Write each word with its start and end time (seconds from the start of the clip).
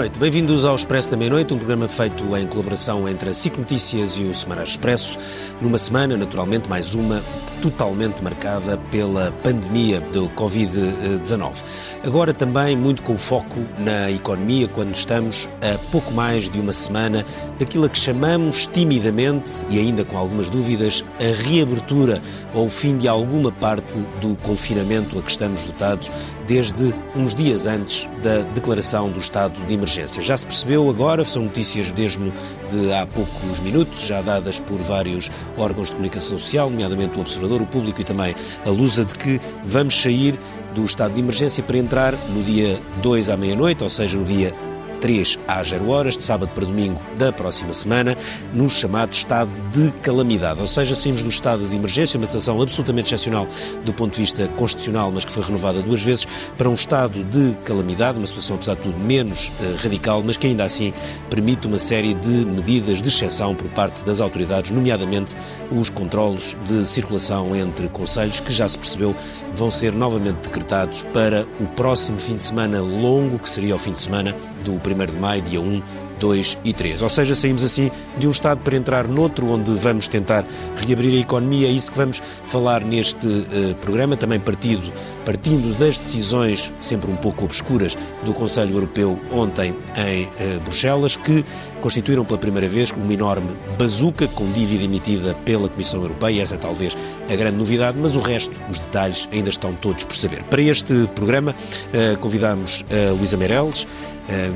noite, 0.00 0.18
bem-vindos 0.18 0.64
ao 0.64 0.74
Expresso 0.74 1.10
da 1.10 1.16
Meia-Noite, 1.18 1.52
um 1.52 1.58
programa 1.58 1.86
feito 1.86 2.34
em 2.34 2.46
colaboração 2.46 3.06
entre 3.06 3.28
a 3.28 3.34
SIC 3.34 3.58
Notícias 3.58 4.16
e 4.16 4.22
o 4.22 4.32
Semana 4.32 4.64
Expresso, 4.64 5.18
numa 5.60 5.76
semana, 5.76 6.16
naturalmente, 6.16 6.70
mais 6.70 6.94
uma 6.94 7.22
totalmente 7.60 8.24
marcada 8.24 8.78
pela 8.90 9.30
pandemia 9.42 10.00
do 10.00 10.30
Covid-19. 10.30 11.62
Agora 12.02 12.32
também 12.32 12.74
muito 12.74 13.02
com 13.02 13.14
foco 13.18 13.58
na 13.78 14.10
economia, 14.10 14.66
quando 14.68 14.94
estamos 14.94 15.50
a 15.60 15.76
pouco 15.90 16.14
mais 16.14 16.48
de 16.48 16.58
uma 16.58 16.72
semana 16.72 17.26
daquilo 17.58 17.84
a 17.84 17.88
que 17.90 17.98
chamamos 17.98 18.66
timidamente, 18.66 19.66
e 19.68 19.78
ainda 19.78 20.02
com 20.02 20.16
algumas 20.16 20.48
dúvidas, 20.48 21.04
a 21.18 21.42
reabertura 21.46 22.22
ou 22.54 22.64
o 22.64 22.70
fim 22.70 22.96
de 22.96 23.06
alguma 23.06 23.52
parte 23.52 23.98
do 24.22 24.34
confinamento 24.36 25.18
a 25.18 25.22
que 25.22 25.30
estamos 25.30 25.60
votados 25.60 26.10
desde 26.50 26.92
uns 27.14 27.32
dias 27.32 27.64
antes 27.64 28.10
da 28.24 28.40
declaração 28.40 29.08
do 29.08 29.20
estado 29.20 29.64
de 29.64 29.72
emergência. 29.72 30.20
Já 30.20 30.36
se 30.36 30.44
percebeu 30.44 30.90
agora, 30.90 31.24
são 31.24 31.44
notícias 31.44 31.92
mesmo 31.92 32.32
de 32.68 32.92
há 32.92 33.06
poucos 33.06 33.60
minutos, 33.60 34.00
já 34.00 34.20
dadas 34.20 34.58
por 34.58 34.80
vários 34.80 35.30
órgãos 35.56 35.90
de 35.90 35.92
comunicação 35.92 36.36
social, 36.36 36.68
nomeadamente 36.68 37.16
o 37.16 37.20
Observador 37.20 37.62
o 37.62 37.66
Público 37.68 38.00
e 38.00 38.04
também 38.04 38.34
a 38.66 38.70
Lusa, 38.70 39.04
de 39.04 39.14
que 39.14 39.40
vamos 39.64 39.94
sair 40.02 40.36
do 40.74 40.84
estado 40.84 41.14
de 41.14 41.20
emergência 41.20 41.62
para 41.62 41.78
entrar 41.78 42.14
no 42.30 42.42
dia 42.42 42.82
2 43.00 43.30
à 43.30 43.36
meia-noite, 43.36 43.84
ou 43.84 43.88
seja, 43.88 44.18
no 44.18 44.24
dia 44.24 44.52
3 45.00 45.38
às 45.48 45.68
0 45.68 45.88
horas, 45.88 46.16
de 46.16 46.22
sábado 46.22 46.50
para 46.54 46.64
domingo 46.64 47.00
da 47.16 47.32
próxima 47.32 47.72
semana, 47.72 48.16
no 48.52 48.68
chamado 48.68 49.12
estado 49.12 49.50
de 49.70 49.90
calamidade. 50.00 50.60
Ou 50.60 50.66
seja, 50.66 50.94
saímos 50.94 51.22
do 51.22 51.28
estado 51.28 51.66
de 51.68 51.74
emergência, 51.74 52.18
uma 52.18 52.26
situação 52.26 52.60
absolutamente 52.60 53.06
excepcional 53.06 53.46
do 53.84 53.92
ponto 53.92 54.14
de 54.14 54.20
vista 54.20 54.46
constitucional, 54.48 55.10
mas 55.10 55.24
que 55.24 55.32
foi 55.32 55.42
renovada 55.42 55.82
duas 55.82 56.02
vezes, 56.02 56.26
para 56.56 56.68
um 56.68 56.74
estado 56.74 57.22
de 57.24 57.56
calamidade, 57.64 58.18
uma 58.18 58.26
situação, 58.26 58.56
apesar 58.56 58.74
de 58.74 58.82
tudo, 58.82 58.98
menos 58.98 59.48
uh, 59.48 59.82
radical, 59.82 60.22
mas 60.22 60.36
que 60.36 60.46
ainda 60.46 60.64
assim 60.64 60.92
permite 61.28 61.66
uma 61.66 61.78
série 61.78 62.14
de 62.14 62.44
medidas 62.44 63.02
de 63.02 63.08
exceção 63.08 63.54
por 63.54 63.68
parte 63.70 64.04
das 64.04 64.20
autoridades, 64.20 64.70
nomeadamente 64.70 65.34
os 65.70 65.88
controlos 65.88 66.56
de 66.64 66.84
circulação 66.84 67.54
entre 67.54 67.88
conselhos, 67.88 68.40
que 68.40 68.52
já 68.52 68.68
se 68.68 68.78
percebeu 68.78 69.14
vão 69.54 69.70
ser 69.70 69.94
novamente 69.94 70.36
decretados 70.42 71.02
para 71.12 71.46
o 71.60 71.66
próximo 71.66 72.18
fim 72.18 72.36
de 72.36 72.42
semana 72.42 72.80
longo, 72.80 73.38
que 73.38 73.48
seria 73.48 73.74
o 73.74 73.78
fim 73.78 73.92
de 73.92 74.00
semana 74.00 74.34
do 74.64 74.72
1 74.72 75.12
de 75.12 75.18
maio, 75.18 75.42
dia 75.42 75.60
1, 75.60 75.82
2 76.20 76.58
e 76.62 76.72
3. 76.72 77.02
Ou 77.02 77.08
seja, 77.08 77.34
saímos 77.34 77.64
assim 77.64 77.90
de 78.18 78.28
um 78.28 78.30
estado 78.30 78.60
para 78.62 78.76
entrar 78.76 79.08
noutro, 79.08 79.48
onde 79.48 79.72
vamos 79.74 80.06
tentar 80.06 80.44
reabrir 80.86 81.16
a 81.16 81.20
economia. 81.20 81.66
É 81.66 81.70
isso 81.70 81.90
que 81.90 81.98
vamos 81.98 82.22
falar 82.46 82.84
neste 82.84 83.26
uh, 83.26 83.74
programa, 83.80 84.16
também 84.16 84.38
partido, 84.38 84.92
partindo 85.30 85.78
das 85.78 85.96
decisões, 85.96 86.74
sempre 86.80 87.08
um 87.08 87.14
pouco 87.14 87.44
obscuras, 87.44 87.96
do 88.24 88.34
Conselho 88.34 88.74
Europeu 88.74 89.16
ontem 89.30 89.72
em 89.96 90.24
uh, 90.24 90.60
Bruxelas, 90.64 91.14
que 91.14 91.44
constituíram 91.80 92.24
pela 92.24 92.36
primeira 92.36 92.68
vez 92.68 92.90
uma 92.90 93.12
enorme 93.12 93.56
bazuca 93.78 94.26
com 94.26 94.50
dívida 94.50 94.82
emitida 94.82 95.32
pela 95.44 95.68
Comissão 95.68 96.02
Europeia. 96.02 96.42
Essa 96.42 96.56
é 96.56 96.58
talvez 96.58 96.98
a 97.32 97.36
grande 97.36 97.56
novidade, 97.56 97.96
mas 97.96 98.16
o 98.16 98.18
resto, 98.18 98.60
os 98.68 98.84
detalhes, 98.86 99.28
ainda 99.30 99.50
estão 99.50 99.72
todos 99.74 100.02
por 100.02 100.16
saber. 100.16 100.42
Para 100.44 100.62
este 100.62 101.08
programa, 101.14 101.54
uh, 101.54 102.18
convidamos 102.18 102.84
a 102.90 103.12
Luísa 103.12 103.36
Meireles, 103.36 103.86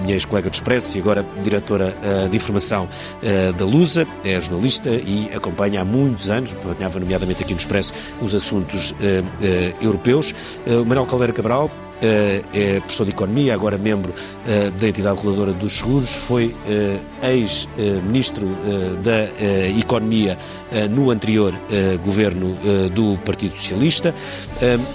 minha 0.05 0.15
ex-colega 0.15 0.49
do 0.49 0.55
Expresso 0.55 0.97
e 0.97 1.01
agora 1.01 1.27
diretora 1.43 1.97
uh, 1.99 2.29
de 2.29 2.37
informação 2.37 2.89
da 3.59 3.65
Lusa, 3.65 4.07
é 4.25 4.41
jornalista 4.41 4.89
e 4.89 5.29
acompanha 5.35 5.81
há 5.81 5.85
muitos 5.85 6.31
anos, 6.31 6.53
acompanhava 6.53 7.01
nomeadamente 7.01 7.43
aqui 7.43 7.53
no 7.53 7.59
Expresso, 7.59 7.93
os 8.21 8.37
assuntos 8.37 8.95
europeus. 9.81 10.33
O 10.67 10.85
Manuel 10.85 11.07
Caldeira 11.07 11.33
Cabral, 11.33 11.71
é 12.03 12.81
professor 12.81 13.05
de 13.05 13.11
Economia, 13.11 13.55
agora 13.55 13.79
membro 13.79 14.15
da 14.79 14.89
entidade 14.89 15.17
reguladora 15.17 15.53
dos 15.53 15.75
seguros, 15.75 16.11
foi 16.15 16.55
ex-ministro 17.23 18.47
da 19.03 19.25
Economia 19.79 20.39
no 20.91 21.11
anterior 21.11 21.55
governo 22.03 22.57
do 22.95 23.19
Partido 23.19 23.57
Socialista 23.57 24.15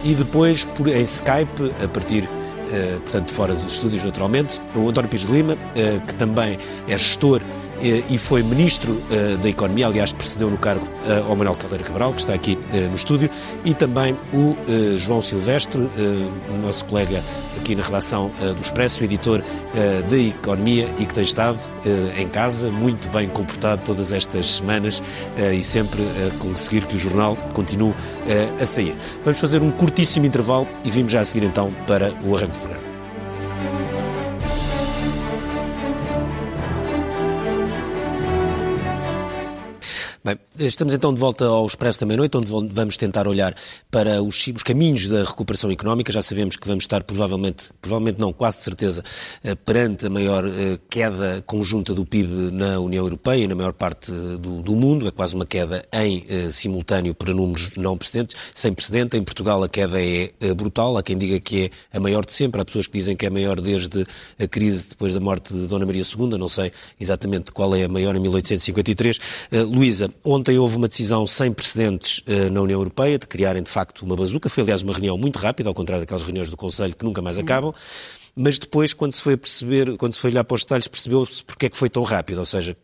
e 0.03 0.13
depois, 0.13 0.67
em 0.87 1.01
Skype, 1.01 1.71
a 1.83 1.87
partir 1.87 2.27
eh, 2.71 2.99
portanto, 2.99 3.33
fora 3.33 3.55
dos 3.55 3.73
estúdios, 3.73 4.03
naturalmente. 4.03 4.61
O 4.75 4.87
António 4.89 5.09
Pires 5.09 5.25
de 5.25 5.33
Lima, 5.33 5.57
eh, 5.75 5.99
que 6.05 6.13
também 6.15 6.57
é 6.87 6.97
gestor 6.97 7.41
eh, 7.41 7.68
e 7.81 8.17
foi 8.17 8.43
Ministro 8.43 9.01
da 9.41 9.49
Economia, 9.49 9.87
aliás, 9.87 10.11
precedeu 10.11 10.49
no 10.49 10.57
cargo 10.57 10.87
ao 11.27 11.35
Manuel 11.35 11.55
Caldeira 11.55 11.83
Cabral, 11.83 12.13
que 12.13 12.21
está 12.21 12.33
aqui 12.33 12.57
no 12.89 12.95
estúdio, 12.95 13.29
e 13.63 13.73
também 13.73 14.17
o 14.33 14.55
João 14.97 15.21
Silvestre, 15.21 15.89
nosso 16.61 16.85
colega 16.85 17.23
aqui 17.57 17.75
na 17.75 17.83
redação 17.83 18.31
do 18.55 18.61
Expresso, 18.61 19.03
editor 19.03 19.43
de 20.07 20.29
Economia 20.29 20.89
e 20.97 21.05
que 21.05 21.13
tem 21.13 21.23
estado 21.23 21.59
em 22.17 22.27
casa, 22.27 22.71
muito 22.71 23.07
bem 23.09 23.27
comportado 23.27 23.81
todas 23.83 24.11
estas 24.11 24.55
semanas 24.55 25.01
e 25.53 25.63
sempre 25.63 26.01
a 26.01 26.37
conseguir 26.37 26.85
que 26.85 26.95
o 26.95 26.99
jornal 26.99 27.37
continue 27.53 27.93
a 28.59 28.65
sair. 28.65 28.95
Vamos 29.23 29.39
fazer 29.39 29.61
um 29.61 29.71
curtíssimo 29.71 30.25
intervalo 30.25 30.67
e 30.83 30.89
vimos 30.89 31.11
já 31.11 31.21
a 31.21 31.25
seguir 31.25 31.45
então 31.45 31.73
para 31.87 32.13
o 32.23 32.35
arranque 32.35 32.53
do 32.53 32.59
programa. 32.59 32.78
Bem, 40.29 40.37
estamos 40.59 40.93
então 40.93 41.13
de 41.13 41.19
volta 41.19 41.45
ao 41.45 41.65
Expresso 41.65 42.01
da 42.01 42.05
Meia-Noite, 42.05 42.35
onde 42.35 42.73
vamos 42.73 42.97
tentar 42.97 43.27
olhar 43.27 43.55
para 43.89 44.21
os, 44.21 44.47
os, 44.47 44.63
caminhos 44.63 45.07
da 45.07 45.23
recuperação 45.23 45.71
económica. 45.71 46.11
Já 46.11 46.21
sabemos 46.21 46.57
que 46.57 46.67
vamos 46.67 46.83
estar 46.83 47.03
provavelmente, 47.03 47.71
provavelmente 47.81 48.19
não, 48.19 48.33
quase 48.33 48.57
certeza, 48.57 49.03
eh, 49.43 49.55
perante 49.55 50.07
a 50.07 50.09
maior 50.09 50.45
eh, 50.45 50.77
queda 50.89 51.41
conjunta 51.45 51.93
do 51.93 52.05
PIB 52.05 52.51
na 52.51 52.79
União 52.79 53.05
Europeia 53.05 53.43
e 53.43 53.47
na 53.47 53.55
maior 53.55 53.73
parte 53.73 54.11
do, 54.11 54.61
do 54.61 54.75
mundo. 54.75 55.07
É 55.07 55.11
quase 55.11 55.35
uma 55.35 55.45
queda 55.45 55.83
em 55.93 56.25
eh, 56.27 56.49
simultâneo 56.51 57.15
para 57.15 57.33
números 57.33 57.77
não 57.77 57.97
precedentes, 57.97 58.35
sem 58.53 58.73
precedente. 58.73 59.15
Em 59.15 59.23
Portugal 59.23 59.63
a 59.63 59.69
queda 59.69 59.97
é 60.01 60.53
brutal. 60.55 60.97
Há 60.97 61.03
quem 61.03 61.17
diga 61.17 61.39
que 61.39 61.71
é 61.91 61.97
a 61.97 61.99
maior 61.99 62.25
de 62.25 62.33
sempre. 62.33 62.59
Há 62.59 62.65
pessoas 62.65 62.87
que 62.87 62.97
dizem 62.97 63.15
que 63.15 63.25
é 63.25 63.29
a 63.29 63.31
maior 63.31 63.61
desde 63.61 64.05
a 64.37 64.47
crise 64.47 64.89
depois 64.89 65.13
da 65.13 65.19
morte 65.19 65.53
de 65.53 65.67
Dona 65.67 65.85
Maria 65.85 66.03
II. 66.03 66.37
Não 66.37 66.49
sei 66.49 66.71
exatamente 66.99 67.51
qual 67.51 67.73
é 67.75 67.85
a 67.85 67.89
maior 67.89 68.15
em 68.15 68.19
1853. 68.19 69.19
Luísa, 69.67 70.11
Ontem 70.23 70.48
houve 70.57 70.77
uma 70.77 70.87
decisão 70.87 71.27
sem 71.27 71.51
precedentes 71.51 72.19
uh, 72.19 72.49
na 72.51 72.61
União 72.61 72.79
Europeia 72.79 73.19
de 73.19 73.27
criarem, 73.27 73.61
de 73.61 73.69
facto, 73.69 74.03
uma 74.03 74.15
bazuca. 74.15 74.49
Foi, 74.49 74.63
aliás, 74.63 74.81
uma 74.81 74.93
reunião 74.93 75.17
muito 75.17 75.37
rápida, 75.37 75.69
ao 75.69 75.75
contrário 75.75 76.03
daquelas 76.03 76.23
reuniões 76.23 76.49
do 76.49 76.57
Conselho 76.57 76.95
que 76.95 77.05
nunca 77.05 77.21
mais 77.21 77.35
Sim. 77.35 77.41
acabam. 77.41 77.73
Mas 78.35 78.57
depois, 78.57 78.93
quando 78.93 79.13
se 79.13 79.21
foi 79.21 79.35
perceber, 79.35 79.97
quando 79.97 80.13
se 80.13 80.19
foi 80.19 80.31
olhar 80.31 80.43
para 80.43 80.55
os 80.55 80.61
detalhes, 80.61 80.87
percebeu-se 80.87 81.43
porque 81.43 81.65
é 81.65 81.69
que 81.69 81.77
foi 81.77 81.89
tão 81.89 82.03
rápido. 82.03 82.39
Ou 82.39 82.45
seja, 82.45 82.75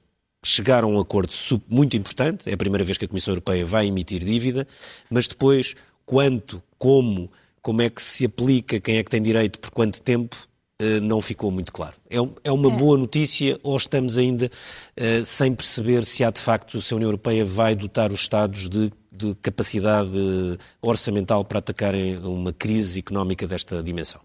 chegaram 0.43 0.89
a 0.89 0.97
um 0.97 0.99
acordo 0.99 1.33
muito 1.67 1.95
importante. 1.95 2.49
É 2.49 2.53
a 2.53 2.57
primeira 2.57 2.83
vez 2.83 2.97
que 2.97 3.05
a 3.05 3.07
Comissão 3.07 3.33
Europeia 3.33 3.65
vai 3.65 3.87
emitir 3.87 4.23
dívida. 4.23 4.67
Mas 5.09 5.27
depois, 5.27 5.75
quanto, 6.05 6.61
como, 6.77 7.31
como 7.61 7.81
é 7.81 7.89
que 7.89 8.01
se 8.01 8.25
aplica, 8.25 8.79
quem 8.79 8.97
é 8.97 9.03
que 9.03 9.09
tem 9.09 9.21
direito, 9.21 9.59
por 9.59 9.71
quanto 9.71 10.01
tempo, 10.01 10.35
não 11.01 11.21
ficou 11.21 11.49
muito 11.51 11.71
claro. 11.71 11.95
É, 12.09 12.17
é 12.43 12.51
uma 12.51 12.71
é. 12.71 12.77
boa 12.77 12.97
notícia 12.97 13.57
ou 13.63 13.77
estamos 13.77 14.17
ainda 14.17 14.47
uh, 14.47 15.25
sem 15.25 15.53
perceber 15.55 16.03
se 16.03 16.23
há 16.23 16.29
de 16.29 16.39
facto, 16.41 16.81
se 16.81 16.93
a 16.93 16.97
União 16.97 17.07
Europeia 17.07 17.45
vai 17.45 17.75
dotar 17.75 18.11
os 18.11 18.19
Estados 18.19 18.67
de, 18.67 18.91
de 19.11 19.35
capacidade 19.35 20.11
orçamental 20.81 21.45
para 21.45 21.59
atacarem 21.59 22.17
uma 22.17 22.51
crise 22.51 22.99
económica 22.99 23.47
desta 23.47 23.81
dimensão? 23.81 24.21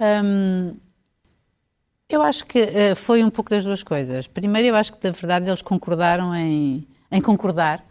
Hum, 0.00 0.76
eu 2.08 2.20
acho 2.20 2.44
que 2.44 2.94
foi 2.94 3.24
um 3.24 3.30
pouco 3.30 3.48
das 3.48 3.64
duas 3.64 3.82
coisas. 3.82 4.26
Primeiro, 4.26 4.68
eu 4.68 4.74
acho 4.74 4.92
que, 4.92 5.06
na 5.06 5.12
verdade, 5.12 5.48
eles 5.48 5.62
concordaram 5.62 6.34
em, 6.34 6.86
em 7.10 7.20
concordar 7.22 7.82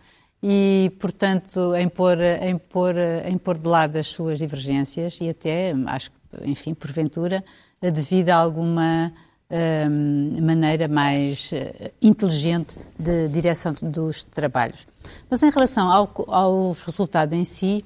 e, 0.44 0.92
portanto, 1.00 1.74
em 1.75 1.89
pôr, 1.89 2.19
em, 2.19 2.57
pôr, 2.57 2.95
em 3.25 3.38
pôr 3.38 3.57
de 3.57 3.68
lado 3.68 3.95
as 3.95 4.07
suas 4.07 4.38
divergências 4.38 5.19
e 5.22 5.30
até, 5.30 5.74
acho 5.88 6.12
que, 6.12 6.18
enfim, 6.44 6.74
porventura, 6.75 7.44
devido 7.89 8.30
a 8.30 8.36
alguma 8.36 9.12
um, 9.51 10.42
maneira 10.42 10.88
mais 10.88 11.51
uh, 11.51 11.92
inteligente 12.01 12.78
de 12.98 13.28
direção 13.28 13.75
dos 13.81 14.24
trabalhos. 14.24 14.88
Mas 15.30 15.44
em 15.44 15.50
relação 15.50 15.89
ao, 15.89 16.10
ao 16.28 16.72
resultado 16.86 17.33
em 17.33 17.44
si, 17.44 17.83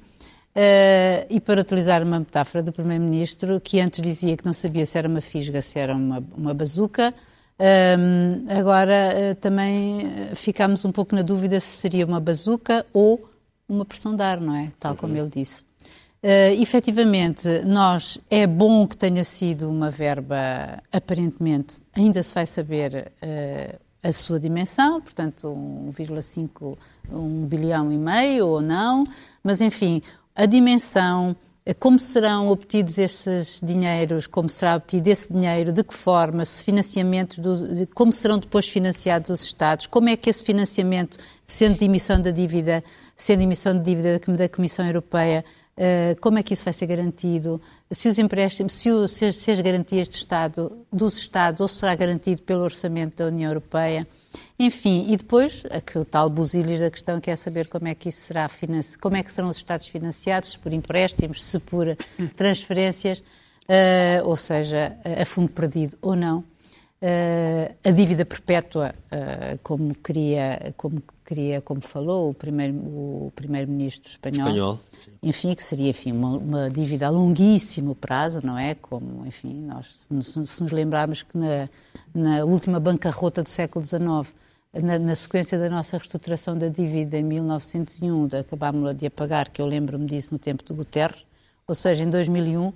uh, 0.54 1.26
e 1.28 1.40
para 1.40 1.60
utilizar 1.60 2.02
uma 2.02 2.20
metáfora 2.20 2.62
do 2.62 2.72
Primeiro-Ministro, 2.72 3.60
que 3.60 3.80
antes 3.80 4.00
dizia 4.00 4.36
que 4.36 4.44
não 4.44 4.52
sabia 4.52 4.86
se 4.86 4.96
era 4.96 5.08
uma 5.08 5.20
fisga, 5.20 5.60
se 5.60 5.78
era 5.78 5.94
uma, 5.94 6.22
uma 6.36 6.54
bazuca, 6.54 7.12
um, 7.58 8.46
agora 8.50 9.32
uh, 9.32 9.34
também 9.36 10.08
ficámos 10.34 10.84
um 10.84 10.92
pouco 10.92 11.14
na 11.16 11.22
dúvida 11.22 11.58
se 11.58 11.78
seria 11.78 12.06
uma 12.06 12.20
bazuca 12.20 12.84
ou 12.92 13.28
uma 13.68 13.84
pressão 13.84 14.14
de 14.14 14.22
ar, 14.22 14.40
não 14.40 14.54
é? 14.54 14.70
Tal 14.78 14.94
como 14.94 15.14
uhum. 15.14 15.20
ele 15.20 15.30
disse. 15.30 15.64
Uh, 16.26 16.60
efetivamente, 16.60 17.60
nós 17.64 18.18
é 18.28 18.48
bom 18.48 18.84
que 18.84 18.96
tenha 18.96 19.22
sido 19.22 19.70
uma 19.70 19.92
verba, 19.92 20.82
aparentemente, 20.90 21.76
ainda 21.94 22.20
se 22.20 22.34
vai 22.34 22.44
saber 22.44 23.12
uh, 23.22 23.78
a 24.02 24.12
sua 24.12 24.40
dimensão, 24.40 25.00
portanto, 25.00 25.46
1,5, 25.96 26.76
1 27.12 27.46
bilhão 27.46 27.92
e 27.92 27.96
meio 27.96 28.48
ou 28.48 28.60
não, 28.60 29.04
mas 29.40 29.60
enfim, 29.60 30.02
a 30.34 30.46
dimensão, 30.46 31.36
como 31.78 31.96
serão 31.96 32.48
obtidos 32.48 32.98
esses 32.98 33.60
dinheiros, 33.62 34.26
como 34.26 34.50
será 34.50 34.74
obtido 34.74 35.08
esse 35.08 35.32
dinheiro, 35.32 35.72
de 35.72 35.84
que 35.84 35.94
forma, 35.94 36.44
se 36.44 36.64
financiamentos, 36.64 37.38
do, 37.38 37.68
de, 37.72 37.86
como 37.86 38.12
serão 38.12 38.38
depois 38.38 38.66
financiados 38.66 39.30
os 39.30 39.44
Estados, 39.44 39.86
como 39.86 40.08
é 40.08 40.16
que 40.16 40.28
esse 40.28 40.42
financiamento, 40.42 41.18
sendo 41.44 41.78
de 41.78 41.84
emissão 41.84 42.20
da 42.20 42.32
dívida, 42.32 42.82
sendo 43.14 43.42
emissão 43.42 43.78
de 43.78 43.84
dívida 43.84 44.18
da 44.18 44.48
Comissão 44.48 44.84
Europeia, 44.84 45.44
uh, 45.76 46.20
como 46.20 46.38
é 46.38 46.42
que 46.42 46.54
isso 46.54 46.64
vai 46.64 46.72
ser 46.72 46.86
garantido? 46.86 47.60
Se 47.90 48.08
os 48.08 48.18
empréstimos, 48.18 48.72
se, 48.74 48.90
o, 48.90 49.06
se, 49.06 49.26
as, 49.26 49.36
se 49.36 49.50
as 49.50 49.60
garantias 49.60 50.08
de 50.08 50.16
Estado, 50.16 50.84
dos 50.92 51.16
Estados, 51.18 51.60
ou 51.60 51.68
será 51.68 51.94
garantido 51.94 52.42
pelo 52.42 52.62
orçamento 52.62 53.16
da 53.16 53.26
União 53.26 53.50
Europeia? 53.50 54.06
Enfim, 54.58 55.06
e 55.10 55.16
depois, 55.16 55.64
o 55.94 56.04
tal 56.04 56.30
busilhos 56.30 56.80
da 56.80 56.90
questão 56.90 57.20
que 57.20 57.30
é 57.30 57.36
saber 57.36 57.68
como 57.68 57.88
é 57.88 57.94
que 57.94 58.08
isso 58.08 58.20
será 58.22 58.48
como 59.00 59.16
é 59.16 59.22
que 59.22 59.30
serão 59.30 59.50
os 59.50 59.58
Estados 59.58 59.86
financiados, 59.86 60.50
se 60.50 60.58
por 60.58 60.72
empréstimos, 60.72 61.44
se 61.44 61.58
por 61.58 61.86
transferências, 62.36 63.18
uh, 63.18 64.24
ou 64.24 64.36
seja, 64.36 64.96
a 65.20 65.24
fundo 65.26 65.50
perdido 65.50 65.96
ou 66.00 66.16
não. 66.16 66.38
Uh, 67.02 67.74
a 67.84 67.90
dívida 67.90 68.24
perpétua, 68.24 68.94
uh, 69.12 69.58
como 69.62 69.94
queria, 69.96 70.72
como 70.78 71.02
queria, 71.26 71.60
como 71.60 71.82
falou 71.82 72.30
o 72.30 72.34
primeiro 72.34 72.74
o 72.74 73.32
primeiro-ministro 73.36 74.10
espanhol, 74.10 74.48
espanhol 74.48 74.80
enfim, 75.22 75.54
que 75.54 75.62
seria 75.62 75.90
enfim 75.90 76.12
uma, 76.12 76.36
uma, 76.36 76.70
dívida 76.70 77.06
a 77.06 77.10
longuíssimo 77.10 77.94
prazo, 77.94 78.40
não 78.44 78.58
é? 78.58 78.74
Como 78.74 79.26
enfim 79.26 79.54
nós 79.66 80.08
se, 80.08 80.38
nos 80.38 80.72
lembrarmos 80.72 81.22
que 81.22 81.36
na, 81.36 81.68
na 82.14 82.44
última 82.44 82.78
bancarrota 82.78 83.42
do 83.42 83.48
século 83.48 83.84
XIX 83.84 84.32
na, 84.82 84.98
na, 84.98 85.14
sequência 85.14 85.58
da 85.58 85.70
nossa 85.70 85.96
reestruturação 85.96 86.56
da 86.56 86.68
dívida 86.68 87.16
em 87.16 87.22
1901, 87.22 88.26
de, 88.26 88.36
acabámos 88.36 88.94
de 88.94 89.06
apagar, 89.06 89.48
que 89.48 89.60
eu 89.60 89.66
lembro-me 89.66 90.06
disso 90.06 90.28
no 90.32 90.38
tempo 90.38 90.64
de 90.64 90.72
Guterres, 90.72 91.24
ou 91.66 91.74
seja, 91.74 92.04
em 92.04 92.10
2001, 92.10 92.72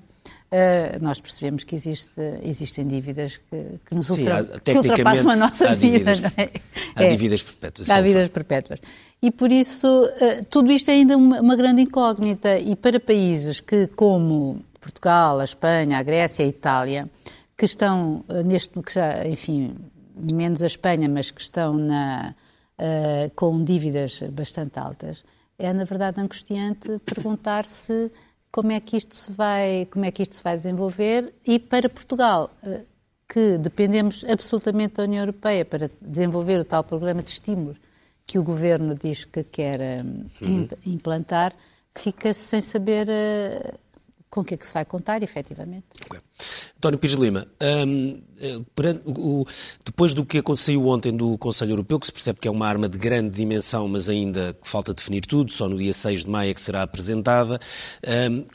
uh, 0.50 0.54
eh, 0.56 0.98
nós 1.00 1.20
percebemos 1.20 1.64
que 1.64 1.74
existe, 1.74 2.20
existem 2.42 2.86
dívidas 2.86 3.36
que, 3.36 3.80
que 3.86 3.94
nos 3.94 4.06
Sim, 4.06 4.12
ultra, 4.12 4.40
há, 4.40 4.60
que 4.60 4.72
ultrapassam 4.72 5.30
a 5.30 5.36
nossa 5.36 5.74
vida. 5.74 6.14
Dívidas, 6.14 6.32
é? 6.36 6.50
Há 6.94 7.04
é, 7.04 7.08
dívidas 7.08 7.42
perpétuas. 7.42 7.90
Há 7.90 8.00
dívidas 8.00 8.28
perpétuas. 8.28 8.80
E 9.22 9.30
por 9.30 9.52
isso, 9.52 9.86
uh, 9.86 10.44
tudo 10.48 10.72
isto 10.72 10.90
é 10.90 10.94
ainda 10.94 11.16
uma, 11.16 11.40
uma 11.40 11.56
grande 11.56 11.82
incógnita. 11.82 12.58
E 12.58 12.74
para 12.74 12.98
países 12.98 13.60
que, 13.60 13.86
como 13.88 14.62
Portugal, 14.80 15.40
a 15.40 15.44
Espanha, 15.44 15.98
a 15.98 16.02
Grécia, 16.02 16.44
a 16.44 16.48
Itália, 16.48 17.08
que 17.56 17.64
estão 17.64 18.24
uh, 18.28 18.42
neste, 18.44 18.80
que 18.82 18.92
já, 18.92 19.26
enfim, 19.26 19.76
menos 20.16 20.62
a 20.62 20.66
Espanha, 20.66 21.08
mas 21.08 21.30
que 21.30 21.40
estão 21.40 21.74
na, 21.74 22.34
uh, 22.78 23.30
com 23.34 23.62
dívidas 23.62 24.22
bastante 24.32 24.78
altas, 24.78 25.24
é 25.58 25.72
na 25.72 25.84
verdade 25.84 26.20
angustiante 26.20 26.98
perguntar-se 27.04 28.10
como 28.52 28.72
é 28.72 28.80
que 28.80 28.96
isto 28.96 29.14
se 29.14 29.32
vai, 29.32 29.86
como 29.90 30.04
é 30.04 30.10
que 30.10 30.22
isto 30.22 30.36
se 30.36 30.42
vai 30.42 30.56
desenvolver 30.56 31.32
e 31.46 31.58
para 31.58 31.88
Portugal, 31.88 32.50
uh, 32.62 32.84
que 33.28 33.58
dependemos 33.58 34.24
absolutamente 34.24 34.94
da 34.94 35.04
União 35.04 35.22
Europeia 35.22 35.64
para 35.64 35.90
desenvolver 36.00 36.58
o 36.60 36.64
tal 36.64 36.82
programa 36.82 37.22
de 37.22 37.30
estímulo 37.30 37.76
que 38.26 38.38
o 38.38 38.44
governo 38.44 38.94
diz 38.94 39.24
que 39.24 39.42
quer 39.42 40.04
um, 40.04 40.26
uhum. 40.40 40.68
implantar, 40.86 41.52
fica-se 41.96 42.40
sem 42.40 42.60
saber 42.60 43.08
uh, 43.08 43.78
com 44.30 44.44
que 44.44 44.54
é 44.54 44.56
que 44.56 44.66
se 44.66 44.72
vai 44.72 44.84
contar, 44.84 45.22
efetivamente. 45.22 45.86
Okay. 46.06 46.20
António 46.76 46.98
Pires 46.98 47.16
Lima, 47.16 47.46
um, 47.60 48.22
eh, 48.40 48.58
depois 49.84 50.14
do 50.14 50.24
que 50.24 50.38
aconteceu 50.38 50.86
ontem 50.86 51.14
do 51.14 51.36
Conselho 51.36 51.72
Europeu, 51.72 51.98
que 52.00 52.06
se 52.06 52.12
percebe 52.12 52.38
que 52.40 52.48
é 52.48 52.50
uma 52.50 52.66
arma 52.66 52.88
de 52.88 52.96
grande 52.96 53.36
dimensão, 53.36 53.86
mas 53.86 54.08
ainda 54.08 54.56
falta 54.62 54.94
definir 54.94 55.22
tudo, 55.22 55.52
só 55.52 55.68
no 55.68 55.76
dia 55.76 55.92
6 55.92 56.24
de 56.24 56.30
maio 56.30 56.52
é 56.52 56.54
que 56.54 56.60
será 56.60 56.82
apresentada, 56.82 57.60
um, 58.30 58.46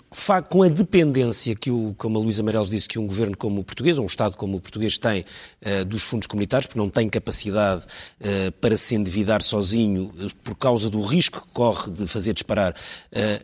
com 0.49 0.63
a 0.63 0.69
dependência 0.69 1.53
que, 1.53 1.69
o, 1.69 1.93
como 1.97 2.17
a 2.17 2.21
Luísa 2.21 2.41
Meireles 2.41 2.69
disse, 2.69 2.87
que 2.87 2.97
um 2.97 3.05
governo 3.05 3.37
como 3.37 3.61
o 3.61 3.63
português, 3.63 3.99
um 3.99 4.05
Estado 4.05 4.37
como 4.37 4.57
o 4.57 4.61
português 4.61 4.97
tem 4.97 5.23
uh, 5.61 5.85
dos 5.85 6.03
fundos 6.03 6.25
comunitários, 6.25 6.67
porque 6.67 6.79
não 6.79 6.89
tem 6.89 7.07
capacidade 7.09 7.83
uh, 8.21 8.51
para 8.59 8.77
se 8.77 8.95
endividar 8.95 9.43
sozinho 9.43 10.11
por 10.43 10.55
causa 10.55 10.89
do 10.89 11.01
risco 11.01 11.41
que 11.45 11.51
corre 11.51 11.91
de 11.91 12.07
fazer 12.07 12.33
disparar 12.33 12.73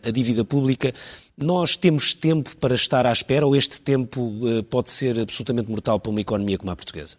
a 0.02 0.10
dívida 0.10 0.44
pública, 0.44 0.92
nós 1.42 1.76
temos 1.76 2.14
tempo 2.14 2.56
para 2.56 2.74
estar 2.74 3.06
à 3.06 3.12
espera 3.12 3.46
ou 3.46 3.56
este 3.56 3.80
tempo 3.80 4.32
pode 4.70 4.90
ser 4.90 5.18
absolutamente 5.18 5.70
mortal 5.70 5.98
para 6.00 6.10
uma 6.10 6.20
economia 6.20 6.58
como 6.58 6.70
a 6.70 6.76
portuguesa? 6.76 7.16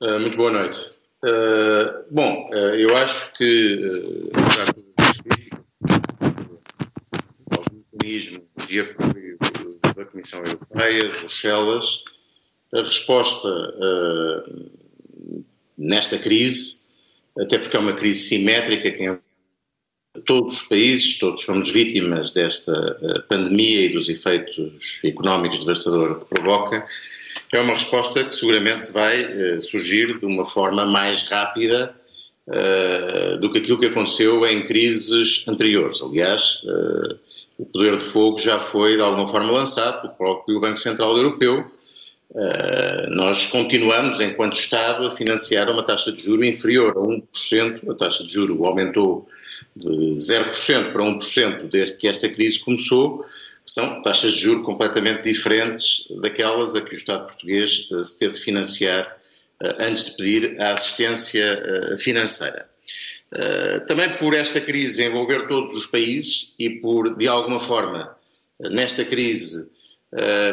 Uh, 0.00 0.20
muito 0.20 0.36
boa 0.36 0.50
noite. 0.50 0.78
Uh, 1.24 2.04
bom, 2.10 2.50
eu 2.52 2.94
acho 2.96 3.32
que, 3.34 4.22
apesar 4.34 4.74
do 4.74 4.84
mecanismo 7.92 8.42
de 8.68 8.80
apoio 8.80 9.38
da 9.96 10.04
Comissão 10.04 10.44
Europeia, 10.44 11.00
de 11.00 11.18
Bruxelas, 11.18 12.04
a 12.74 12.78
resposta 12.78 13.48
nesta 15.78 16.18
crise, 16.18 16.82
até 17.38 17.58
porque 17.58 17.76
é 17.76 17.80
uma 17.80 17.94
crise 17.94 18.28
simétrica, 18.28 18.90
quem 18.90 19.18
todos 20.26 20.54
os 20.54 20.62
países, 20.64 21.18
todos 21.18 21.42
somos 21.42 21.70
vítimas 21.70 22.32
desta 22.32 22.98
eh, 23.00 23.20
pandemia 23.28 23.86
e 23.86 23.92
dos 23.92 24.08
efeitos 24.08 25.00
económicos 25.04 25.60
devastadores 25.60 26.18
que 26.18 26.28
provoca, 26.28 26.84
é 27.52 27.60
uma 27.60 27.74
resposta 27.74 28.24
que 28.24 28.34
seguramente 28.34 28.92
vai 28.92 29.22
eh, 29.22 29.58
surgir 29.58 30.18
de 30.18 30.26
uma 30.26 30.44
forma 30.44 30.84
mais 30.84 31.28
rápida 31.28 31.94
uh, 32.48 33.40
do 33.40 33.50
que 33.50 33.58
aquilo 33.58 33.78
que 33.78 33.86
aconteceu 33.86 34.44
em 34.46 34.66
crises 34.66 35.46
anteriores. 35.48 36.02
Aliás, 36.02 36.62
o 37.58 37.64
poder 37.64 37.96
de 37.96 38.02
fogo 38.02 38.38
já 38.38 38.58
foi 38.58 38.96
de 38.96 39.02
alguma 39.02 39.26
forma 39.26 39.50
lançado 39.52 40.02
pelo 40.02 40.14
próprio 40.14 40.60
Banco 40.60 40.78
Central 40.78 41.16
Europeu. 41.16 41.64
Uh, 42.30 43.10
nós 43.10 43.46
continuamos, 43.46 44.20
enquanto 44.20 44.58
Estado, 44.58 45.06
a 45.06 45.10
financiar 45.10 45.70
uma 45.70 45.82
taxa 45.82 46.12
de 46.12 46.22
juro 46.22 46.44
inferior 46.44 46.92
a 46.96 47.00
1%. 47.00 47.90
A 47.90 47.94
taxa 47.94 48.24
de 48.24 48.32
juro 48.32 48.64
aumentou 48.66 49.28
de 49.74 49.88
0% 49.88 50.92
para 50.92 51.04
1% 51.04 51.68
desde 51.68 51.98
que 51.98 52.08
esta 52.08 52.28
crise 52.28 52.58
começou, 52.60 53.24
são 53.66 54.00
taxas 54.02 54.32
de 54.32 54.42
juros 54.42 54.64
completamente 54.64 55.24
diferentes 55.24 56.06
daquelas 56.22 56.76
a 56.76 56.82
que 56.82 56.94
o 56.94 56.96
Estado 56.96 57.26
português 57.26 57.88
eh, 57.92 58.02
se 58.04 58.18
teve 58.18 58.34
de 58.34 58.40
financiar 58.40 59.18
eh, 59.60 59.76
antes 59.80 60.04
de 60.04 60.16
pedir 60.16 60.60
a 60.60 60.70
assistência 60.70 61.42
eh, 61.42 61.96
financeira. 61.96 62.70
Também 63.88 64.08
por 64.18 64.34
esta 64.34 64.60
crise 64.60 65.02
envolver 65.02 65.48
todos 65.48 65.74
os 65.74 65.86
países 65.86 66.54
e 66.60 66.70
por, 66.70 67.16
de 67.16 67.26
alguma 67.26 67.58
forma, 67.58 68.16
nesta 68.70 69.04
crise, 69.04 69.68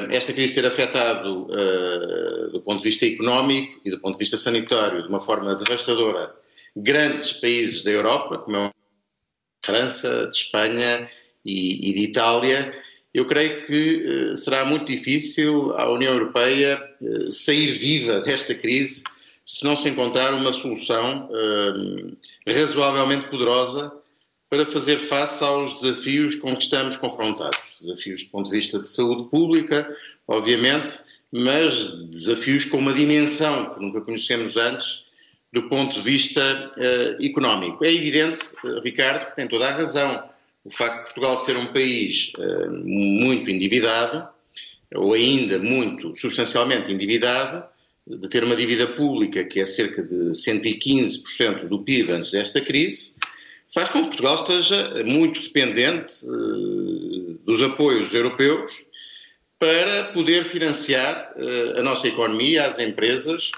esta 0.10 0.34
crise 0.34 0.56
ter 0.56 0.66
afetado, 0.66 1.48
do 2.52 2.62
ponto 2.62 2.80
de 2.80 2.90
vista 2.90 3.06
económico 3.06 3.80
e 3.86 3.92
do 3.92 4.00
ponto 4.00 4.14
de 4.14 4.20
vista 4.20 4.38
sanitário, 4.38 5.04
de 5.04 5.08
uma 5.08 5.20
forma 5.20 5.54
devastadora, 5.56 6.34
grandes 6.76 7.34
países 7.34 7.84
da 7.84 7.92
Europa, 7.92 8.40
como 8.40 8.58
é 8.58 8.73
França, 9.64 10.28
de 10.30 10.38
Espanha 10.38 11.08
e, 11.46 11.90
e 11.90 11.94
de 11.94 12.02
Itália, 12.04 12.74
eu 13.14 13.28
creio 13.28 13.62
que 13.62 14.06
uh, 14.06 14.36
será 14.36 14.66
muito 14.66 14.86
difícil 14.86 15.72
a 15.72 15.90
União 15.92 16.14
Europeia 16.14 16.82
uh, 17.00 17.32
sair 17.32 17.68
viva 17.68 18.20
desta 18.22 18.56
crise 18.56 19.04
se 19.46 19.66
não 19.66 19.76
se 19.76 19.90
encontrar 19.90 20.34
uma 20.34 20.54
solução 20.54 21.30
uh, 21.30 22.18
razoavelmente 22.48 23.30
poderosa 23.30 23.92
para 24.50 24.66
fazer 24.66 24.98
face 24.98 25.44
aos 25.44 25.82
desafios 25.82 26.36
com 26.36 26.56
que 26.56 26.64
estamos 26.64 26.98
confrontados. 26.98 27.80
Desafios 27.82 28.24
do 28.24 28.32
ponto 28.32 28.50
de 28.50 28.56
vista 28.56 28.80
de 28.80 28.90
saúde 28.90 29.30
pública, 29.30 29.96
obviamente, 30.28 30.92
mas 31.32 31.98
desafios 31.98 32.66
com 32.66 32.78
uma 32.78 32.94
dimensão 32.94 33.74
que 33.74 33.82
nunca 33.82 34.02
conhecemos 34.02 34.56
antes 34.56 35.06
do 35.54 35.70
ponto 35.70 35.94
de 35.94 36.02
vista 36.02 36.42
uh, 36.76 37.24
económico. 37.24 37.86
É 37.86 37.94
evidente, 37.94 38.42
uh, 38.64 38.82
Ricardo, 38.82 39.28
que 39.28 39.36
tem 39.36 39.48
toda 39.48 39.68
a 39.68 39.72
razão, 39.72 40.28
o 40.66 40.72
facto 40.72 40.98
de 40.98 41.04
Portugal 41.14 41.38
ser 41.38 41.56
um 41.58 41.68
país 41.68 42.34
uh, 42.40 42.72
muito 42.84 43.52
endividado, 43.52 44.28
ou 44.96 45.14
ainda 45.14 45.60
muito 45.60 46.16
substancialmente 46.16 46.92
endividado, 46.92 47.64
de 48.06 48.28
ter 48.30 48.44
uma 48.44 48.56
dívida 48.56 48.88
pública 48.88 49.44
que 49.44 49.60
é 49.60 49.66
cerca 49.66 50.02
de 50.02 50.30
115% 50.30 51.68
do 51.68 51.80
PIB 51.84 52.12
antes 52.12 52.32
desta 52.32 52.60
crise, 52.60 53.18
faz 53.72 53.90
com 53.90 54.00
que 54.00 54.08
Portugal 54.08 54.36
esteja 54.36 55.04
muito 55.06 55.42
dependente 55.42 56.14
dos 57.46 57.62
apoios 57.64 58.14
europeus 58.14 58.72
para 59.58 60.06
poder 60.12 60.44
financiar 60.44 61.34
a 61.78 61.82
nossa 61.82 62.08
economia, 62.08 62.66
as 62.66 62.78
empresas, 62.78 63.52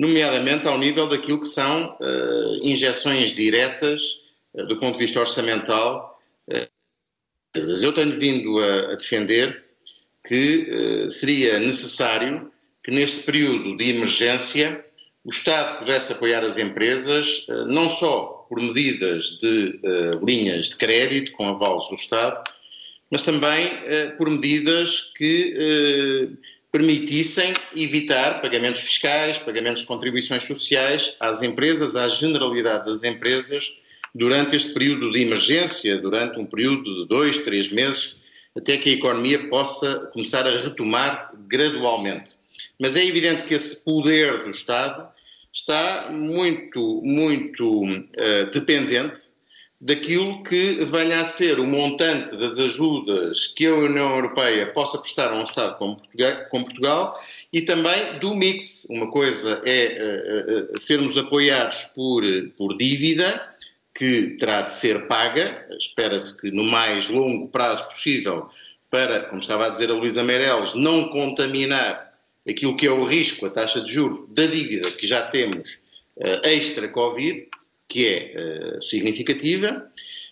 nomeadamente 0.00 0.66
ao 0.66 0.78
nível 0.78 1.06
daquilo 1.06 1.40
que 1.40 1.46
são 1.46 1.94
uh, 2.00 2.66
injeções 2.66 3.34
diretas 3.34 4.18
uh, 4.54 4.66
do 4.66 4.80
ponto 4.80 4.94
de 4.94 5.04
vista 5.04 5.20
orçamental. 5.20 6.18
Uh, 6.48 6.66
eu 7.82 7.92
tenho 7.92 8.18
vindo 8.18 8.58
a, 8.58 8.92
a 8.92 8.94
defender 8.94 9.62
que 10.26 11.08
seria 11.08 11.58
necessário 11.58 12.52
que 12.84 12.90
neste 12.90 13.22
período 13.22 13.74
de 13.76 13.88
emergência 13.88 14.84
o 15.24 15.30
Estado 15.30 15.78
pudesse 15.78 16.12
apoiar 16.12 16.44
as 16.44 16.58
empresas, 16.58 17.46
não 17.66 17.88
só 17.88 18.46
por 18.48 18.60
medidas 18.60 19.38
de 19.38 19.80
linhas 20.22 20.68
de 20.68 20.76
crédito 20.76 21.32
com 21.32 21.48
avalos 21.48 21.88
do 21.88 21.96
Estado, 21.96 22.44
mas 23.10 23.22
também 23.22 23.66
por 24.18 24.28
medidas 24.28 25.10
que 25.16 26.36
permitissem 26.72 27.52
evitar 27.74 28.40
pagamentos 28.40 28.82
fiscais, 28.82 29.38
pagamentos 29.38 29.82
de 29.82 29.86
contribuições 29.86 30.44
sociais 30.44 31.16
às 31.18 31.42
empresas, 31.42 31.96
à 31.96 32.08
generalidade 32.08 32.84
das 32.86 33.02
empresas, 33.02 33.76
durante 34.14 34.56
este 34.56 34.72
período 34.72 35.10
de 35.10 35.20
emergência, 35.20 35.98
durante 35.98 36.38
um 36.38 36.46
período 36.46 36.96
de 36.96 37.08
dois, 37.08 37.38
três 37.38 37.70
meses, 37.70 38.16
até 38.56 38.76
que 38.76 38.90
a 38.90 38.92
economia 38.94 39.48
possa 39.48 40.10
começar 40.12 40.46
a 40.46 40.50
retomar 40.50 41.32
gradualmente. 41.48 42.34
Mas 42.78 42.96
é 42.96 43.04
evidente 43.04 43.44
que 43.44 43.54
esse 43.54 43.84
poder 43.84 44.44
do 44.44 44.50
Estado 44.50 45.08
está 45.52 46.10
muito, 46.10 47.00
muito 47.04 47.84
uh, 47.84 48.50
dependente 48.52 49.39
daquilo 49.80 50.42
que 50.42 50.84
venha 50.84 51.20
a 51.20 51.24
ser 51.24 51.58
o 51.58 51.66
montante 51.66 52.36
das 52.36 52.58
ajudas 52.58 53.46
que 53.46 53.66
a 53.66 53.74
União 53.74 54.14
Europeia 54.14 54.66
possa 54.66 54.98
prestar 54.98 55.32
a 55.32 55.40
um 55.40 55.44
Estado 55.44 55.78
como 55.78 55.96
Portugal, 55.96 56.46
como 56.50 56.64
Portugal 56.66 57.20
e 57.50 57.62
também 57.62 58.18
do 58.20 58.34
mix. 58.34 58.86
Uma 58.90 59.10
coisa 59.10 59.62
é 59.64 60.68
uh, 60.70 60.74
uh, 60.74 60.78
sermos 60.78 61.16
apoiados 61.16 61.78
por, 61.94 62.22
por 62.58 62.76
dívida, 62.76 63.48
que 63.94 64.36
terá 64.38 64.62
de 64.62 64.72
ser 64.72 65.08
paga, 65.08 65.66
espera-se 65.78 66.40
que 66.40 66.50
no 66.50 66.64
mais 66.64 67.08
longo 67.08 67.48
prazo 67.48 67.88
possível, 67.88 68.48
para, 68.90 69.20
como 69.24 69.40
estava 69.40 69.66
a 69.66 69.70
dizer 69.70 69.90
a 69.90 69.94
Luísa 69.94 70.22
Meireles, 70.22 70.74
não 70.74 71.08
contaminar 71.08 72.12
aquilo 72.48 72.76
que 72.76 72.86
é 72.86 72.90
o 72.90 73.04
risco, 73.04 73.46
a 73.46 73.50
taxa 73.50 73.80
de 73.80 73.92
juro 73.92 74.28
da 74.30 74.44
dívida 74.44 74.90
que 74.92 75.06
já 75.06 75.22
temos 75.22 75.68
uh, 76.16 76.46
extra-Covid, 76.46 77.48
que 77.90 78.06
é 78.06 78.76
uh, 78.76 78.82
significativa, 78.82 79.84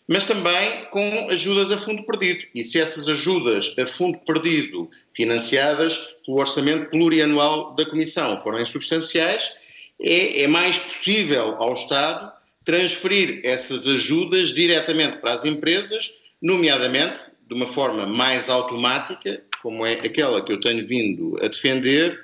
mas 0.07 0.25
também 0.25 0.87
com 0.91 1.29
ajudas 1.29 1.71
a 1.71 1.77
fundo 1.77 2.07
perdido. 2.07 2.47
E 2.55 2.65
se 2.65 2.81
essas 2.81 3.09
ajudas 3.09 3.75
a 3.79 3.85
fundo 3.85 4.17
perdido 4.21 4.89
financiadas 5.13 5.99
pelo 6.25 6.39
orçamento 6.39 6.89
plurianual 6.89 7.75
da 7.75 7.85
Comissão 7.85 8.39
forem 8.39 8.65
substanciais, 8.65 9.53
é, 10.01 10.43
é 10.43 10.47
mais 10.47 10.79
possível 10.79 11.57
ao 11.59 11.75
Estado 11.75 12.33
transferir 12.65 13.41
essas 13.45 13.87
ajudas 13.87 14.55
diretamente 14.55 15.19
para 15.19 15.33
as 15.33 15.45
empresas, 15.45 16.15
nomeadamente 16.41 17.33
de 17.49 17.55
uma 17.55 17.67
forma 17.67 18.07
mais 18.07 18.49
automática, 18.49 19.43
como 19.63 19.85
é 19.85 19.95
aquela 19.95 20.45
que 20.45 20.53
eu 20.53 20.61
tenho 20.61 20.87
vindo 20.87 21.37
a 21.43 21.49
defender, 21.49 22.19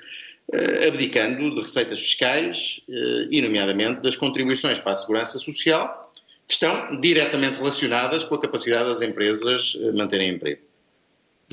abdicando 0.87 1.53
de 1.53 1.61
receitas 1.61 1.99
fiscais 1.99 2.81
eh, 2.87 3.27
e, 3.31 3.41
nomeadamente, 3.41 4.01
das 4.01 4.15
contribuições 4.15 4.79
para 4.79 4.91
a 4.91 4.95
segurança 4.95 5.39
social, 5.39 6.07
que 6.47 6.53
estão 6.53 6.99
diretamente 6.99 7.57
relacionadas 7.57 8.23
com 8.23 8.35
a 8.35 8.41
capacidade 8.41 8.87
das 8.87 9.01
empresas 9.01 9.75
eh, 9.79 9.91
manterem 9.91 10.29
emprego. 10.29 10.61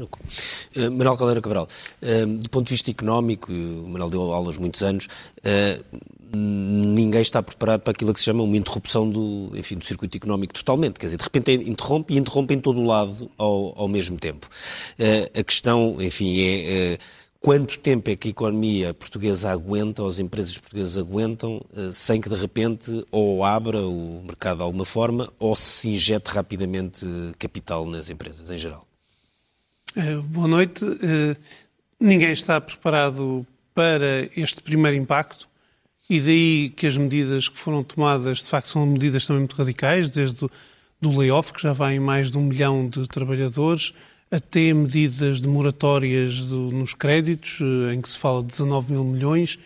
Uh, 0.00 0.90
Manuel 0.90 1.16
Caldeira 1.18 1.40
Cabral, 1.42 1.68
uh, 2.02 2.26
do 2.26 2.48
ponto 2.48 2.66
de 2.66 2.72
vista 2.72 2.90
económico, 2.90 3.52
o 3.52 3.88
Manuel 3.88 4.08
deu 4.08 4.32
aulas 4.32 4.56
muitos 4.56 4.82
anos, 4.82 5.06
uh, 5.06 5.98
ninguém 6.34 7.20
está 7.20 7.42
preparado 7.42 7.82
para 7.82 7.90
aquilo 7.90 8.12
que 8.12 8.18
se 8.18 8.24
chama 8.24 8.42
uma 8.42 8.56
interrupção 8.56 9.08
do, 9.08 9.50
enfim, 9.54 9.76
do 9.76 9.84
circuito 9.84 10.16
económico 10.16 10.54
totalmente. 10.54 10.98
Quer 10.98 11.06
dizer, 11.06 11.18
de 11.18 11.24
repente 11.24 11.52
interrompe 11.52 12.14
e 12.14 12.16
interrompe 12.16 12.54
em 12.54 12.58
todo 12.58 12.80
o 12.80 12.86
lado 12.86 13.30
ao, 13.36 13.74
ao 13.76 13.86
mesmo 13.86 14.18
tempo. 14.18 14.48
a 15.34 15.44
questão, 15.44 15.98
enfim, 16.00 16.40
é 16.40 16.98
quanto 17.42 17.78
tempo 17.78 18.08
é 18.08 18.16
que 18.16 18.28
a 18.28 18.30
economia 18.30 18.94
portuguesa 18.94 19.50
aguenta, 19.50 20.02
ou 20.02 20.08
as 20.08 20.18
empresas 20.20 20.56
portuguesas 20.56 20.96
aguentam, 20.96 21.60
sem 21.92 22.20
que 22.20 22.28
de 22.28 22.36
repente 22.36 23.04
ou 23.10 23.44
abra 23.44 23.80
o 23.82 24.22
mercado 24.24 24.58
de 24.58 24.62
alguma 24.62 24.84
forma 24.84 25.30
ou 25.38 25.56
se 25.56 25.90
injete 25.90 26.30
rapidamente 26.30 27.04
capital 27.38 27.84
nas 27.84 28.08
empresas 28.08 28.48
em 28.48 28.56
geral? 28.56 28.86
Eh, 29.96 30.16
boa 30.28 30.46
noite. 30.46 30.84
Ninguém 32.00 32.32
está 32.32 32.60
preparado 32.60 33.46
para 33.74 34.28
este 34.36 34.62
primeiro 34.62 34.96
impacto 34.96 35.48
e 36.08 36.20
daí 36.20 36.72
que 36.76 36.86
as 36.86 36.96
medidas 36.96 37.48
que 37.48 37.56
foram 37.56 37.82
tomadas, 37.82 38.38
de 38.38 38.44
facto, 38.44 38.68
são 38.68 38.86
medidas 38.86 39.26
também 39.26 39.40
muito 39.40 39.56
radicais, 39.56 40.10
desde 40.10 40.44
o 40.44 40.50
do 41.00 41.18
layoff, 41.18 41.52
que 41.52 41.60
já 41.60 41.72
vai 41.72 41.96
em 41.96 42.00
mais 42.00 42.30
de 42.30 42.38
um 42.38 42.42
milhão 42.42 42.88
de 42.88 43.08
trabalhadores, 43.08 43.92
até 44.32 44.72
medidas 44.72 45.40
de 45.40 45.46
moratórias 45.46 46.40
do, 46.40 46.72
nos 46.72 46.94
créditos, 46.94 47.60
uh, 47.60 47.92
em 47.92 48.00
que 48.00 48.08
se 48.08 48.18
fala 48.18 48.40
de 48.40 48.48
19 48.48 48.92
mil 48.92 49.04
milhões 49.04 49.58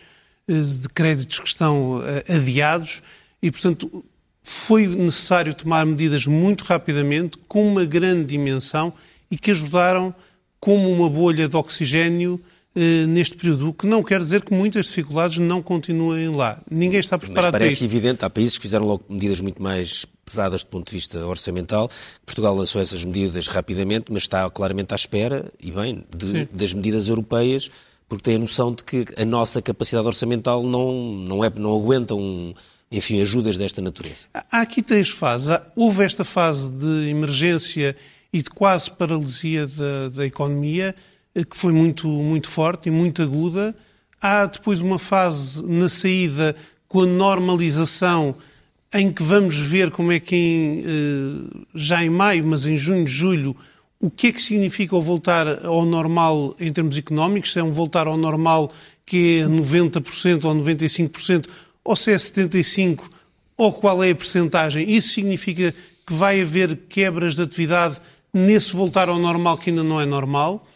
de 0.47 0.87
créditos 0.93 1.41
que 1.41 1.47
estão 1.47 2.01
adiados 2.29 3.03
e, 3.41 3.51
portanto, 3.51 4.05
foi 4.41 4.87
necessário 4.87 5.53
tomar 5.53 5.85
medidas 5.85 6.25
muito 6.25 6.63
rapidamente, 6.63 7.37
com 7.49 7.67
uma 7.69 7.83
grande 7.83 8.23
dimensão 8.23 8.93
e 9.29 9.37
que 9.37 9.51
ajudaram 9.51 10.15
como 10.57 10.89
uma 10.89 11.09
bolha 11.09 11.49
de 11.49 11.57
oxigênio 11.57 12.41
eh, 12.73 13.05
neste 13.07 13.35
período, 13.35 13.69
o 13.69 13.73
que 13.73 13.87
não 13.87 14.03
quer 14.03 14.19
dizer 14.19 14.43
que 14.43 14.53
muitas 14.53 14.85
dificuldades 14.85 15.39
não 15.39 15.63
continuem 15.63 16.29
lá. 16.29 16.61
Ninguém 16.69 16.99
está 16.99 17.17
preparado 17.17 17.45
Mas 17.45 17.51
parece 17.51 17.77
para 17.77 17.85
isso. 17.85 17.95
evidente, 17.95 18.23
há 18.23 18.29
países 18.29 18.55
que 18.55 18.61
fizeram 18.61 18.85
logo 18.85 19.03
medidas 19.09 19.41
muito 19.41 19.61
mais 19.61 20.05
pesadas 20.27 20.63
do 20.63 20.67
ponto 20.67 20.89
de 20.89 20.95
vista 20.95 21.25
orçamental. 21.25 21.89
Portugal 22.25 22.55
lançou 22.55 22.81
essas 22.81 23.03
medidas 23.05 23.47
rapidamente, 23.47 24.11
mas 24.11 24.23
está 24.23 24.49
claramente 24.49 24.93
à 24.93 24.95
espera, 24.95 25.51
e 25.59 25.71
bem, 25.71 26.03
de, 26.15 26.45
das 26.45 26.73
medidas 26.73 27.07
europeias, 27.07 27.71
porque 28.09 28.23
tem 28.23 28.35
a 28.35 28.39
noção 28.39 28.73
de 28.73 28.83
que 28.83 29.05
a 29.17 29.25
nossa 29.25 29.61
capacidade 29.61 30.07
orçamental 30.07 30.63
não, 30.63 30.93
não, 31.27 31.43
é, 31.43 31.49
não 31.49 31.75
aguenta 31.75 32.13
um, 32.13 32.53
enfim, 32.91 33.21
ajudas 33.21 33.57
desta 33.57 33.81
natureza. 33.81 34.27
Há 34.33 34.61
aqui 34.61 34.81
três 34.81 35.09
fases. 35.09 35.57
Houve 35.75 36.03
esta 36.03 36.23
fase 36.23 36.71
de 36.71 37.09
emergência 37.09 37.95
e 38.31 38.41
de 38.41 38.49
quase 38.49 38.91
paralisia 38.91 39.67
da, 39.67 40.09
da 40.09 40.25
economia, 40.25 40.95
eh, 41.33 41.43
que 41.43 41.55
foi 41.55 41.73
muito, 41.73 42.07
muito 42.07 42.49
forte 42.49 42.87
e 42.87 42.91
muito 42.91 43.21
aguda. 43.21 43.75
Há 44.21 44.45
depois 44.45 44.81
uma 44.81 44.99
fase 44.99 45.65
na 45.67 45.89
saída 45.89 46.55
com 46.87 47.01
a 47.01 47.05
normalização, 47.05 48.35
em 48.93 49.11
que 49.11 49.21
vamos 49.21 49.57
ver 49.59 49.91
como 49.91 50.11
é 50.11 50.19
que 50.19 50.35
em, 50.35 50.79
eh, 50.79 51.65
já 51.75 52.03
em 52.03 52.09
maio, 52.09 52.45
mas 52.45 52.65
em 52.65 52.77
junho, 52.77 53.07
julho, 53.07 53.55
o 53.99 54.09
que 54.09 54.27
é 54.27 54.31
que 54.31 54.41
significa 54.41 54.95
o 54.95 55.01
voltar 55.01 55.65
ao 55.65 55.85
normal 55.85 56.55
em 56.59 56.71
termos 56.71 56.97
económicos, 56.97 57.51
se 57.51 57.59
é 57.59 57.63
um 57.63 57.71
voltar 57.71 58.07
ao 58.07 58.17
normal 58.17 58.71
que 59.05 59.39
é 59.39 59.47
90% 59.47 60.45
ou 60.45 60.55
95%, 60.55 61.47
ou 61.83 61.95
se 61.95 62.11
é 62.11 62.15
75%, 62.15 63.01
ou 63.57 63.73
qual 63.73 64.03
é 64.03 64.11
a 64.11 64.15
percentagem. 64.15 64.89
Isso 64.89 65.09
significa 65.09 65.73
que 66.05 66.13
vai 66.13 66.41
haver 66.41 66.75
quebras 66.87 67.35
de 67.35 67.41
atividade 67.41 67.97
nesse 68.33 68.75
voltar 68.75 69.09
ao 69.09 69.17
normal 69.17 69.57
que 69.57 69.71
ainda 69.71 69.83
não 69.83 69.99
é 69.99 70.05
normal, 70.05 70.67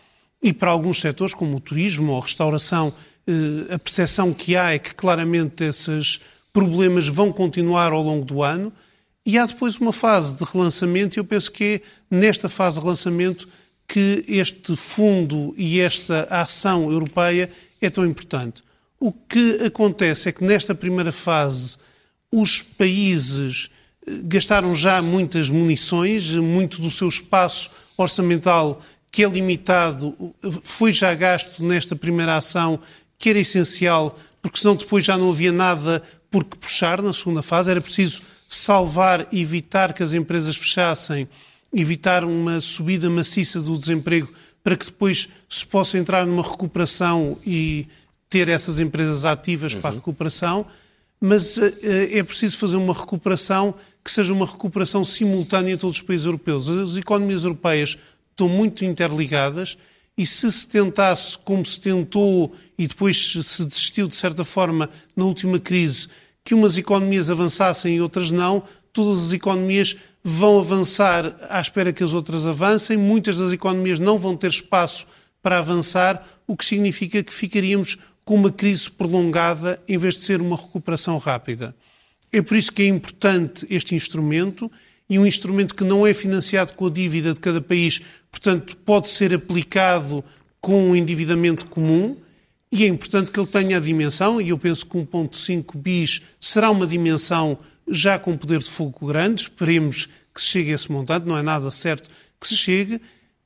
e 0.41 0.51
para 0.51 0.71
alguns 0.71 0.99
setores, 0.99 1.33
como 1.33 1.57
o 1.57 1.59
turismo 1.59 2.13
ou 2.13 2.19
a 2.19 2.23
restauração, 2.23 2.91
eh, 3.27 3.75
a 3.75 3.77
percepção 3.77 4.33
que 4.33 4.55
há 4.55 4.73
é 4.73 4.79
que 4.79 4.95
claramente 4.95 5.63
esses 5.63 6.19
problemas 6.53 7.07
vão 7.07 7.31
continuar 7.31 7.91
ao 7.91 8.01
longo 8.01 8.25
do 8.25 8.43
ano. 8.43 8.71
E 9.25 9.37
há 9.37 9.45
depois 9.45 9.77
uma 9.77 9.93
fase 9.93 10.35
de 10.35 10.43
relançamento, 10.43 11.17
e 11.17 11.19
eu 11.19 11.25
penso 11.25 11.51
que 11.51 11.63
é 11.63 11.81
nesta 12.09 12.49
fase 12.49 12.77
de 12.77 12.81
relançamento 12.81 13.47
que 13.87 14.23
este 14.27 14.75
fundo 14.75 15.53
e 15.57 15.79
esta 15.79 16.23
ação 16.23 16.91
europeia 16.91 17.51
é 17.79 17.89
tão 17.89 18.05
importante. 18.05 18.63
O 18.99 19.11
que 19.11 19.63
acontece 19.65 20.29
é 20.29 20.31
que 20.31 20.43
nesta 20.43 20.73
primeira 20.73 21.11
fase 21.11 21.77
os 22.31 22.61
países 22.61 23.69
gastaram 24.23 24.73
já 24.73 25.01
muitas 25.01 25.49
munições, 25.49 26.33
muito 26.35 26.81
do 26.81 26.89
seu 26.89 27.09
espaço 27.09 27.69
orçamental, 27.97 28.81
que 29.11 29.23
é 29.23 29.27
limitado, 29.27 30.33
foi 30.63 30.93
já 30.93 31.13
gasto 31.13 31.63
nesta 31.63 31.95
primeira 31.95 32.37
ação, 32.37 32.79
que 33.19 33.29
era 33.29 33.39
essencial, 33.39 34.17
porque 34.41 34.57
senão 34.57 34.75
depois 34.75 35.05
já 35.05 35.17
não 35.17 35.29
havia 35.29 35.51
nada 35.51 36.01
por 36.31 36.45
que 36.45 36.57
puxar 36.57 37.01
na 37.01 37.13
segunda 37.13 37.43
fase. 37.43 37.69
Era 37.69 37.81
preciso 37.81 38.21
salvar, 38.47 39.27
evitar 39.31 39.93
que 39.93 40.01
as 40.01 40.13
empresas 40.13 40.55
fechassem, 40.55 41.27
evitar 41.73 42.23
uma 42.23 42.61
subida 42.61 43.09
maciça 43.09 43.61
do 43.61 43.77
desemprego, 43.77 44.31
para 44.63 44.77
que 44.77 44.85
depois 44.85 45.29
se 45.49 45.65
possa 45.65 45.97
entrar 45.97 46.25
numa 46.25 46.41
recuperação 46.41 47.37
e 47.45 47.87
ter 48.29 48.47
essas 48.47 48.79
empresas 48.79 49.25
ativas 49.25 49.73
uhum. 49.73 49.81
para 49.81 49.89
a 49.89 49.93
uhum. 49.93 49.99
recuperação. 49.99 50.65
Mas 51.19 51.57
uh, 51.57 51.71
é 51.83 52.23
preciso 52.23 52.57
fazer 52.57 52.77
uma 52.77 52.93
recuperação 52.93 53.75
que 54.03 54.09
seja 54.09 54.33
uma 54.33 54.45
recuperação 54.45 55.03
simultânea 55.03 55.73
em 55.73 55.77
todos 55.77 55.97
os 55.97 56.01
países 56.01 56.25
europeus. 56.25 56.67
As 56.69 56.97
economias 56.97 57.43
europeias 57.43 57.97
estão 58.31 58.47
muito 58.47 58.83
interligadas 58.83 59.77
e 60.17 60.25
se 60.25 60.51
se 60.51 60.67
tentasse, 60.67 61.37
como 61.37 61.65
se 61.65 61.79
tentou 61.79 62.53
e 62.77 62.87
depois 62.87 63.31
se 63.43 63.65
desistiu 63.65 64.07
de 64.07 64.15
certa 64.15 64.43
forma 64.43 64.89
na 65.15 65.25
última 65.25 65.59
crise, 65.59 66.07
que 66.43 66.53
umas 66.53 66.77
economias 66.77 67.29
avançassem 67.29 67.95
e 67.95 68.01
outras 68.01 68.31
não, 68.31 68.63
todas 68.91 69.27
as 69.27 69.33
economias 69.33 69.95
vão 70.23 70.59
avançar 70.59 71.35
à 71.49 71.59
espera 71.59 71.93
que 71.93 72.03
as 72.03 72.13
outras 72.13 72.45
avancem, 72.45 72.97
muitas 72.97 73.37
das 73.37 73.51
economias 73.51 73.99
não 73.99 74.17
vão 74.17 74.35
ter 74.35 74.49
espaço 74.49 75.07
para 75.41 75.57
avançar, 75.57 76.23
o 76.45 76.55
que 76.55 76.65
significa 76.65 77.23
que 77.23 77.33
ficaríamos 77.33 77.97
com 78.23 78.35
uma 78.35 78.51
crise 78.51 78.89
prolongada 78.91 79.81
em 79.87 79.97
vez 79.97 80.15
de 80.15 80.25
ser 80.25 80.41
uma 80.41 80.55
recuperação 80.55 81.17
rápida. 81.17 81.75
É 82.31 82.41
por 82.41 82.55
isso 82.55 82.71
que 82.71 82.83
é 82.83 82.87
importante 82.87 83.65
este 83.69 83.95
instrumento 83.95 84.71
e 85.11 85.19
um 85.19 85.25
instrumento 85.25 85.75
que 85.75 85.83
não 85.83 86.07
é 86.07 86.13
financiado 86.13 86.71
com 86.71 86.87
a 86.87 86.89
dívida 86.89 87.33
de 87.33 87.39
cada 87.41 87.59
país, 87.59 87.99
portanto, 88.31 88.77
pode 88.77 89.09
ser 89.09 89.33
aplicado 89.33 90.23
com 90.61 90.91
um 90.91 90.95
endividamento 90.95 91.69
comum. 91.69 92.15
E 92.71 92.85
é 92.85 92.87
importante 92.87 93.29
que 93.29 93.37
ele 93.37 93.47
tenha 93.47 93.75
a 93.75 93.81
dimensão, 93.81 94.39
e 94.39 94.51
eu 94.51 94.57
penso 94.57 94.85
que 94.85 94.97
1.5 94.97 95.77
bis 95.77 96.21
será 96.39 96.71
uma 96.71 96.87
dimensão 96.87 97.59
já 97.89 98.17
com 98.17 98.37
poder 98.37 98.59
de 98.59 98.69
fogo 98.69 99.07
grande, 99.07 99.41
esperemos 99.41 100.07
que 100.33 100.41
se 100.41 100.47
chegue 100.47 100.71
a 100.71 100.75
esse 100.75 100.89
montante, 100.89 101.27
não 101.27 101.37
é 101.37 101.41
nada 101.41 101.69
certo 101.69 102.07
que 102.39 102.47
se 102.47 102.55
chegue, 102.55 103.01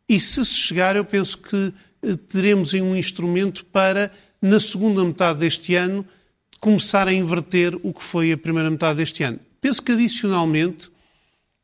e 0.08 0.20
se 0.20 0.46
se 0.46 0.54
chegar, 0.54 0.96
eu 0.96 1.04
penso 1.04 1.36
que 1.40 1.74
eh, 2.04 2.16
teremos 2.30 2.76
um 2.76 2.96
instrumento 2.96 3.66
para, 3.66 4.12
na 4.40 4.60
segunda 4.60 5.04
metade 5.04 5.40
deste 5.40 5.74
ano, 5.74 6.06
começar 6.60 7.08
a 7.08 7.14
inverter 7.14 7.76
o 7.82 7.92
que 7.92 8.04
foi 8.04 8.32
a 8.32 8.38
primeira 8.38 8.70
metade 8.70 8.98
deste 8.98 9.24
ano. 9.24 9.40
Penso 9.60 9.82
que, 9.82 9.94
adicionalmente, 9.94 10.94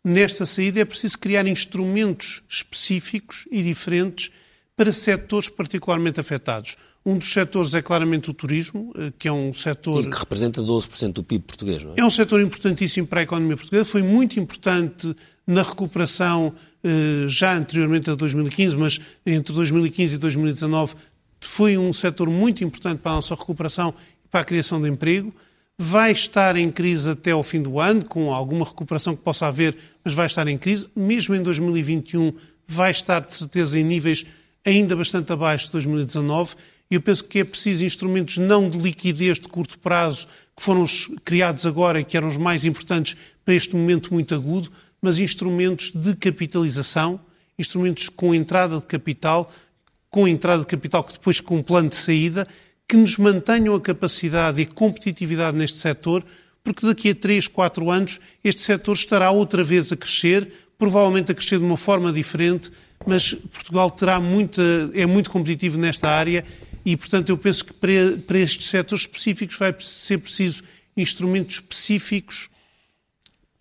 nesta 0.03 0.46
saída 0.46 0.79
é 0.79 0.86
preciso 0.86 1.17
criar 1.17 1.48
instrumentos 1.48 2.43
específicos 2.50 3.48
e 3.51 3.62
diferentes 3.62 4.31
para 4.75 4.91
setores 4.91 5.50
particularmente 5.50 6.20
afetados. 6.20 6.77
Um 7.05 7.17
dos 7.17 7.31
setores 7.31 7.74
é 7.74 7.81
claramente 7.81 8.29
o 8.29 8.34
turismo, 8.34 8.93
eh, 8.96 9.12
que 9.17 9.27
é 9.27 9.31
um 9.31 9.51
setor. 9.51 10.03
E 10.03 10.10
que 10.10 10.17
representa 10.17 10.62
12% 10.62 11.13
do 11.13 11.24
PIB 11.24 11.46
português, 11.46 11.84
não 11.84 11.93
é? 11.93 12.00
É 12.00 12.05
um 12.05 12.10
setor 12.10 12.39
importantíssimo 12.41 13.08
para 13.08 13.22
a 13.22 13.24
economia 13.24 13.58
portuguesa. 13.58 13.86
Foi 13.86 14.03
muito 14.03 14.39
importante 14.39 15.15
na 15.48 15.63
recuperação 15.63 16.53
eh, 16.84 17.25
já 17.27 17.55
anteriormente 17.55 18.10
a 18.10 18.15
2015, 18.15 18.75
mas 18.75 19.00
entre 19.25 19.53
2015 19.53 20.15
e 20.15 20.17
2019 20.20 20.96
foi 21.39 21.75
um 21.77 21.91
setor 21.91 22.29
muito 22.29 22.63
importante 22.63 23.00
para 23.00 23.13
a 23.13 23.15
nossa 23.15 23.34
recuperação 23.34 23.93
e 24.24 24.27
para 24.27 24.41
a 24.41 24.46
criação 24.46 24.79
de 24.79 24.88
emprego. 24.88 25.34
Vai 25.83 26.11
estar 26.11 26.55
em 26.57 26.71
crise 26.71 27.09
até 27.09 27.31
ao 27.31 27.41
fim 27.41 27.61
do 27.61 27.79
ano, 27.79 28.05
com 28.05 28.33
alguma 28.33 28.65
recuperação 28.65 29.15
que 29.15 29.23
possa 29.23 29.47
haver, 29.47 29.75
mas 30.03 30.13
vai 30.13 30.25
estar 30.25 30.47
em 30.47 30.57
crise. 30.57 30.89
Mesmo 30.95 31.33
em 31.33 31.41
2021, 31.41 32.33
vai 32.67 32.91
estar 32.91 33.21
de 33.21 33.31
certeza 33.31 33.79
em 33.79 33.83
níveis 33.83 34.25
ainda 34.65 34.95
bastante 34.95 35.33
abaixo 35.33 35.65
de 35.65 35.71
2019 35.73 36.55
eu 36.91 37.00
penso 37.00 37.23
que 37.23 37.39
é 37.39 37.43
preciso 37.45 37.85
instrumentos 37.85 38.38
não 38.38 38.69
de 38.69 38.77
liquidez 38.77 39.39
de 39.39 39.47
curto 39.47 39.79
prazo, 39.79 40.27
que 40.53 40.61
foram 40.61 40.83
criados 41.23 41.65
agora 41.65 42.01
e 42.01 42.03
que 42.03 42.17
eram 42.17 42.27
os 42.27 42.35
mais 42.35 42.65
importantes 42.65 43.15
para 43.45 43.53
este 43.53 43.73
momento 43.73 44.13
muito 44.13 44.35
agudo, 44.35 44.69
mas 45.01 45.17
instrumentos 45.17 45.89
de 45.95 46.13
capitalização, 46.17 47.17
instrumentos 47.57 48.09
com 48.09 48.35
entrada 48.35 48.77
de 48.77 48.85
capital, 48.85 49.50
com 50.09 50.27
entrada 50.27 50.63
de 50.63 50.67
capital 50.67 51.01
que 51.05 51.13
depois 51.13 51.39
com 51.39 51.55
um 51.55 51.63
plano 51.63 51.88
de 51.88 51.95
saída, 51.95 52.45
que 52.91 52.98
nos 52.98 53.17
mantenham 53.17 53.74
a 53.74 53.79
capacidade 53.79 54.62
e 54.62 54.65
competitividade 54.65 55.55
neste 55.55 55.77
setor, 55.77 56.25
porque 56.62 56.86
daqui 56.86 57.12
a 57.12 57.15
3, 57.15 57.48
4 57.48 57.89
anos 57.89 58.19
este 58.43 58.60
setor 58.60 58.93
estará 58.98 59.31
outra 59.31 59.63
vez 59.63 59.93
a 59.93 59.95
crescer, 59.95 60.51
provavelmente 60.77 61.31
a 61.31 61.33
crescer 61.33 61.57
de 61.57 61.63
uma 61.63 61.77
forma 61.77 62.12
diferente, 62.12 62.69
mas 63.07 63.33
Portugal 63.33 63.89
terá 63.89 64.19
muita, 64.19 64.62
é 64.93 65.05
muito 65.05 65.29
competitivo 65.29 65.79
nesta 65.79 66.10
área 66.10 66.43
e, 66.83 66.98
portanto, 66.98 67.29
eu 67.29 67.38
penso 67.38 67.63
que 67.63 67.71
para, 67.71 68.17
para 68.27 68.39
estes 68.39 68.67
setores 68.67 69.05
específicos 69.05 69.57
vai 69.57 69.74
ser 69.79 70.17
preciso 70.17 70.62
instrumentos 70.98 71.55
específicos 71.55 72.50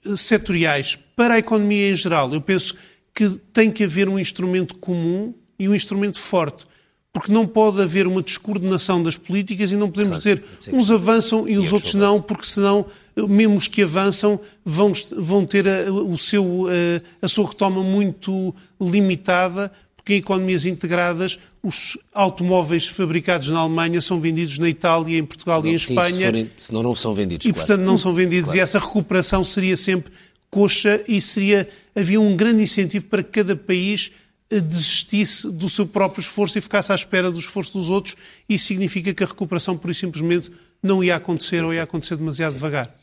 eh, 0.04 0.16
setoriais. 0.16 0.98
Para 1.14 1.34
a 1.34 1.38
economia 1.38 1.92
em 1.92 1.94
geral, 1.94 2.34
eu 2.34 2.40
penso 2.40 2.74
que 3.14 3.28
tem 3.52 3.70
que 3.70 3.84
haver 3.84 4.08
um 4.08 4.18
instrumento 4.18 4.76
comum 4.78 5.32
e 5.56 5.68
um 5.68 5.74
instrumento 5.74 6.18
forte. 6.18 6.64
Porque 7.12 7.32
não 7.32 7.46
pode 7.46 7.82
haver 7.82 8.06
uma 8.06 8.22
descoordenação 8.22 9.02
das 9.02 9.16
políticas 9.16 9.72
e 9.72 9.76
não 9.76 9.90
podemos 9.90 10.18
claro, 10.18 10.42
dizer 10.58 10.74
uns 10.74 10.90
avançam 10.90 11.48
e 11.48 11.58
os 11.58 11.72
outros 11.72 11.94
não, 11.94 12.22
porque 12.22 12.46
senão, 12.46 12.86
eh, 13.16 13.22
mesmo 13.26 13.56
os 13.56 13.66
que 13.66 13.82
avançam, 13.82 14.38
vão, 14.64 14.92
vão 15.16 15.44
ter 15.44 15.66
a, 15.66 15.92
o 15.92 16.16
seu, 16.16 16.66
a, 16.68 16.72
eh, 16.72 17.02
a 17.20 17.26
sua 17.26 17.48
retoma 17.48 17.82
muito 17.82 18.54
limitada, 18.80 19.72
porque 19.96 20.14
em 20.14 20.18
economias 20.18 20.64
integradas 20.64 21.38
os 21.62 21.98
automóveis 22.14 22.86
fabricados 22.86 23.50
na 23.50 23.60
Alemanha 23.60 24.00
são 24.00 24.20
vendidos 24.20 24.58
na 24.58 24.68
Itália, 24.68 25.18
em 25.18 25.24
Portugal 25.24 25.62
não, 25.62 25.68
e 25.68 25.74
em 25.74 25.78
sim, 25.78 25.92
Espanha. 25.92 26.16
Se 26.16 26.24
forem, 26.24 26.50
senão 26.56 26.82
não 26.82 26.94
são 26.94 27.12
vendidos. 27.12 27.44
E, 27.44 27.52
claro. 27.52 27.66
portanto, 27.66 27.86
não 27.86 27.98
são 27.98 28.14
vendidos. 28.14 28.44
Claro. 28.44 28.58
E 28.58 28.60
essa 28.60 28.78
recuperação 28.78 29.44
seria 29.44 29.76
sempre 29.76 30.12
coxa 30.50 31.02
e 31.06 31.20
seria 31.20 31.68
havia 31.94 32.20
um 32.20 32.36
grande 32.36 32.62
incentivo 32.62 33.06
para 33.06 33.22
que 33.22 33.30
cada 33.30 33.54
país 33.54 34.10
desistisse 34.58 35.50
do 35.50 35.68
seu 35.68 35.86
próprio 35.86 36.20
esforço 36.20 36.58
e 36.58 36.60
ficasse 36.60 36.90
à 36.90 36.94
espera 36.94 37.30
do 37.30 37.38
esforço 37.38 37.74
dos 37.74 37.90
outros. 37.90 38.16
Isso 38.48 38.66
significa 38.66 39.14
que 39.14 39.22
a 39.22 39.26
recuperação, 39.26 39.76
por 39.76 39.90
e 39.90 39.94
simplesmente, 39.94 40.50
não 40.82 41.04
ia 41.04 41.16
acontecer 41.16 41.62
ou 41.62 41.74
ia 41.74 41.82
acontecer 41.82 42.16
demasiado 42.16 42.50
Sim. 42.50 42.56
devagar. 42.56 42.94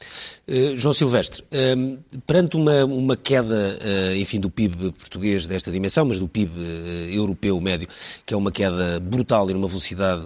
Uh, 0.47 0.77
João 0.77 0.93
Silvestre, 0.93 1.43
uh, 1.43 2.19
perante 2.25 2.55
uma, 2.55 2.85
uma 2.85 3.15
queda, 3.15 3.77
uh, 3.79 4.15
enfim, 4.15 4.39
do 4.39 4.49
PIB 4.49 4.91
português 4.93 5.45
desta 5.45 5.71
dimensão, 5.71 6.05
mas 6.05 6.19
do 6.19 6.27
PIB 6.27 6.51
eh, 6.57 7.15
europeu 7.15 7.59
médio, 7.59 7.87
que 8.25 8.33
é 8.33 8.37
uma 8.37 8.51
queda 8.51 8.99
brutal 8.99 9.49
e 9.49 9.53
numa 9.53 9.67
velocidade 9.67 10.23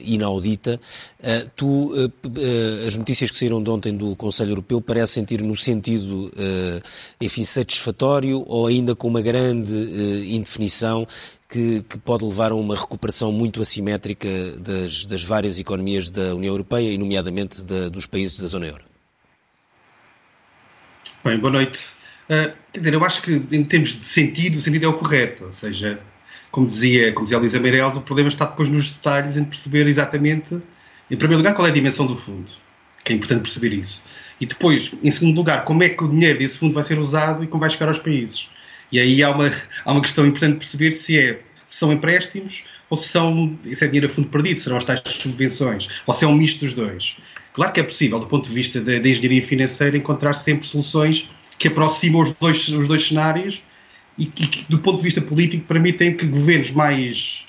inaudita, 0.00 0.80
tu, 1.54 1.92
as 2.86 2.96
notícias 2.96 3.30
que 3.30 3.36
saíram 3.36 3.62
de 3.62 3.70
ontem 3.70 3.96
do 3.96 4.14
Conselho 4.16 4.52
Europeu 4.52 4.80
parecem 4.80 5.24
ir 5.30 5.42
no 5.42 5.56
sentido, 5.56 6.30
enfim, 7.20 7.44
satisfatório 7.44 8.44
ou 8.46 8.66
ainda 8.66 8.94
com 8.94 9.08
uma 9.08 9.20
grande 9.20 9.74
indefinição 10.28 11.06
que, 11.48 11.82
que, 11.82 11.98
pode 11.98 12.24
levar 12.24 12.52
a 12.52 12.54
uma 12.54 12.76
recuperação 12.76 13.30
muito 13.30 13.60
assimétrica 13.62 14.28
das, 14.58 15.06
das 15.06 15.22
várias 15.22 15.58
economias 15.58 16.10
da 16.10 16.34
União 16.34 16.52
Europeia 16.52 16.92
e, 16.92 16.98
nomeadamente, 16.98 17.64
da, 17.64 17.88
dos 17.88 18.06
países 18.06 18.38
da 18.38 18.46
zona 18.46 18.66
euro? 18.66 18.84
Bem, 21.24 21.38
boa 21.38 21.52
noite. 21.52 21.80
Uh, 22.24 22.52
quer 22.72 22.78
dizer, 22.78 22.94
eu 22.94 23.04
acho 23.04 23.22
que, 23.22 23.32
em 23.52 23.64
termos 23.64 24.00
de 24.00 24.06
sentido, 24.06 24.56
o 24.56 24.60
sentido 24.60 24.84
é 24.84 24.88
o 24.88 24.94
correto. 24.94 25.44
Ou 25.44 25.52
seja, 25.52 26.00
como 26.50 26.66
dizia, 26.66 27.12
como 27.12 27.24
dizia 27.24 27.38
a 27.38 27.40
Luísa 27.40 27.60
Meireles, 27.60 27.96
o 27.96 28.00
problema 28.00 28.28
está 28.28 28.46
depois 28.46 28.68
nos 28.68 28.90
detalhes, 28.90 29.36
em 29.36 29.44
perceber 29.44 29.86
exatamente, 29.86 30.54
em 31.10 31.16
primeiro 31.16 31.38
lugar, 31.38 31.54
qual 31.54 31.66
é 31.66 31.70
a 31.70 31.74
dimensão 31.74 32.06
do 32.06 32.16
fundo, 32.16 32.50
que 33.04 33.12
é 33.12 33.16
importante 33.16 33.42
perceber 33.42 33.72
isso. 33.72 34.02
E 34.40 34.46
depois, 34.46 34.90
em 35.02 35.10
segundo 35.10 35.36
lugar, 35.36 35.64
como 35.64 35.82
é 35.82 35.88
que 35.88 36.02
o 36.02 36.08
dinheiro 36.08 36.38
desse 36.38 36.58
fundo 36.58 36.74
vai 36.74 36.82
ser 36.82 36.98
usado 36.98 37.44
e 37.44 37.46
como 37.46 37.60
vai 37.60 37.70
chegar 37.70 37.88
aos 37.88 37.98
países. 37.98 38.48
E 38.90 39.00
aí 39.00 39.22
há 39.22 39.30
uma, 39.30 39.52
há 39.84 39.92
uma 39.92 40.00
questão 40.00 40.26
importante 40.26 40.58
perceber 40.58 40.92
se, 40.92 41.18
é, 41.18 41.40
são 41.66 41.92
empréstimos 41.92 42.64
ou 42.88 42.96
se, 42.96 43.08
são, 43.08 43.58
se 43.66 43.84
é 43.84 43.86
dinheiro 43.86 44.06
a 44.06 44.10
fundo 44.10 44.28
perdido, 44.28 44.60
serão 44.60 44.76
as 44.76 44.84
tais 44.84 45.02
subvenções, 45.04 45.88
ou 46.06 46.14
se 46.14 46.24
é 46.24 46.28
um 46.28 46.34
misto 46.34 46.60
dos 46.60 46.72
dois. 46.72 47.16
Claro 47.52 47.72
que 47.72 47.80
é 47.80 47.82
possível, 47.82 48.20
do 48.20 48.26
ponto 48.26 48.48
de 48.48 48.54
vista 48.54 48.80
da, 48.80 48.96
engenharia 48.96 49.42
financeira, 49.42 49.96
encontrar 49.96 50.34
sempre 50.34 50.66
soluções 50.66 51.28
que 51.58 51.68
aproximam 51.68 52.22
os 52.22 52.32
dois, 52.32 52.68
os 52.68 52.86
dois 52.86 53.08
cenários 53.08 53.62
e, 54.18 54.24
e 54.24 54.28
que, 54.28 54.70
do 54.70 54.78
ponto 54.78 54.98
de 54.98 55.02
vista 55.02 55.20
político, 55.20 55.64
permitem 55.66 56.16
que 56.16 56.26
governos 56.26 56.70
mais, 56.70 57.46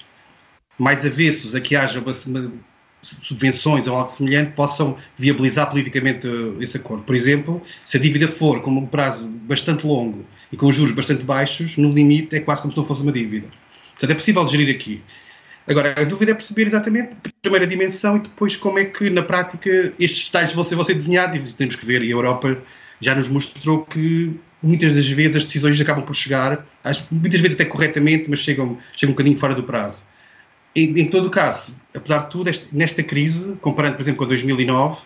mais 0.78 1.06
avessos 1.06 1.54
a 1.54 1.62
que 1.62 1.76
haja 1.76 2.00
uma, 2.00 2.14
uma, 2.26 2.54
subvenções 3.02 3.86
ou 3.86 3.96
algo 3.96 4.10
semelhante 4.10 4.54
possam 4.54 4.98
viabilizar 5.18 5.70
politicamente 5.70 6.28
esse 6.60 6.78
acordo. 6.78 7.04
Por 7.04 7.16
exemplo, 7.16 7.62
se 7.86 7.98
a 7.98 8.00
dívida 8.00 8.28
for 8.28 8.62
com 8.62 8.72
um 8.72 8.88
prazo 8.88 9.28
bastante 9.28 9.86
longo 9.86 10.26
e 10.52 10.58
com 10.58 10.72
juros 10.72 10.94
bastante 10.94 11.24
baixos, 11.24 11.76
no 11.78 11.90
limite 11.90 12.36
é 12.36 12.40
quase 12.40 12.62
como 12.62 12.72
se 12.72 12.78
não 12.78 12.86
fosse 12.86 13.02
uma 13.02 13.12
dívida. 13.12 13.48
Portanto, 13.92 14.12
é 14.12 14.16
possível 14.16 14.48
gerir 14.48 14.74
aqui. 14.74 15.02
Agora, 15.68 15.94
a 15.98 16.04
dúvida 16.06 16.32
é 16.32 16.34
perceber 16.34 16.66
exatamente 16.66 17.10
a 17.26 17.30
primeira 17.42 17.68
dimensão 17.68 18.18
e 18.18 18.20
depois 18.22 18.56
como 18.56 18.80
é 18.80 18.86
que, 18.86 19.10
na 19.10 19.22
prática, 19.22 19.94
estes 20.00 20.28
detalhes 20.28 20.54
vão 20.54 20.64
ser, 20.64 20.76
vão 20.76 20.86
ser 20.86 20.94
desenhados 20.94 21.52
e 21.52 21.54
temos 21.54 21.76
que 21.76 21.86
ver. 21.86 22.02
E 22.04 22.08
a 22.08 22.12
Europa 22.12 22.58
já 23.02 23.14
nos 23.14 23.28
mostrou 23.28 23.86
que 23.86 24.34
muitas 24.64 24.94
das 24.94 25.08
vezes 25.10 25.36
as 25.36 25.44
decisões 25.44 25.80
acabam 25.80 26.04
por 26.06 26.16
chegar, 26.16 26.66
muitas 27.12 27.42
vezes 27.42 27.56
até 27.56 27.66
corretamente, 27.66 28.26
mas 28.30 28.40
chegam, 28.40 28.78
chegam 28.96 29.12
um 29.12 29.16
bocadinho 29.16 29.38
fora 29.38 29.54
do 29.54 29.64
prazo. 29.64 30.02
Em, 30.74 31.00
em 31.02 31.10
todo 31.10 31.28
o 31.28 31.30
caso, 31.30 31.74
apesar 31.94 32.20
de 32.20 32.30
tudo, 32.30 32.50
este, 32.50 32.76
nesta 32.76 33.04
crise, 33.04 33.58
comparando, 33.60 33.96
por 33.96 34.04
exemplo, 34.04 34.20
com 34.20 34.28
2009, 34.28 35.02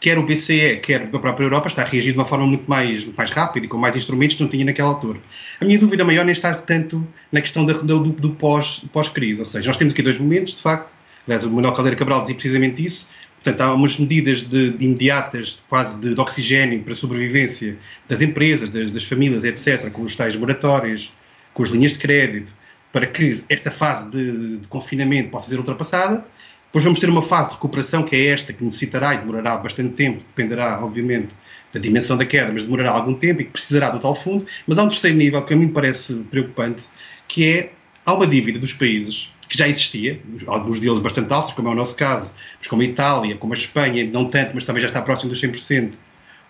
quer 0.00 0.18
o 0.18 0.22
BCE, 0.24 0.80
quer 0.82 1.02
a 1.02 1.18
própria 1.18 1.44
Europa, 1.44 1.68
está 1.68 1.82
a 1.82 1.84
reagir 1.84 2.12
de 2.12 2.18
uma 2.18 2.24
forma 2.24 2.46
muito 2.46 2.68
mais, 2.68 3.04
mais 3.14 3.30
rápida 3.30 3.66
e 3.66 3.68
com 3.68 3.76
mais 3.76 3.94
instrumentos 3.94 4.34
que 4.36 4.42
não 4.42 4.48
tinha 4.48 4.64
naquela 4.64 4.88
altura. 4.88 5.20
A 5.60 5.64
minha 5.64 5.78
dúvida 5.78 6.04
maior 6.04 6.24
nem 6.24 6.32
está 6.32 6.52
tanto 6.54 7.06
na 7.30 7.40
questão 7.42 7.66
da, 7.66 7.74
do, 7.74 7.98
do 8.10 8.30
pós-crise, 8.30 9.36
pós 9.36 9.38
ou 9.38 9.44
seja, 9.44 9.68
nós 9.68 9.76
temos 9.76 9.92
aqui 9.92 10.02
dois 10.02 10.18
momentos, 10.18 10.56
de 10.56 10.62
facto, 10.62 10.92
aliás, 11.26 11.44
o 11.44 11.50
Manuel 11.50 11.74
Caldeira 11.74 11.98
Cabral 11.98 12.22
dizia 12.22 12.34
precisamente 12.34 12.82
isso, 12.82 13.06
portanto, 13.42 13.60
há 13.60 13.74
umas 13.74 13.98
medidas 13.98 14.40
de, 14.40 14.70
de 14.70 14.84
imediatas, 14.86 15.62
quase 15.68 15.98
de, 16.00 16.14
de, 16.14 16.20
oxigênio 16.20 16.82
para 16.82 16.94
a 16.94 16.96
sobrevivência 16.96 17.76
das 18.08 18.22
empresas, 18.22 18.70
das, 18.70 18.90
das 18.90 19.04
famílias, 19.04 19.44
etc., 19.44 19.90
com 19.90 20.02
os 20.02 20.16
tais 20.16 20.34
moratórios, 20.34 21.12
com 21.52 21.62
as 21.62 21.68
linhas 21.68 21.92
de 21.92 21.98
crédito, 21.98 22.50
para 22.90 23.06
que 23.06 23.44
esta 23.48 23.70
fase 23.70 24.10
de, 24.10 24.56
de 24.58 24.66
confinamento 24.66 25.28
possa 25.28 25.50
ser 25.50 25.58
ultrapassada, 25.58 26.24
depois 26.70 26.84
vamos 26.84 27.00
ter 27.00 27.10
uma 27.10 27.20
fase 27.22 27.48
de 27.48 27.54
recuperação 27.56 28.04
que 28.04 28.14
é 28.14 28.26
esta, 28.26 28.52
que 28.52 28.62
necessitará 28.62 29.14
e 29.14 29.18
demorará 29.18 29.56
bastante 29.56 29.94
tempo, 29.94 30.18
dependerá, 30.18 30.78
obviamente, 30.80 31.34
da 31.72 31.80
dimensão 31.80 32.16
da 32.16 32.24
queda, 32.24 32.52
mas 32.52 32.62
demorará 32.62 32.92
algum 32.92 33.12
tempo 33.12 33.40
e 33.40 33.44
que 33.44 33.50
precisará 33.50 33.90
do 33.90 33.98
tal 33.98 34.14
fundo. 34.14 34.46
Mas 34.68 34.78
há 34.78 34.84
um 34.84 34.88
terceiro 34.88 35.16
nível 35.16 35.42
que 35.42 35.52
a 35.52 35.56
mim 35.56 35.68
parece 35.68 36.14
preocupante, 36.30 36.82
que 37.26 37.44
é 37.44 37.72
há 38.06 38.14
uma 38.14 38.24
dívida 38.24 38.60
dos 38.60 38.72
países 38.72 39.28
que 39.48 39.58
já 39.58 39.66
existia, 39.66 40.20
alguns 40.46 40.78
deles 40.78 41.00
bastante 41.00 41.32
altos, 41.32 41.54
como 41.54 41.66
é 41.66 41.72
o 41.72 41.74
nosso 41.74 41.96
caso, 41.96 42.32
mas 42.56 42.68
como 42.68 42.82
a 42.82 42.84
Itália, 42.84 43.36
como 43.36 43.52
a 43.52 43.56
Espanha, 43.56 44.04
não 44.04 44.26
tanto, 44.26 44.52
mas 44.54 44.64
também 44.64 44.80
já 44.80 44.88
está 44.88 45.02
próximo 45.02 45.30
dos 45.30 45.42
100%, 45.42 45.94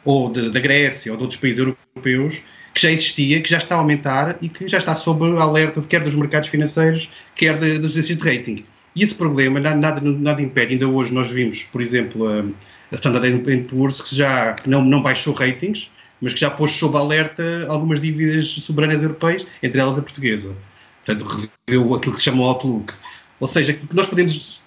ou 0.04 0.30
de, 0.30 0.50
da 0.50 0.61
Grécia 0.61 1.11
ou 1.11 1.16
de 1.16 1.22
outros 1.22 1.40
países 1.40 1.61
europeus, 1.61 2.42
que 2.74 2.83
já 2.83 2.90
existia, 2.90 3.40
que 3.40 3.48
já 3.48 3.56
está 3.56 3.76
a 3.76 3.78
aumentar 3.78 4.37
e 4.42 4.50
que 4.50 4.68
já 4.68 4.76
está 4.76 4.94
sob 4.94 5.24
alerta 5.38 5.80
quer 5.80 6.04
dos 6.04 6.14
mercados 6.14 6.50
financeiros, 6.50 7.09
quer 7.35 7.59
das 7.59 7.92
agências 7.92 8.18
de 8.18 8.22
rating. 8.22 8.64
E 8.94 9.05
esse 9.05 9.14
problema 9.14 9.61
nada, 9.61 10.00
nada 10.00 10.42
impede. 10.42 10.74
Ainda 10.74 10.88
hoje 10.88 11.12
nós 11.12 11.31
vimos, 11.31 11.62
por 11.64 11.81
exemplo, 11.81 12.26
a, 12.26 12.44
a 12.90 12.94
Standard 12.94 13.64
Poor's 13.68 14.00
que 14.00 14.14
já 14.14 14.57
não, 14.66 14.85
não 14.85 15.03
baixou 15.03 15.33
ratings, 15.33 15.90
mas 16.20 16.35
que 16.35 16.40
já 16.40 16.50
pôs 16.50 16.72
sob 16.72 16.96
alerta 16.96 17.66
algumas 17.68 18.00
dívidas 18.00 18.46
soberanas 18.46 19.03
europeias, 19.03 19.46
entre 19.62 19.81
elas 19.81 19.98
a 19.98 20.03
portuguesa. 20.03 20.55
Portanto, 21.05 21.48
reveu 21.66 21.94
aquilo 21.94 22.14
que 22.14 22.18
se 22.18 22.24
chama 22.24 22.42
o 22.42 22.46
Outlook. 22.46 22.92
Ou 23.38 23.46
seja, 23.46 23.79
nós 23.92 24.07
podemos, 24.07 24.61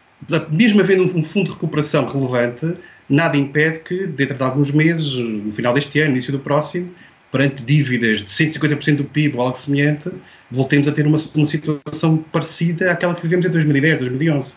mesmo 0.49 0.81
havendo 0.81 1.03
um 1.15 1.23
fundo 1.23 1.47
de 1.47 1.53
recuperação 1.53 2.07
relevante, 2.07 2.75
nada 3.07 3.37
impede 3.37 3.79
que, 3.79 4.07
dentro 4.07 4.35
de 4.35 4.43
alguns 4.43 4.71
meses, 4.71 5.13
no 5.13 5.53
final 5.53 5.73
deste 5.73 5.99
ano, 5.99 6.11
início 6.11 6.31
do 6.31 6.39
próximo, 6.39 6.89
perante 7.33 7.63
dívidas 7.63 8.19
de 8.19 8.27
150% 8.27 8.97
do 8.97 9.05
PIB 9.05 9.35
ou 9.37 9.41
algo 9.41 9.57
semelhante, 9.57 10.07
voltemos 10.51 10.87
a 10.87 10.91
ter 10.91 11.07
uma, 11.07 11.17
uma, 11.35 11.45
situação 11.47 12.17
parecida 12.31 12.91
àquela 12.91 13.15
que 13.15 13.23
vivemos 13.23 13.43
em 13.43 13.49
2010, 13.49 13.99
2011. 14.01 14.53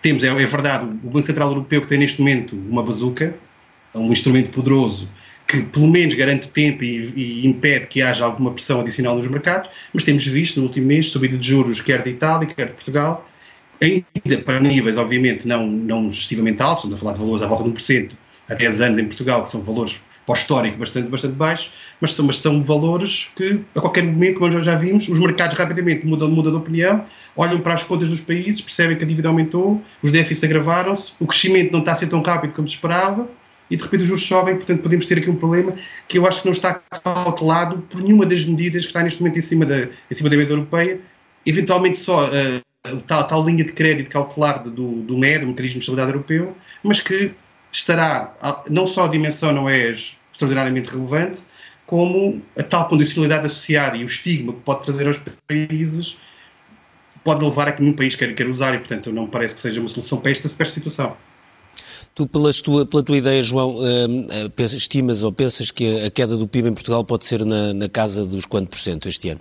Temos, 0.00 0.22
é, 0.22 0.28
é 0.28 0.46
verdade, 0.46 0.84
o 0.84 1.10
Banco 1.10 1.26
Central 1.26 1.48
Europeu 1.48 1.82
que 1.82 1.88
tem 1.88 1.98
neste 1.98 2.20
momento 2.20 2.54
uma 2.54 2.84
bazuca, 2.84 3.34
um 3.92 4.12
instrumento 4.12 4.50
poderoso 4.50 5.08
que 5.48 5.60
pelo 5.62 5.88
menos 5.88 6.14
garante 6.14 6.48
tempo 6.48 6.84
e, 6.84 7.12
e, 7.16 7.46
impede 7.48 7.88
que 7.88 8.00
haja 8.00 8.24
alguma 8.24 8.52
pressão 8.52 8.78
adicional 8.78 9.16
nos 9.16 9.26
mercados, 9.26 9.68
mas 9.92 10.04
temos 10.04 10.24
visto 10.24 10.60
no 10.60 10.66
último 10.66 10.86
mês 10.86 11.10
subida 11.10 11.36
de 11.36 11.48
juros 11.48 11.80
quer 11.80 12.04
de 12.04 12.10
Itália, 12.10 12.46
quer 12.46 12.68
de 12.68 12.74
Portugal, 12.74 13.28
ainda 13.82 14.38
para 14.44 14.60
níveis, 14.60 14.96
obviamente, 14.96 15.48
não, 15.48 15.66
não 15.66 16.08
excessivamente 16.08 16.62
altos, 16.62 16.84
estamos 16.84 16.96
a 16.96 17.00
falar 17.00 17.12
de 17.14 17.18
valores 17.18 17.42
à 17.42 17.48
volta 17.48 17.64
de 17.64 17.70
1% 17.70 18.12
há 18.48 18.54
10 18.54 18.80
anos 18.80 19.00
em 19.00 19.06
Portugal, 19.06 19.42
que 19.42 19.48
são 19.48 19.60
valores 19.62 19.98
pós-histórico 20.30 20.78
bastante, 20.78 21.08
bastante 21.08 21.34
baixos, 21.34 21.72
mas 22.00 22.12
são, 22.12 22.24
mas 22.24 22.38
são 22.38 22.62
valores 22.62 23.28
que, 23.34 23.60
a 23.74 23.80
qualquer 23.80 24.04
momento, 24.04 24.38
como 24.38 24.52
nós 24.52 24.64
já 24.64 24.76
vimos, 24.76 25.08
os 25.08 25.18
mercados 25.18 25.58
rapidamente 25.58 26.06
mudam, 26.06 26.30
mudam 26.30 26.52
de 26.52 26.58
opinião, 26.58 27.04
olham 27.34 27.60
para 27.60 27.74
as 27.74 27.82
contas 27.82 28.08
dos 28.08 28.20
países, 28.20 28.60
percebem 28.60 28.96
que 28.96 29.02
a 29.02 29.06
dívida 29.06 29.28
aumentou, 29.28 29.82
os 30.00 30.12
déficits 30.12 30.44
agravaram-se, 30.44 31.14
o 31.18 31.26
crescimento 31.26 31.72
não 31.72 31.80
está 31.80 31.92
a 31.92 31.96
ser 31.96 32.06
tão 32.06 32.22
rápido 32.22 32.52
como 32.52 32.68
se 32.68 32.76
esperava, 32.76 33.28
e 33.68 33.76
de 33.76 33.82
repente 33.82 34.02
os 34.02 34.08
juros 34.08 34.24
sobem, 34.24 34.54
portanto 34.54 34.82
podemos 34.82 35.04
ter 35.04 35.18
aqui 35.18 35.28
um 35.28 35.34
problema 35.34 35.74
que 36.06 36.16
eu 36.16 36.26
acho 36.28 36.42
que 36.42 36.46
não 36.46 36.52
está 36.52 36.74
calculado 36.74 37.78
por 37.90 38.00
nenhuma 38.00 38.24
das 38.24 38.44
medidas 38.44 38.82
que 38.82 38.88
está 38.88 39.02
neste 39.02 39.20
momento 39.20 39.38
em 39.40 39.42
cima 39.42 39.66
da, 39.66 39.80
em 39.82 40.14
cima 40.14 40.30
da 40.30 40.36
mesa 40.36 40.52
europeia, 40.52 41.00
eventualmente 41.44 41.98
só 41.98 42.26
uh, 42.26 43.00
tal, 43.08 43.26
tal 43.26 43.44
linha 43.44 43.64
de 43.64 43.72
crédito 43.72 44.10
calcular 44.10 44.58
do, 44.58 44.70
do 44.70 45.18
MED, 45.18 45.40
do 45.40 45.48
Mecanismo 45.48 45.80
de 45.80 45.84
Estabilidade 45.84 46.12
Europeu, 46.12 46.56
mas 46.84 47.00
que 47.00 47.32
estará, 47.72 48.34
não 48.68 48.86
só 48.86 49.04
a 49.04 49.08
dimensão 49.08 49.52
não 49.52 49.68
é 49.68 49.90
extraordinariamente 50.40 50.90
relevante, 50.90 51.38
como 51.86 52.40
a 52.56 52.62
tal 52.62 52.88
condicionalidade 52.88 53.46
associada 53.46 53.96
e 53.96 54.04
o 54.04 54.06
estigma 54.06 54.52
que 54.52 54.60
pode 54.60 54.84
trazer 54.84 55.06
aos 55.06 55.20
países 55.46 56.16
pode 57.22 57.44
levar 57.44 57.68
a 57.68 57.72
que 57.72 57.82
nenhum 57.82 57.94
país 57.94 58.16
queira, 58.16 58.32
queira 58.32 58.50
usar 58.50 58.74
e, 58.74 58.78
portanto, 58.78 59.12
não 59.12 59.24
me 59.24 59.28
parece 59.28 59.54
que 59.54 59.60
seja 59.60 59.80
uma 59.80 59.88
solução 59.88 60.18
para 60.18 60.30
esta, 60.30 60.48
para 60.48 60.66
esta 60.66 60.74
situação. 60.74 61.16
Tu, 62.14 62.26
tua, 62.26 62.86
pela 62.86 63.02
tua 63.02 63.16
ideia, 63.16 63.42
João, 63.42 63.76
uh, 63.76 64.62
estimas 64.76 65.22
ou 65.22 65.32
pensas 65.32 65.70
que 65.70 66.04
a 66.04 66.10
queda 66.10 66.36
do 66.36 66.48
PIB 66.48 66.68
em 66.68 66.74
Portugal 66.74 67.04
pode 67.04 67.24
ser 67.26 67.44
na, 67.44 67.74
na 67.74 67.88
casa 67.88 68.24
dos 68.26 68.46
quantos 68.46 68.70
por 68.70 68.82
cento 68.82 69.08
este 69.08 69.30
ano? 69.30 69.40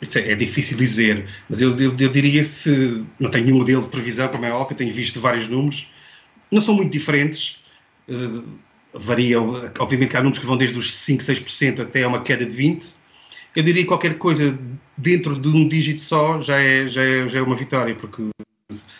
Isso 0.00 0.18
é, 0.18 0.32
é 0.32 0.34
difícil 0.34 0.76
dizer, 0.76 1.28
mas 1.48 1.60
eu, 1.60 1.78
eu, 1.78 1.96
eu, 1.96 2.08
diria 2.10 2.42
se. 2.42 3.04
Não 3.20 3.30
tenho 3.30 3.44
nenhum 3.44 3.58
modelo 3.58 3.82
de 3.82 3.88
previsão, 3.88 4.28
como 4.28 4.44
é 4.44 4.52
óbvio, 4.52 4.76
tenho 4.76 4.92
visto 4.92 5.20
vários 5.20 5.48
números, 5.48 5.86
não 6.50 6.60
são 6.60 6.74
muito 6.74 6.90
diferentes. 6.90 7.61
Uh, 8.08 8.42
variam, 8.94 9.70
obviamente 9.78 10.16
há 10.16 10.20
números 10.20 10.38
que 10.38 10.46
vão 10.46 10.56
desde 10.56 10.78
os 10.78 10.92
5, 10.94 11.22
6% 11.22 11.80
até 11.80 12.06
uma 12.06 12.22
queda 12.22 12.44
de 12.44 12.56
20%. 12.56 12.82
Eu 13.54 13.62
diria 13.62 13.82
que 13.82 13.88
qualquer 13.88 14.16
coisa 14.16 14.58
dentro 14.96 15.38
de 15.38 15.48
um 15.48 15.68
dígito 15.68 16.00
só 16.00 16.40
já 16.40 16.58
é, 16.58 16.88
já 16.88 17.02
é, 17.02 17.28
já 17.28 17.38
é 17.38 17.42
uma 17.42 17.56
vitória, 17.56 17.94
porque 17.94 18.22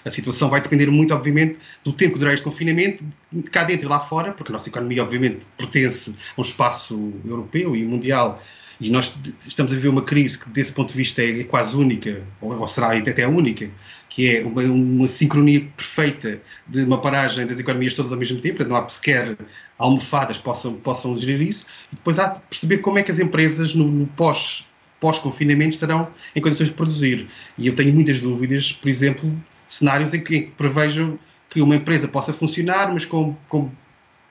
a 0.05 0.11
situação 0.11 0.51
vai 0.51 0.61
depender 0.61 0.91
muito, 0.91 1.15
obviamente, 1.15 1.59
do 1.83 1.93
tempo 1.93 2.15
que 2.15 2.19
durar 2.19 2.35
este 2.35 2.45
confinamento, 2.45 3.05
cá 3.51 3.65
dentro 3.65 3.87
e 3.87 3.89
lá 3.89 4.01
fora, 4.01 4.33
porque 4.33 4.53
a 4.53 4.55
nossa 4.55 4.69
economia, 4.69 5.03
obviamente, 5.03 5.41
pertence 5.57 6.15
a 6.37 6.41
um 6.41 6.43
espaço 6.43 7.13
europeu 7.25 7.75
e 7.75 7.85
mundial 7.85 8.43
e 8.83 8.91
nós 8.91 9.17
estamos 9.47 9.73
a 9.73 9.77
viver 9.77 9.89
uma 9.89 10.03
crise 10.03 10.37
que, 10.37 10.51
desse 10.51 10.73
ponto 10.73 10.89
de 10.89 10.97
vista, 10.97 11.23
é, 11.23 11.45
quase 11.45 11.77
única, 11.77 12.21
ou, 12.41 12.67
será 12.67 12.99
até 12.99 13.29
única, 13.29 13.71
que 14.09 14.37
é 14.37 14.45
uma, 14.45 14.61
uma, 14.65 15.07
sincronia 15.07 15.61
perfeita 15.77 16.43
de 16.67 16.83
uma 16.83 17.01
paragem 17.01 17.47
das 17.47 17.61
economias 17.61 17.95
todas 17.95 18.11
ao 18.11 18.19
mesmo 18.19 18.41
tempo, 18.41 18.65
não 18.65 18.75
há 18.75 18.89
sequer 18.89 19.39
almofadas 19.79 20.39
que 20.39 20.43
possam, 20.43 20.75
possam 20.75 21.17
gerir 21.17 21.41
isso. 21.43 21.65
E 21.93 21.95
depois 21.95 22.19
há 22.19 22.27
de 22.27 22.41
perceber 22.41 22.79
como 22.79 22.99
é 22.99 23.05
que 23.05 23.13
as 23.13 23.21
empresas, 23.21 23.73
no, 23.73 23.87
no 23.87 24.07
pós, 24.09 24.67
pós-confinamento, 24.99 25.75
estarão 25.75 26.09
em 26.35 26.41
condições 26.41 26.71
de 26.71 26.75
produzir. 26.75 27.29
E 27.57 27.69
eu 27.69 27.77
tenho 27.77 27.95
muitas 27.95 28.21
dúvidas, 28.21 28.73
por 28.73 28.89
exemplo, 28.89 29.33
cenários 29.65 30.13
em 30.13 30.21
que, 30.21 30.37
em 30.37 30.43
que 30.47 30.51
prevejam 30.51 31.21
que 31.49 31.63
uma 31.63 31.77
empresa 31.77 32.09
possa 32.09 32.33
funcionar, 32.33 32.93
mas 32.93 33.05
com, 33.05 33.37
com 33.49 33.71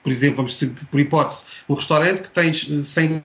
por 0.03 0.11
exemplo, 0.11 0.37
vamos 0.37 0.61
por 0.89 0.99
hipótese, 0.99 1.43
um 1.69 1.73
restaurante 1.75 2.23
que 2.23 2.31
tem 2.31 2.51
100 2.51 3.23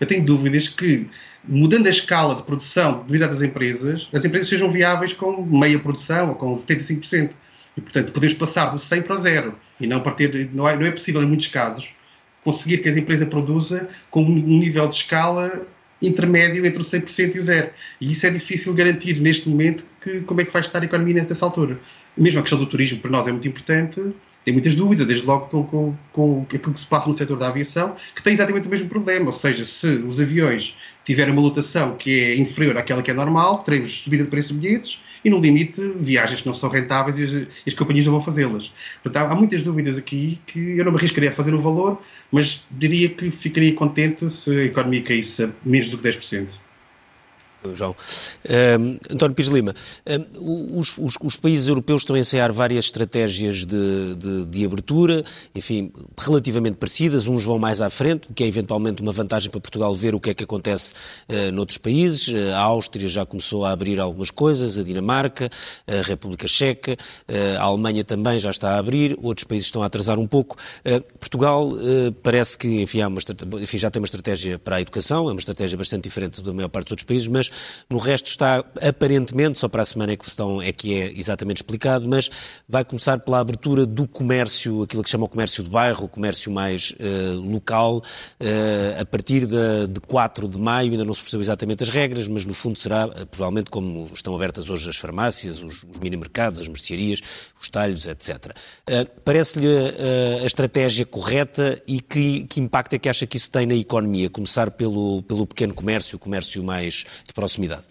eu 0.00 0.06
tenho 0.06 0.24
dúvidas 0.24 0.68
que, 0.68 1.06
mudando 1.46 1.86
a 1.86 1.90
escala 1.90 2.34
de 2.36 2.42
produção 2.42 3.04
de 3.08 3.18
das 3.18 3.42
empresas, 3.42 4.08
as 4.12 4.24
empresas 4.24 4.48
sejam 4.48 4.70
viáveis 4.70 5.12
com 5.12 5.44
meia 5.44 5.78
produção 5.78 6.30
ou 6.30 6.34
com 6.34 6.56
75%. 6.56 7.30
E, 7.76 7.80
portanto, 7.80 8.12
podemos 8.12 8.36
passar 8.36 8.66
do 8.66 8.78
100 8.78 9.02
para 9.02 9.14
o 9.14 9.18
zero. 9.18 9.58
E 9.80 9.86
não, 9.86 10.00
partir, 10.00 10.50
não, 10.52 10.68
é, 10.68 10.76
não 10.76 10.86
é 10.86 10.90
possível, 10.90 11.22
em 11.22 11.26
muitos 11.26 11.46
casos, 11.46 11.88
conseguir 12.44 12.78
que 12.78 12.88
as 12.88 12.96
empresas 12.96 13.28
produza 13.28 13.88
com 14.10 14.22
um 14.22 14.58
nível 14.58 14.86
de 14.88 14.96
escala 14.96 15.66
intermédio 16.00 16.66
entre 16.66 16.80
o 16.80 16.84
100% 16.84 17.34
e 17.34 17.38
o 17.38 17.42
zero. 17.42 17.70
E 18.00 18.10
isso 18.10 18.26
é 18.26 18.30
difícil 18.30 18.74
garantir 18.74 19.20
neste 19.20 19.48
momento 19.48 19.84
que, 20.00 20.20
como 20.20 20.40
é 20.40 20.44
que 20.44 20.52
vai 20.52 20.62
estar 20.62 20.82
a 20.82 20.84
economia 20.84 21.22
nessa 21.22 21.44
altura. 21.44 21.78
Mesmo 22.16 22.40
a 22.40 22.42
questão 22.42 22.58
do 22.58 22.66
turismo 22.66 23.00
para 23.00 23.10
nós 23.10 23.26
é 23.26 23.32
muito 23.32 23.48
importante, 23.48 24.00
tem 24.44 24.52
muitas 24.52 24.74
dúvidas, 24.74 25.06
desde 25.06 25.24
logo 25.26 25.46
com, 25.46 25.64
com, 25.64 25.96
com, 26.12 26.42
aquilo 26.42 26.74
que 26.74 26.80
se 26.80 26.86
passa 26.86 27.08
no 27.08 27.14
setor 27.14 27.38
da 27.38 27.48
aviação, 27.48 27.96
que 28.14 28.22
tem 28.22 28.32
exatamente 28.32 28.66
o 28.66 28.70
mesmo 28.70 28.88
problema. 28.88 29.26
Ou 29.26 29.32
seja, 29.32 29.64
se 29.64 29.86
os 29.86 30.20
aviões 30.20 30.76
tiverem 31.04 31.32
uma 31.32 31.42
lotação 31.42 31.96
que 31.96 32.20
é 32.20 32.36
inferior 32.36 32.76
àquela 32.76 33.02
que 33.02 33.10
é 33.10 33.14
normal, 33.14 33.58
teremos 33.58 34.02
subida 34.02 34.24
de 34.24 34.30
preço 34.30 34.52
de 34.52 34.60
bilhetes 34.60 35.00
e, 35.24 35.30
no 35.30 35.38
limite, 35.38 35.80
viagens 35.96 36.40
que 36.40 36.46
não 36.46 36.54
são 36.54 36.68
rentáveis 36.68 37.18
e 37.18 37.24
as, 37.24 37.46
as 37.68 37.74
companhias 37.74 38.06
não 38.06 38.12
vão 38.12 38.22
fazê-las. 38.22 38.72
Portanto, 39.02 39.24
há, 39.24 39.32
há, 39.32 39.34
muitas 39.34 39.62
dúvidas 39.62 39.96
aqui 39.96 40.40
que 40.46 40.78
eu 40.78 40.84
não 40.84 40.92
me 40.92 40.98
arriscaria 40.98 41.30
a 41.30 41.32
fazer 41.32 41.54
o 41.54 41.60
valor, 41.60 42.00
mas 42.30 42.64
diria 42.70 43.08
que 43.08 43.30
ficaria 43.30 43.72
contente 43.74 44.28
se 44.30 44.50
a 44.50 44.64
economia 44.64 45.02
caísse 45.02 45.44
a 45.44 45.50
menos 45.64 45.88
do 45.88 45.98
que 45.98 46.08
10%. 46.08 46.48
João. 47.74 47.94
António 49.10 49.34
Pires 49.34 49.52
Lima, 49.52 49.74
os, 50.38 50.96
os, 50.98 51.16
os, 51.22 51.36
países 51.36 51.68
europeus 51.68 52.02
estão 52.02 52.16
a 52.16 52.18
ensaiar 52.18 52.52
várias 52.52 52.86
estratégias 52.86 53.66
de, 53.66 54.14
de, 54.16 54.46
de, 54.46 54.64
abertura, 54.64 55.24
enfim, 55.54 55.92
relativamente 56.18 56.76
parecidas, 56.76 57.26
uns 57.28 57.44
vão 57.44 57.58
mais 57.58 57.80
à 57.80 57.90
frente, 57.90 58.28
o 58.30 58.34
que 58.34 58.44
é 58.44 58.46
eventualmente 58.46 59.02
uma 59.02 59.12
vantagem 59.12 59.50
para 59.50 59.60
Portugal 59.60 59.94
ver 59.94 60.14
o 60.14 60.20
que 60.20 60.30
é 60.30 60.34
que 60.34 60.44
acontece 60.44 60.94
uh, 61.28 61.52
noutros 61.52 61.78
países. 61.78 62.28
Uh, 62.28 62.52
a 62.54 62.60
Áustria 62.60 63.08
já 63.08 63.24
começou 63.24 63.64
a 63.64 63.72
abrir 63.72 64.00
algumas 64.00 64.30
coisas, 64.30 64.78
a 64.78 64.82
Dinamarca, 64.82 65.50
a 65.86 66.02
República 66.02 66.48
Checa, 66.48 66.92
uh, 66.94 67.58
a 67.58 67.62
Alemanha 67.62 68.04
também 68.04 68.38
já 68.38 68.50
está 68.50 68.74
a 68.74 68.78
abrir, 68.78 69.16
outros 69.22 69.44
países 69.44 69.66
estão 69.66 69.82
a 69.82 69.86
atrasar 69.86 70.18
um 70.18 70.26
pouco. 70.26 70.56
Portugal 71.18 71.72
parece 72.22 72.56
que, 72.56 72.82
enfim, 72.82 73.02
uma, 73.02 73.20
enfim, 73.60 73.78
já 73.78 73.90
tem 73.90 74.00
uma 74.00 74.06
estratégia 74.06 74.58
para 74.58 74.76
a 74.76 74.80
educação, 74.80 75.28
é 75.28 75.32
uma 75.32 75.40
estratégia 75.40 75.76
bastante 75.76 76.04
diferente 76.04 76.42
da 76.42 76.52
maior 76.52 76.68
parte 76.68 76.86
dos 76.86 76.92
outros 76.92 77.06
países, 77.06 77.28
mas 77.28 77.50
no 77.88 77.98
resto 77.98 78.26
está 78.26 78.64
aparentemente, 78.80 79.58
só 79.58 79.68
para 79.68 79.82
a 79.82 79.84
semana 79.84 80.12
é 80.12 80.16
que, 80.16 80.26
estão, 80.26 80.60
é 80.60 80.72
que 80.72 81.00
é 81.00 81.12
exatamente 81.12 81.58
explicado, 81.58 82.08
mas 82.08 82.30
vai 82.68 82.84
começar 82.84 83.18
pela 83.18 83.40
abertura 83.40 83.86
do 83.86 84.06
comércio, 84.06 84.82
aquilo 84.82 85.02
que 85.02 85.10
chama 85.10 85.24
o 85.24 85.28
comércio 85.28 85.62
de 85.62 85.70
bairro, 85.70 86.04
o 86.04 86.08
comércio 86.08 86.50
mais 86.50 86.92
uh, 86.92 87.40
local, 87.40 87.98
uh, 87.98 89.00
a 89.00 89.04
partir 89.04 89.46
de, 89.46 89.86
de 89.88 90.00
4 90.00 90.48
de 90.48 90.58
maio, 90.58 90.92
ainda 90.92 91.04
não 91.04 91.14
se 91.14 91.20
percebeu 91.20 91.42
exatamente 91.42 91.82
as 91.82 91.88
regras, 91.88 92.28
mas 92.28 92.44
no 92.44 92.54
fundo 92.54 92.78
será, 92.78 93.06
uh, 93.06 93.26
provavelmente, 93.26 93.70
como 93.70 94.10
estão 94.12 94.34
abertas 94.34 94.70
hoje 94.70 94.88
as 94.88 94.96
farmácias, 94.96 95.62
os, 95.62 95.84
os 95.84 95.98
mini-mercados, 96.00 96.60
as 96.60 96.68
mercearias, 96.68 97.20
os 97.60 97.68
talhos, 97.68 98.06
etc. 98.06 98.54
Parece-lhe 99.24 99.68
a 100.42 100.44
estratégia 100.44 101.06
correta 101.06 101.80
e 101.86 102.00
que, 102.00 102.44
que 102.44 102.60
impacto 102.60 102.94
é 102.94 102.98
que 102.98 103.08
acha 103.08 103.26
que 103.26 103.36
isso 103.36 103.50
tem 103.50 103.66
na 103.66 103.74
economia? 103.74 104.28
Começar 104.28 104.70
pelo, 104.70 105.22
pelo 105.22 105.46
pequeno 105.46 105.72
comércio, 105.72 106.16
o 106.16 106.18
comércio 106.18 106.62
mais 106.62 107.04
de 107.26 107.32
proximidade. 107.42 107.86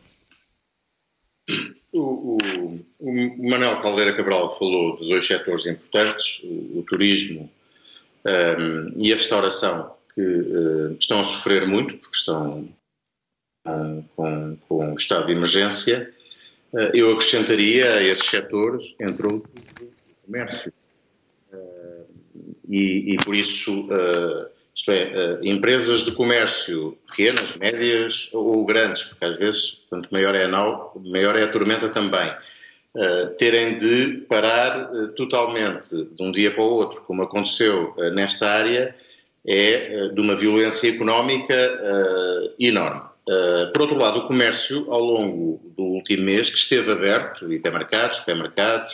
O, 1.92 2.38
o, 2.38 2.86
o 3.02 3.50
Manuel 3.50 3.78
Caldeira 3.80 4.16
Cabral 4.16 4.50
falou 4.50 4.98
de 4.98 5.10
dois 5.10 5.28
setores 5.28 5.66
importantes, 5.66 6.40
o, 6.44 6.80
o 6.80 6.86
turismo 6.88 7.52
um, 8.26 8.94
e 8.96 9.12
a 9.12 9.16
restauração, 9.16 9.94
que 10.14 10.22
uh, 10.22 10.98
estão 10.98 11.20
a 11.20 11.24
sofrer 11.26 11.68
muito, 11.68 11.98
porque 11.98 12.16
estão 12.16 12.70
um, 13.68 14.04
com, 14.16 14.58
com 14.68 14.96
estado 14.96 15.26
de 15.26 15.34
emergência. 15.34 16.14
Uh, 16.72 16.92
eu 16.94 17.12
acrescentaria 17.12 17.96
a 17.96 18.04
esses 18.04 18.28
setores, 18.28 18.96
entre 19.02 19.28
outros, 19.28 19.54
o 19.82 20.26
comércio 20.26 20.72
uh, 21.52 22.06
e, 22.70 23.14
e 23.14 23.18
por 23.18 23.36
isso, 23.36 23.88
uh, 23.88 24.50
isto 24.74 24.92
é, 24.92 25.40
uh, 25.40 25.46
empresas 25.46 26.06
de 26.06 26.12
comércio 26.12 26.98
pequenas, 27.08 27.56
médias 27.56 28.30
ou 28.34 28.66
grandes, 28.66 29.04
porque 29.04 29.26
às 29.26 29.38
vezes, 29.38 29.84
quanto 29.90 30.10
maior 30.12 30.34
é 30.34 30.46
a 30.46 30.48
nau, 30.48 31.00
maior 31.06 31.36
é 31.36 31.44
a 31.44 31.52
tormenta 31.52 31.90
também, 31.90 32.30
uh, 32.30 33.28
terem 33.38 33.76
de 33.76 34.26
parar 34.30 34.90
totalmente 35.16 35.90
de 35.90 36.24
um 36.24 36.32
dia 36.32 36.54
para 36.56 36.64
o 36.64 36.72
outro, 36.72 37.02
como 37.02 37.24
aconteceu 37.24 37.94
nesta 38.14 38.50
área, 38.50 38.96
é 39.46 40.10
de 40.10 40.22
uma 40.22 40.36
violência 40.36 40.88
económica 40.88 41.56
enorme. 42.60 43.02
por 43.74 43.82
outro 43.82 43.98
lado, 43.98 44.20
o 44.20 44.28
comércio, 44.28 44.86
ao 44.92 45.02
longo 45.02 45.60
do 45.76 45.84
último 45.84 46.26
mês, 46.26 46.52
que 46.52 46.58
esteve 46.58 46.92
aberto, 46.92 47.52
hipermercados, 47.52 48.20
supermercados, 48.20 48.94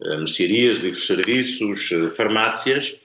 mercearias, 0.00 0.80
livros 0.80 1.06
serviços, 1.06 1.88
farmácias, 2.16 2.98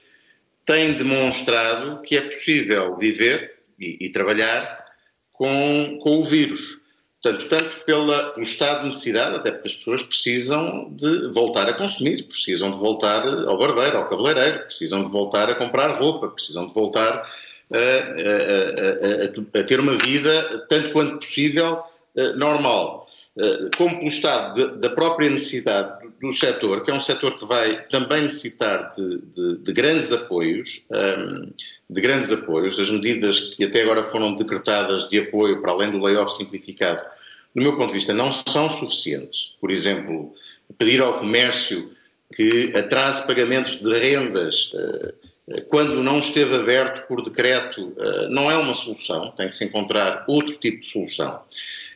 tem 0.64 0.92
demonstrado 0.92 2.02
que 2.02 2.16
é 2.16 2.20
possível 2.20 2.96
viver 2.96 3.54
e, 3.78 4.06
e 4.06 4.10
trabalhar 4.10 4.86
com, 5.32 5.98
com 6.02 6.18
o 6.18 6.24
vírus. 6.24 6.80
Portanto, 7.22 7.48
tanto 7.48 7.84
pelo 7.84 8.42
estado 8.42 8.80
de 8.80 8.86
necessidade, 8.86 9.36
até 9.36 9.52
porque 9.52 9.68
as 9.68 9.74
pessoas 9.74 10.02
precisam 10.02 10.92
de 10.92 11.30
voltar 11.32 11.68
a 11.68 11.72
consumir, 11.72 12.24
precisam 12.24 12.70
de 12.72 12.78
voltar 12.78 13.26
ao 13.26 13.56
barbeiro, 13.56 13.96
ao 13.96 14.08
cabeleireiro, 14.08 14.64
precisam 14.64 15.04
de 15.04 15.10
voltar 15.10 15.48
a 15.48 15.54
comprar 15.54 15.98
roupa, 15.98 16.28
precisam 16.28 16.66
de 16.66 16.74
voltar 16.74 17.24
a, 17.72 17.78
a, 17.78 19.58
a, 19.58 19.60
a 19.60 19.64
ter 19.64 19.78
uma 19.78 19.94
vida, 19.94 20.66
tanto 20.68 20.90
quanto 20.90 21.18
possível, 21.18 21.80
eh, 22.16 22.32
normal. 22.32 23.06
Eh, 23.38 23.70
como 23.78 24.02
pelo 24.02 24.08
estado 24.08 24.76
da 24.78 24.90
própria 24.90 25.30
necessidade 25.30 26.01
do 26.22 26.32
setor, 26.32 26.82
que 26.82 26.90
é 26.90 26.94
um 26.94 27.00
setor 27.00 27.36
que 27.36 27.44
vai 27.44 27.84
também 27.88 28.22
necessitar 28.22 28.88
de, 28.94 29.18
de, 29.22 29.58
de 29.58 29.72
grandes 29.72 30.12
apoios, 30.12 30.84
um, 30.88 31.50
de 31.90 32.00
grandes 32.00 32.30
apoios, 32.30 32.78
as 32.78 32.90
medidas 32.90 33.40
que 33.50 33.64
até 33.64 33.82
agora 33.82 34.04
foram 34.04 34.36
decretadas 34.36 35.10
de 35.10 35.18
apoio 35.18 35.60
para 35.60 35.72
além 35.72 35.90
do 35.90 35.98
layoff 35.98 36.36
simplificado, 36.36 37.02
do 37.52 37.60
meu 37.60 37.76
ponto 37.76 37.88
de 37.88 37.94
vista, 37.94 38.14
não 38.14 38.32
são 38.32 38.70
suficientes. 38.70 39.56
Por 39.60 39.72
exemplo, 39.72 40.32
pedir 40.78 41.02
ao 41.02 41.18
comércio 41.18 41.92
que 42.34 42.72
atrase 42.76 43.26
pagamentos 43.26 43.80
de 43.80 43.92
rendas 43.98 44.72
uh, 44.72 45.62
quando 45.68 46.02
não 46.04 46.20
esteve 46.20 46.54
aberto 46.54 47.06
por 47.08 47.20
decreto 47.20 47.82
uh, 47.82 48.28
não 48.30 48.48
é 48.48 48.56
uma 48.56 48.74
solução, 48.74 49.32
tem 49.32 49.48
que 49.48 49.56
se 49.56 49.64
encontrar 49.64 50.24
outro 50.28 50.56
tipo 50.56 50.78
de 50.78 50.86
solução. 50.86 51.42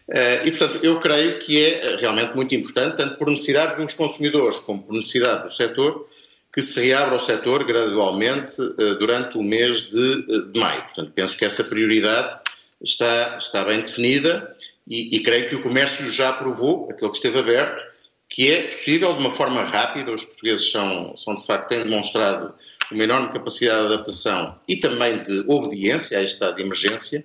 Eh, 0.08 0.46
e, 0.46 0.50
portanto, 0.52 0.84
eu 0.84 1.00
creio 1.00 1.38
que 1.40 1.64
é 1.64 1.84
eh, 1.84 1.96
realmente 2.00 2.34
muito 2.34 2.54
importante, 2.54 2.96
tanto 2.96 3.16
por 3.18 3.28
necessidade 3.28 3.82
dos 3.82 3.94
consumidores 3.94 4.58
como 4.60 4.82
por 4.82 4.94
necessidade 4.94 5.42
do 5.42 5.50
setor, 5.50 6.06
que 6.52 6.62
se 6.62 6.80
reabra 6.86 7.16
o 7.16 7.20
setor 7.20 7.64
gradualmente 7.64 8.54
eh, 8.78 8.94
durante 8.94 9.36
o 9.36 9.42
mês 9.42 9.82
de, 9.88 10.50
de 10.52 10.60
maio. 10.60 10.82
Portanto, 10.82 11.12
penso 11.14 11.36
que 11.36 11.44
essa 11.44 11.64
prioridade 11.64 12.40
está, 12.80 13.36
está 13.38 13.64
bem 13.64 13.80
definida 13.80 14.54
e, 14.86 15.16
e, 15.16 15.20
creio 15.22 15.48
que 15.48 15.56
o 15.56 15.62
comércio 15.62 16.10
já 16.12 16.32
provou, 16.34 16.88
aquele 16.90 17.10
que 17.10 17.16
esteve 17.16 17.40
aberto, 17.40 17.84
que 18.28 18.50
é 18.50 18.62
possível 18.68 19.12
de 19.12 19.20
uma 19.20 19.30
forma 19.30 19.62
rápida, 19.62 20.12
os 20.12 20.24
portugueses 20.24 20.70
são, 20.70 21.16
são 21.16 21.34
de 21.34 21.44
facto, 21.44 21.68
têm 21.68 21.82
demonstrado 21.82 22.54
uma 22.90 23.02
enorme 23.02 23.32
capacidade 23.32 23.88
de 23.88 23.94
adaptação 23.94 24.58
e 24.68 24.76
também 24.76 25.20
de 25.22 25.44
obediência 25.48 26.18
a 26.18 26.22
este 26.22 26.34
estado 26.34 26.56
de 26.56 26.62
emergência, 26.62 27.24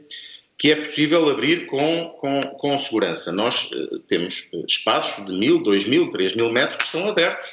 que 0.61 0.71
é 0.71 0.75
possível 0.75 1.27
abrir 1.27 1.65
com, 1.65 2.09
com, 2.19 2.41
com 2.59 2.77
segurança. 2.77 3.31
Nós 3.31 3.67
uh, 3.71 3.97
temos 4.07 4.47
eh, 4.53 4.63
espaços 4.67 5.25
de 5.25 5.33
mil, 5.33 5.63
dois 5.63 5.87
mil, 5.87 6.11
três 6.11 6.35
mil 6.35 6.51
metros 6.51 6.75
que 6.75 6.83
estão 6.83 7.09
abertos 7.09 7.47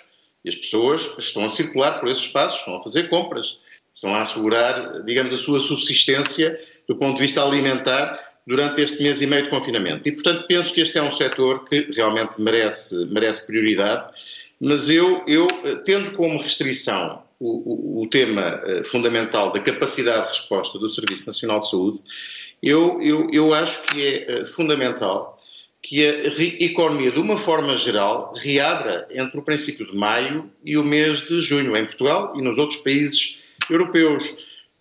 e 0.45 0.51
as 0.51 0.55
pessoas 0.55 1.15
estão 1.19 1.43
a 1.43 1.49
circular 1.49 2.01
por 2.01 2.11
esses 2.11 2.25
espaços, 2.25 2.59
estão 2.59 2.77
a 2.77 2.83
fazer 2.83 3.09
compras, 3.09 3.61
estão 3.95 4.15
a 4.15 4.21
assegurar, 4.21 5.05
digamos, 5.05 5.33
a 5.33 5.39
sua 5.39 5.59
subsistência 5.59 6.61
do 6.87 6.97
ponto 6.97 7.17
de 7.17 7.23
vista 7.23 7.43
alimentar 7.43 8.23
durante 8.47 8.83
este 8.83 9.03
mês 9.03 9.23
e 9.23 9.27
meio 9.27 9.45
de 9.45 9.49
confinamento. 9.49 10.07
E, 10.07 10.13
portanto, 10.13 10.45
penso 10.47 10.75
que 10.75 10.83
este 10.83 10.99
é 10.99 11.03
um 11.03 11.11
setor 11.11 11.65
que 11.65 11.89
realmente 11.91 12.39
merece, 12.39 13.07
merece 13.07 13.47
prioridade, 13.47 14.07
mas 14.61 14.91
eu, 14.91 15.25
eu 15.27 15.49
eh, 15.65 15.77
tendo 15.77 16.13
como 16.13 16.39
restrição 16.39 17.23
o, 17.41 18.01
o, 18.01 18.03
o 18.03 18.07
tema 18.09 18.61
fundamental 18.85 19.51
da 19.51 19.61
capacidade 19.61 20.25
de 20.25 20.39
resposta 20.39 20.79
do 20.79 20.89
Serviço 20.89 21.25
Nacional 21.27 21.61
de 21.61 21.71
Saúde, 21.71 22.03
eu, 22.63 23.01
eu, 23.01 23.29
eu 23.33 23.55
acho 23.55 23.83
que 23.85 24.07
é 24.07 24.41
uh, 24.41 24.45
fundamental 24.45 25.37
que 25.81 26.05
a 26.05 26.65
economia, 26.65 27.13
de 27.13 27.21
uma 27.21 27.37
forma 27.37 27.79
geral, 27.79 28.35
reabra 28.37 29.07
entre 29.13 29.39
o 29.39 29.43
princípio 29.43 29.87
de 29.87 29.97
maio 29.97 30.51
e 30.65 30.77
o 30.77 30.85
mês 30.85 31.21
de 31.29 31.41
junho, 31.41 31.77
em 31.77 31.87
Portugal 31.87 32.35
e 32.37 32.43
nos 32.43 32.59
outros 32.59 32.81
países 32.81 33.45
europeus, 33.71 34.25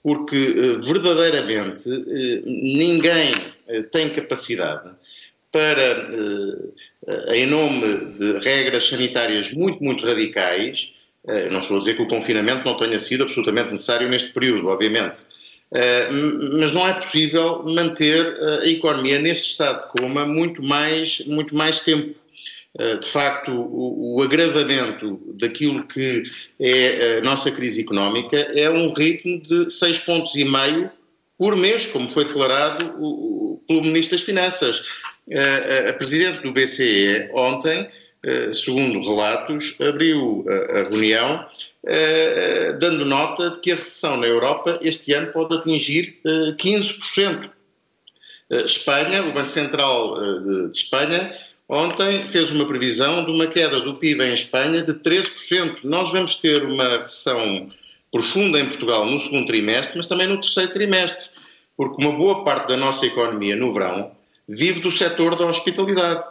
porque 0.02 0.36
uh, 0.36 0.82
verdadeiramente 0.82 1.90
uh, 1.90 2.42
ninguém 2.46 3.34
tem 3.92 4.10
capacidade 4.10 4.96
para, 5.52 6.10
em 7.34 7.46
nome 7.48 7.82
de 8.18 8.40
regras 8.40 8.88
sanitárias 8.88 9.52
muito, 9.52 9.84
muito 9.84 10.06
radicais, 10.06 10.94
não 11.52 11.60
estou 11.60 11.76
a 11.76 11.80
dizer 11.80 11.96
que 11.98 12.02
o 12.02 12.08
confinamento 12.08 12.64
não 12.64 12.78
tenha 12.78 12.98
sido 12.98 13.24
absolutamente 13.24 13.70
necessário 13.70 14.08
neste 14.08 14.32
período, 14.32 14.70
obviamente, 14.70 15.20
eh, 15.20 15.37
mas 16.60 16.74
não 16.74 16.88
é 16.88 16.94
possível 16.94 17.64
manter 17.64 18.26
eh, 18.26 18.60
a 18.64 18.68
economia 18.68 19.20
neste 19.20 19.52
estado 19.52 19.86
de 19.86 20.02
coma 20.02 20.26
muito 20.26 20.64
mais, 20.64 21.26
muito 21.28 21.56
mais 21.56 21.82
tempo. 21.82 22.18
Eh, 22.80 22.98
de 22.98 23.08
facto, 23.08 23.52
o, 23.52 24.16
o, 24.16 24.22
agravamento 24.22 25.20
daquilo 25.40 25.86
que 25.86 26.24
é 26.60 27.18
a 27.18 27.22
nossa 27.22 27.52
crise 27.52 27.82
económica 27.82 28.38
é 28.38 28.70
um 28.70 28.94
ritmo 28.94 29.42
de 29.42 29.70
seis 29.70 30.00
pontos 30.00 30.36
e 30.36 30.46
meio 30.46 30.90
por 31.38 31.56
mês, 31.56 31.86
como 31.88 32.08
foi 32.08 32.26
declarado 32.26 32.86
pelo 33.68 33.84
Ministro 33.84 34.18
das 34.18 34.26
Finanças. 34.26 34.84
A 35.88 35.94
Presidente 35.94 36.42
do 36.42 36.52
BCE 36.52 37.30
ontem, 37.34 37.88
segundo 38.52 39.00
relatos, 39.02 39.76
abriu 39.80 40.44
a 40.48 40.90
reunião 40.90 41.46
eh, 41.46 41.67
dando 42.80 43.06
nota 43.06 43.52
de 43.52 43.60
que 43.62 43.72
a 43.72 43.76
recessão 43.76 44.18
na 44.18 44.28
Europa 44.28 44.78
este 44.82 45.14
ano 45.14 45.32
pode 45.32 45.56
atingir 45.56 46.20
15%. 46.26 47.50
Eh, 48.50 48.58
eh, 48.58 48.64
Espanha, 48.64 49.24
o 49.24 49.34
Banco 49.34 49.48
Central 49.48 50.16
de 50.70 50.78
Espanha, 50.78 51.34
ontem 51.70 52.28
fez 52.28 52.52
uma 52.52 52.66
previsão 52.66 53.26
de 53.26 53.32
uma 53.32 53.48
queda 53.48 53.80
do 53.80 53.96
PIB 53.96 54.24
em 54.24 54.34
Espanha 54.34 54.82
de 54.82 54.94
13%. 54.96 55.80
Nós 55.84 56.12
vamos 56.12 56.36
ter 56.36 56.64
uma 56.64 56.98
recessão 56.98 57.70
profunda 58.12 58.60
em 58.60 58.66
Portugal 58.66 59.06
no 59.06 59.20
segundo 59.20 59.48
trimestre, 59.48 59.98
mas 59.98 60.08
também 60.08 60.28
no 60.28 60.42
terceiro 60.42 60.72
trimestre, 60.72 61.30
porque 61.76 62.04
uma 62.04 62.18
boa 62.18 62.44
parte 62.44 62.70
da 62.70 62.78
nossa 62.78 63.06
economia 63.06 63.56
no 63.56 63.74
verão 63.74 64.12
vive 64.48 64.80
do 64.80 64.92
setor 64.92 65.38
da 65.38 65.46
hospitalidade. 65.46 66.24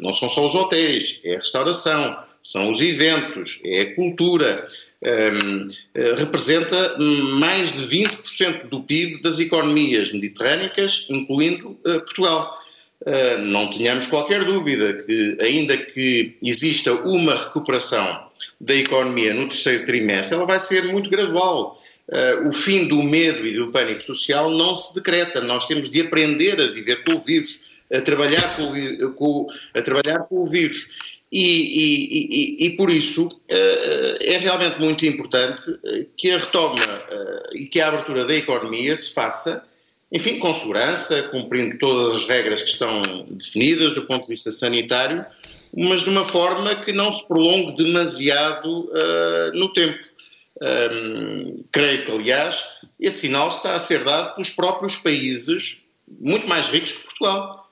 Não 0.00 0.12
são 0.12 0.28
só 0.28 0.46
os 0.46 0.54
hotéis, 0.54 1.20
é 1.24 1.34
a 1.34 1.38
restauração, 1.38 2.16
são 2.46 2.70
os 2.70 2.80
eventos, 2.80 3.58
é 3.64 3.80
a 3.80 3.94
cultura. 3.96 4.68
Um, 5.02 5.66
eh, 5.94 6.14
representa 6.16 6.96
mais 7.38 7.72
de 7.72 7.84
20% 7.84 8.68
do 8.68 8.82
PIB 8.82 9.20
das 9.20 9.38
economias 9.40 10.12
mediterrânicas, 10.12 11.06
incluindo 11.10 11.70
uh, 11.70 12.00
Portugal. 12.00 12.58
Uh, 13.02 13.38
não 13.38 13.68
tenhamos 13.68 14.06
qualquer 14.06 14.44
dúvida 14.44 14.94
que, 14.94 15.36
ainda 15.40 15.76
que 15.76 16.36
exista 16.42 16.92
uma 16.92 17.34
recuperação 17.34 18.26
da 18.60 18.74
economia 18.74 19.34
no 19.34 19.48
terceiro 19.48 19.84
trimestre, 19.84 20.36
ela 20.36 20.46
vai 20.46 20.60
ser 20.60 20.84
muito 20.84 21.10
gradual. 21.10 21.82
Uh, 22.08 22.48
o 22.48 22.52
fim 22.52 22.86
do 22.86 23.02
medo 23.02 23.44
e 23.44 23.54
do 23.54 23.72
pânico 23.72 24.02
social 24.02 24.48
não 24.50 24.74
se 24.76 24.94
decreta. 24.94 25.40
Nós 25.40 25.66
temos 25.66 25.90
de 25.90 26.00
aprender 26.00 26.60
a 26.60 26.68
viver 26.68 27.02
com 27.04 27.14
o 27.14 27.18
vírus, 27.18 27.60
a 27.92 28.00
trabalhar 28.00 28.56
com, 28.56 29.12
com, 29.14 29.46
a 29.74 29.82
trabalhar 29.82 30.20
com 30.20 30.40
o 30.40 30.46
vírus. 30.46 31.15
E, 31.38 32.56
e, 32.62 32.66
e, 32.66 32.70
por 32.78 32.88
isso 32.88 33.26
uh, 33.26 34.16
é 34.22 34.38
realmente 34.38 34.80
muito 34.80 35.04
importante 35.04 35.64
eh, 35.84 36.06
que 36.16 36.30
a 36.30 36.38
retoma 36.38 36.82
uh, 36.82 37.54
e 37.54 37.66
que 37.66 37.78
a 37.78 37.88
abertura 37.88 38.24
da 38.24 38.34
economia 38.34 38.96
se 38.96 39.12
faça, 39.12 39.62
enfim, 40.10 40.38
com 40.38 40.54
segurança, 40.54 41.24
cumprindo 41.24 41.76
todas 41.76 42.16
as 42.16 42.26
regras 42.26 42.62
que 42.62 42.70
estão 42.70 43.02
definidas 43.32 43.94
do 43.94 44.06
ponto 44.06 44.22
de 44.22 44.30
vista 44.30 44.50
sanitário, 44.50 45.26
mas 45.76 46.04
de 46.04 46.08
uma 46.08 46.24
forma 46.24 46.74
que 46.76 46.94
não 46.94 47.12
se 47.12 47.28
prolongue 47.28 47.74
demasiado 47.74 48.90
no 49.52 49.70
tempo. 49.74 49.98
Um, 50.62 51.62
creio 51.70 52.06
que, 52.06 52.12
aliás, 52.12 52.78
esse 52.98 53.26
sinal 53.26 53.50
está 53.50 53.74
a 53.74 53.78
ser 53.78 54.04
dado 54.04 54.36
pelos 54.36 54.48
próprios 54.48 54.96
países 54.96 55.82
muito 56.18 56.48
mais 56.48 56.68
ricos 56.68 56.92
que 56.92 57.04
Portugal 57.04 57.68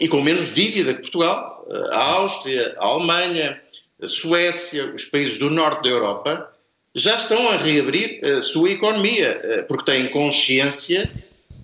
e 0.00 0.06
com 0.06 0.22
menos 0.22 0.54
dívida 0.54 0.94
que 0.94 1.00
Portugal, 1.00 1.55
a 1.90 2.04
Áustria, 2.14 2.74
a 2.78 2.86
Alemanha, 2.86 3.60
a 4.00 4.06
Suécia, 4.06 4.94
os 4.94 5.04
países 5.06 5.38
do 5.38 5.50
norte 5.50 5.84
da 5.84 5.90
Europa, 5.90 6.52
já 6.94 7.16
estão 7.16 7.48
a 7.50 7.56
reabrir 7.56 8.24
a 8.24 8.40
sua 8.40 8.70
economia, 8.70 9.40
uh, 9.42 9.66
porque 9.66 9.90
têm 9.90 10.08
consciência 10.08 11.08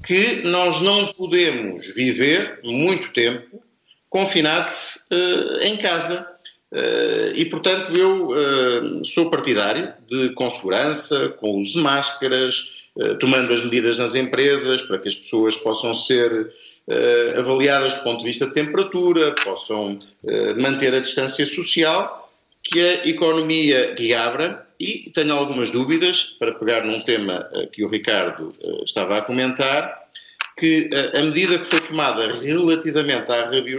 que 0.05 0.43
nós 0.43 0.81
não 0.81 1.07
podemos 1.12 1.95
viver 1.95 2.61
muito 2.65 3.12
tempo 3.12 3.62
confinados 4.11 4.99
em 5.62 5.77
casa. 5.79 6.29
e, 7.35 7.47
portanto, 7.47 7.97
eu 7.97 9.03
sou 9.05 9.31
partidário 9.31 9.95
de, 10.07 10.31
com 10.35 10.51
segurança, 10.51 11.31
com 11.38 11.57
uso 11.57 11.75
de 11.75 11.79
máscaras, 11.79 12.82
tomando 13.19 13.53
as 13.55 13.65
medidas 13.65 13.97
nas 13.99 14.15
empresas 14.15 14.83
para 14.83 14.99
que 14.99 15.09
as 15.09 15.15
pessoas 15.15 15.57
possam 15.57 15.95
ser 15.95 16.53
avaliadas 17.39 17.95
do 17.95 18.03
ponto 18.03 18.19
de 18.19 18.25
vista 18.25 18.47
de 18.47 18.53
temperatura, 18.53 19.35
possam 19.45 19.99
manter 20.61 20.95
a 20.95 21.01
distância 21.01 21.47
social, 21.47 22.31
que 22.63 22.79
a 22.79 23.09
economia 23.09 23.95
reabra 23.99 24.67
e 24.79 25.11
tenho 25.11 25.35
algumas 25.35 25.71
dúvidas, 25.71 26.37
para 26.39 26.59
pegar 26.59 26.85
num 26.85 27.01
tema 27.01 27.49
que 27.73 27.85
o 27.85 27.89
Ricardo 27.89 28.49
estava 28.85 29.19
a 29.19 29.23
comentar, 29.23 30.03
que 30.59 30.91
a 31.15 31.23
medida 31.23 31.59
que 31.59 31.65
foi 31.65 31.81
tomada 31.81 32.33
relativamente 32.33 33.31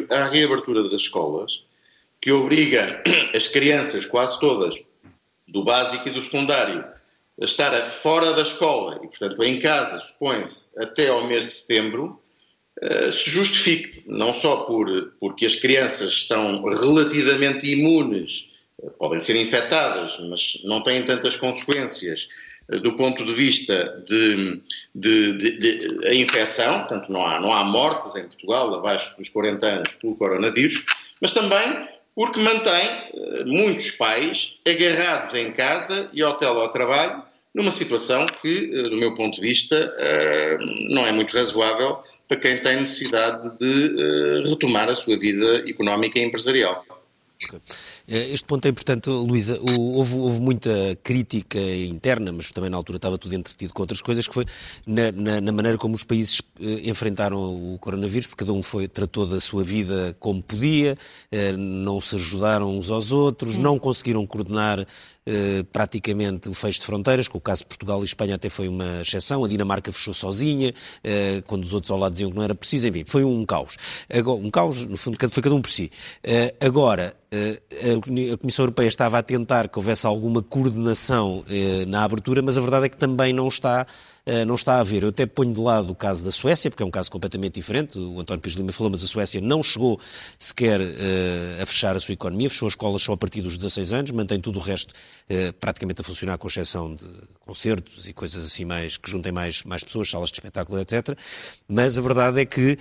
à 0.10 0.24
reabertura 0.30 0.84
das 0.84 1.02
escolas, 1.02 1.64
que 2.22 2.32
obriga 2.32 3.04
as 3.36 3.48
crianças, 3.48 4.06
quase 4.06 4.40
todas, 4.40 4.82
do 5.46 5.64
básico 5.64 6.08
e 6.08 6.12
do 6.12 6.22
secundário, 6.22 6.86
estar 7.44 7.72
fora 7.82 8.34
da 8.34 8.42
escola 8.42 9.00
e, 9.04 9.08
portanto, 9.08 9.44
em 9.44 9.60
casa, 9.60 9.98
supõe-se, 9.98 10.72
até 10.80 11.10
ao 11.10 11.28
mês 11.28 11.46
de 11.46 11.52
setembro, 11.52 12.20
eh, 12.82 13.12
se 13.12 13.30
justifique, 13.30 14.04
não 14.08 14.34
só 14.34 14.58
por, 14.64 15.14
porque 15.20 15.46
as 15.46 15.56
crianças 15.56 16.10
estão 16.10 16.64
relativamente 16.64 17.72
imunes, 17.72 18.52
eh, 18.82 18.90
podem 18.98 19.20
ser 19.20 19.36
infectadas, 19.36 20.18
mas 20.30 20.60
não 20.64 20.82
têm 20.82 21.04
tantas 21.04 21.36
consequências, 21.36 22.28
do 22.82 22.96
ponto 22.96 23.26
de 23.26 23.34
vista 23.34 24.02
de, 24.08 24.62
de, 24.96 25.34
de, 25.34 25.58
de, 25.58 26.08
a 26.08 26.14
infecção, 26.14 26.80
portanto 26.80 27.12
não 27.12 27.26
há, 27.26 27.38
não 27.40 27.54
há 27.54 27.66
mortes 27.66 28.16
em 28.16 28.24
Portugal 28.26 28.74
abaixo 28.74 29.18
dos 29.18 29.28
40 29.30 29.68
anos 29.68 29.94
pelo 29.96 30.16
coronavírus, 30.16 30.86
mas 31.20 31.34
também 31.34 31.90
porque 32.16 32.40
mantém 32.40 33.46
muitos 33.46 33.92
pais 33.92 34.60
agarrados 34.66 35.34
em 35.34 35.52
casa 35.52 36.10
e 36.14 36.22
ao 36.22 36.38
teletrabalho 36.38 37.24
numa 37.54 37.72
situação 37.72 38.26
que, 38.42 38.72
uh, 38.76 38.90
do 38.90 38.98
meu 38.98 39.14
ponto 39.14 39.36
de 39.36 39.42
vista, 39.42 39.76
uh, 39.76 40.94
não 40.94 41.06
é 41.06 41.12
muito 41.12 41.36
razoável 41.36 42.04
para 42.28 42.38
quem 42.38 42.58
tem 42.58 42.78
necessidade 42.78 43.58
de 43.58 44.42
retomar 44.50 44.90
a 44.90 44.96
sua 44.96 45.20
vida 45.20 45.70
económica 45.70 46.18
e 46.18 46.24
empresarial. 46.24 46.84
Eh, 48.08 48.34
este 48.34 48.46
ponto 48.46 48.66
é 48.66 48.70
importante, 48.70 49.10
Luísa. 49.10 49.60
Houve, 49.60 50.16
houve, 50.16 50.40
muita 50.42 50.70
crítica 51.04 51.60
interna, 51.60 52.32
mas 52.32 52.52
também 52.52 52.70
na 52.70 52.78
altura 52.78 52.98
estava 52.98 53.18
tudo 53.18 53.36
entretido 53.36 53.74
com 53.74 53.84
outras 53.84 54.02
coisas, 54.02 54.28
que 54.28 54.34
foi 54.34 54.46
na, 54.86 55.12
na, 55.12 55.42
na 55.42 55.52
maneira 55.52 55.78
como 55.78 55.96
os 55.96 56.04
países 56.04 56.42
eh, 56.60 56.90
enfrentaram 56.90 57.40
o 57.74 57.78
coronavírus, 57.80 58.28
porque 58.28 58.44
cada 58.46 58.54
um 58.54 58.62
foi, 58.62 58.88
tratou 58.88 59.26
da 59.26 59.40
sua 59.40 59.64
vida 59.64 60.16
como 60.20 60.42
podia, 60.42 60.98
eh, 61.32 61.54
não 61.54 62.00
se 62.02 62.16
ajudaram 62.16 62.78
uns 62.78 62.90
aos 62.90 63.12
outros, 63.12 63.56
Sim. 63.56 63.62
não 63.62 63.80
conseguiram 63.80 64.26
coordenar 64.26 64.86
eh, 65.26 65.64
praticamente 65.72 66.50
o 66.50 66.54
fecho 66.54 66.82
de 66.82 66.86
fronteiras, 66.86 67.28
com 67.28 67.38
o 67.38 67.42
caso 67.42 67.62
de 67.62 67.68
Portugal 67.68 68.02
e 68.02 68.06
Espanha 68.06 68.36
até 68.36 68.50
foi 68.50 68.68
uma 68.68 69.02
exceção, 69.02 69.46
a 69.46 69.48
Dinamarca 69.48 69.92
fechou 69.92 70.14
sozinha, 70.14 70.74
eh, 71.04 71.42
quando 71.48 71.64
os 71.64 71.74
outros 71.74 71.92
ao 71.92 71.98
lado 71.98 72.12
diziam 72.12 72.30
que 72.30 72.36
não 72.36 72.44
era 72.44 72.54
preciso, 72.54 72.88
enfim, 72.88 73.04
foi 73.06 73.24
um 73.24 73.46
caos. 73.46 73.78
Agora, 74.10 74.40
um 74.40 74.52
caos, 74.52 74.86
no 74.86 74.98
fundo, 74.98 75.18
foi 75.30 75.44
cada 75.44 75.56
um 75.56 75.62
por 75.62 75.70
si. 75.70 75.90
Eh, 76.24 76.54
agora, 76.60 77.16
a 77.34 78.38
Comissão 78.38 78.64
Europeia 78.64 78.88
estava 78.88 79.18
a 79.18 79.24
tentar 79.24 79.68
que 79.68 79.80
houvesse 79.80 80.06
alguma 80.06 80.44
coordenação 80.44 81.44
na 81.88 82.04
abertura, 82.04 82.44
mas 82.44 82.60
a 82.60 82.62
verdade 82.62 82.86
é 82.86 82.90
que 82.90 82.98
também 82.98 83.34
não 83.34 83.48
está 83.48 83.88
não 84.46 84.56
está 84.56 84.76
a 84.76 84.80
haver. 84.80 85.04
Eu 85.04 85.10
até 85.10 85.26
ponho 85.26 85.52
de 85.52 85.60
lado 85.60 85.92
o 85.92 85.96
caso 85.96 86.24
da 86.24 86.32
Suécia, 86.32 86.70
porque 86.70 86.82
é 86.82 86.86
um 86.86 86.92
caso 86.92 87.12
completamente 87.12 87.56
diferente. 87.56 87.98
O 88.00 88.20
António 88.20 88.42
Pires 88.42 88.58
Lima 88.58 88.72
falou, 88.72 88.92
mas 88.92 89.04
a 89.04 89.08
Suécia 89.08 89.42
não 89.42 89.62
chegou 89.62 90.00
sequer 90.38 90.80
uh, 90.80 91.62
a 91.62 91.66
fechar 91.66 91.96
a 91.96 92.00
sua 92.00 92.14
economia, 92.14 92.50
fechou 92.50 92.68
as 92.68 92.74
escolas 92.74 93.02
só 93.02 93.14
a 93.14 93.18
partir 93.18 93.42
dos 93.42 93.58
16 93.58 93.94
anos, 93.94 94.12
mantém 94.12 94.40
tudo 94.40 94.60
o 94.60 94.62
resto 94.62 94.92
uh, 94.92 95.54
praticamente 95.60 96.02
a 96.02 96.04
funcionar, 96.04 96.38
com 96.38 96.48
exceção 96.48 96.96
de 96.96 97.06
concertos 97.40 98.08
e 98.08 98.14
coisas 98.14 98.46
assim 98.46 98.64
mais 98.66 98.98
que 98.98 99.10
juntem 99.10 99.32
mais, 99.32 99.64
mais 99.64 99.84
pessoas, 99.84 100.10
salas 100.10 100.30
de 100.30 100.36
espetáculo, 100.36 100.80
etc. 100.80 101.18
Mas 101.68 101.98
a 101.98 102.02
verdade 102.02 102.40
é 102.40 102.46
que 102.46 102.78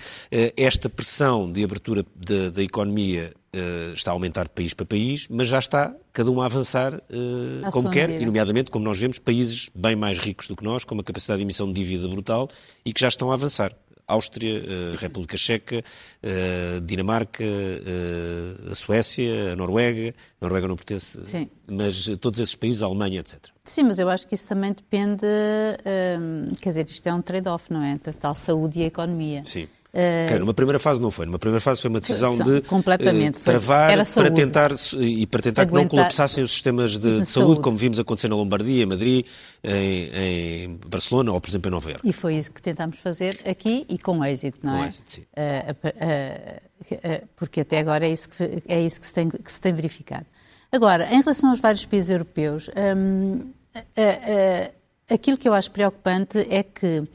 esta 0.57 0.88
pressão 0.88 1.50
de 1.50 1.64
abertura 1.64 2.05
da 2.52 2.62
economia 2.62 3.33
Uh, 3.54 3.92
está 3.92 4.12
a 4.12 4.14
aumentar 4.14 4.44
de 4.44 4.50
país 4.50 4.72
para 4.72 4.86
país, 4.86 5.28
mas 5.28 5.46
já 5.46 5.58
está 5.58 5.94
cada 6.10 6.30
um 6.30 6.40
a 6.40 6.46
avançar 6.46 6.94
uh, 6.94 7.70
como 7.70 7.90
quer, 7.90 8.08
e 8.08 8.24
nomeadamente, 8.24 8.70
como 8.70 8.82
nós 8.82 8.98
vemos, 8.98 9.18
países 9.18 9.68
bem 9.74 9.94
mais 9.94 10.18
ricos 10.18 10.48
do 10.48 10.56
que 10.56 10.64
nós, 10.64 10.84
com 10.84 10.94
uma 10.94 11.04
capacidade 11.04 11.36
de 11.36 11.44
emissão 11.44 11.66
de 11.66 11.74
dívida 11.74 12.08
brutal 12.08 12.48
e 12.82 12.94
que 12.94 13.00
já 13.02 13.08
estão 13.08 13.30
a 13.30 13.34
avançar. 13.34 13.76
Áustria, 14.06 14.58
uh, 14.58 14.96
República 14.96 15.36
Checa, 15.36 15.84
Dinamarca, 16.82 17.44
a 18.70 18.74
Suécia, 18.74 19.52
a 19.52 19.56
Noruega, 19.56 20.14
a 20.40 20.44
Noruega 20.46 20.68
não 20.68 20.76
pertence, 20.76 21.20
Sim. 21.26 21.50
mas 21.66 22.06
todos 22.22 22.40
esses 22.40 22.54
países, 22.54 22.82
a 22.82 22.86
Alemanha, 22.86 23.20
etc. 23.20 23.48
Sim, 23.64 23.82
mas 23.82 23.98
eu 23.98 24.08
acho 24.08 24.26
que 24.26 24.34
isso 24.34 24.48
também 24.48 24.72
depende, 24.72 25.26
quer 26.58 26.70
dizer, 26.70 26.86
isto 26.88 27.06
é 27.06 27.12
um 27.12 27.20
trade-off, 27.20 27.70
não 27.70 27.82
é? 27.82 27.92
Entre 27.92 28.10
a 28.10 28.14
tal 28.14 28.34
saúde 28.34 28.80
e 28.80 28.84
a 28.84 28.86
economia. 28.86 29.42
Sim. 29.44 29.68
Uh, 29.94 30.24
okay, 30.24 30.38
numa 30.38 30.55
primeira 30.55 30.78
fase 30.78 31.02
não 31.02 31.11
foi. 31.11 31.26
Numa 31.26 31.38
primeira 31.38 31.61
fase 31.61 31.83
foi 31.83 31.90
uma 31.90 32.00
decisão 32.00 32.38
de 32.38 32.62
completamente, 32.62 33.37
uh, 33.37 33.44
travar 33.44 33.92
para 34.14 34.31
tentar 34.31 34.70
e 34.98 35.26
para 35.26 35.42
tentar 35.42 35.62
Aguentar, 35.62 35.66
que 35.66 35.74
não 35.74 35.88
colapsassem 35.88 36.42
os 36.42 36.50
sistemas 36.50 36.92
de, 36.92 37.00
de, 37.00 37.20
de 37.20 37.26
saúde, 37.26 37.26
saúde, 37.26 37.61
como 37.61 37.76
vimos 37.76 37.98
acontecer 37.98 38.28
na 38.28 38.37
Lombardia, 38.37 38.85
em 38.85 38.87
Madrid, 38.87 39.26
em, 39.62 40.11
em, 40.14 40.81
Barcelona 40.87 41.33
ou, 41.33 41.38
por 41.38 41.50
exemplo, 41.50 41.68
em 41.68 41.72
Nova 41.72 41.90
Iorque. 41.90 42.09
E 42.09 42.12
foi 42.12 42.37
isso 42.37 42.50
que 42.50 42.62
tentámos 42.62 42.98
fazer 43.00 43.38
aqui 43.46 43.85
e 43.87 43.98
com 43.98 44.24
êxito, 44.24 44.61
não 44.62 44.78
com 44.78 44.85
é? 44.85 44.88
Êxito, 44.88 45.12
sim. 45.12 45.22
Uh, 45.22 47.26
porque 47.37 47.61
até 47.61 47.78
agora 47.78 48.07
é 48.07 48.12
isso 48.12 48.31
que, 48.31 48.62
é 48.66 48.81
isso 48.81 48.98
que, 48.98 49.07
se, 49.07 49.12
tem, 49.12 49.28
que 49.28 49.52
se 49.52 49.61
tem 49.61 49.74
verificado. 49.74 50.24
Agora, 50.72 51.05
em 51.12 51.20
relação 51.20 51.50
aos 51.50 51.61
vários 51.61 51.85
países 51.85 52.09
europeus, 52.09 52.70
um, 52.96 53.52
aquilo 55.11 55.37
que 55.37 55.46
eu 55.46 55.52
acho 55.52 55.70
preocupante 55.70 56.38
é 56.48 56.62
que 56.62 57.07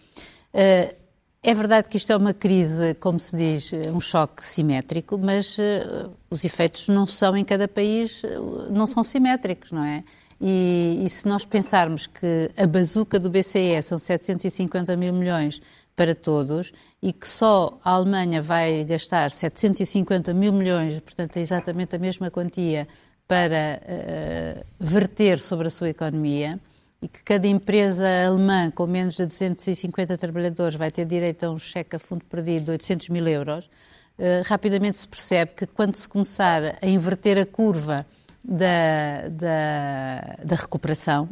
é 1.48 1.54
verdade 1.54 1.88
que 1.88 1.96
isto 1.96 2.12
é 2.12 2.18
uma 2.18 2.34
crise, 2.34 2.94
como 2.96 3.18
se 3.22 3.34
diz, 3.34 3.72
um 3.96 4.02
choque 4.02 4.46
simétrico, 4.46 5.18
mas 5.18 5.58
uh, 5.58 6.14
os 6.30 6.44
efeitos 6.44 6.90
não 6.90 7.06
são 7.06 7.38
em 7.38 7.46
cada 7.46 7.70
país, 7.70 8.22
uh, 8.26 8.68
não 8.70 8.86
são 8.86 9.02
simétricos, 9.02 9.72
não 9.72 9.82
é? 9.82 10.04
E, 10.42 11.02
e, 11.06 11.10
se 11.10 11.26
nós 11.26 11.46
pensarmos 11.46 12.06
que 12.06 12.52
a 12.58 12.68
bazuca 12.68 13.18
do 13.18 13.30
BCE 13.30 13.82
são 13.82 13.98
750 13.98 14.98
mil 14.98 15.14
milhões 15.14 15.62
para 15.96 16.14
todos 16.14 16.74
e 17.02 17.14
que 17.14 17.28
só 17.28 17.80
a 17.82 17.92
Alemanha 17.92 18.42
vai 18.42 18.84
gastar 18.84 19.32
750 19.32 20.34
mil 20.34 20.52
milhões, 20.52 21.00
portanto 21.00 21.38
é 21.38 21.40
exatamente 21.40 21.96
a 21.96 22.00
mesma 22.00 22.30
quantia, 22.30 22.90
para 23.26 23.82
uh, 23.82 24.66
verter 24.78 25.40
sobre 25.40 25.68
a 25.68 25.70
sua 25.70 25.88
economia, 25.88 26.60
e 27.02 27.08
que 27.08 27.24
cada 27.24 27.48
empresa 27.48 28.08
alemã 28.26 28.72
com 28.72 28.88
menos 28.88 29.16
de 29.16 29.26
250 29.26 30.18
trabalhadores 30.18 30.76
vai 30.76 30.90
ter 30.90 31.06
direito 31.06 31.44
a 31.44 31.52
um 31.52 31.60
cheque 31.60 31.96
a 31.96 32.00
fundo 32.00 32.26
perdido 32.26 32.66
de 32.66 32.72
800 32.72 33.10
mil 33.10 33.28
euros, 33.28 33.66
uh, 33.66 34.44
rapidamente 34.46 34.98
se 34.98 35.08
percebe 35.08 35.52
que 35.56 35.68
quando 35.68 35.96
se 35.96 36.10
começar 36.10 36.78
a 36.82 36.88
inverter 36.88 37.38
a 37.38 37.46
curva 37.46 38.06
da, 38.44 39.30
da, 39.30 40.38
da 40.44 40.56
recuperação, 40.56 41.30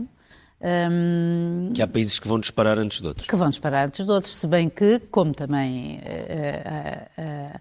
um, 0.62 1.71
que 1.73 1.82
há 1.82 1.88
países 1.88 2.17
que 2.17 2.28
vão 2.28 2.39
disparar 2.39 2.78
antes 2.78 3.01
de 3.01 3.08
outros. 3.08 3.28
Que 3.28 3.36
vão 3.36 3.49
disparar 3.49 3.88
antes 3.88 4.06
de 4.06 4.12
outros, 4.12 4.36
se 4.36 4.47
bem 4.47 4.69
que, 4.69 4.99
como 5.12 5.34
também 5.34 5.99
uh, 5.99 7.60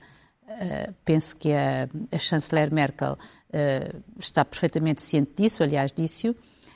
uh, 0.50 0.94
penso 1.04 1.36
que 1.36 1.52
a, 1.52 1.88
a 2.12 2.18
chanceler 2.18 2.72
Merkel 2.72 3.18
está 4.18 4.44
perfeitamente 4.44 5.00
ciente 5.00 5.30
disso, 5.36 5.62
aliás, 5.62 5.92
disse-o, 5.92 6.34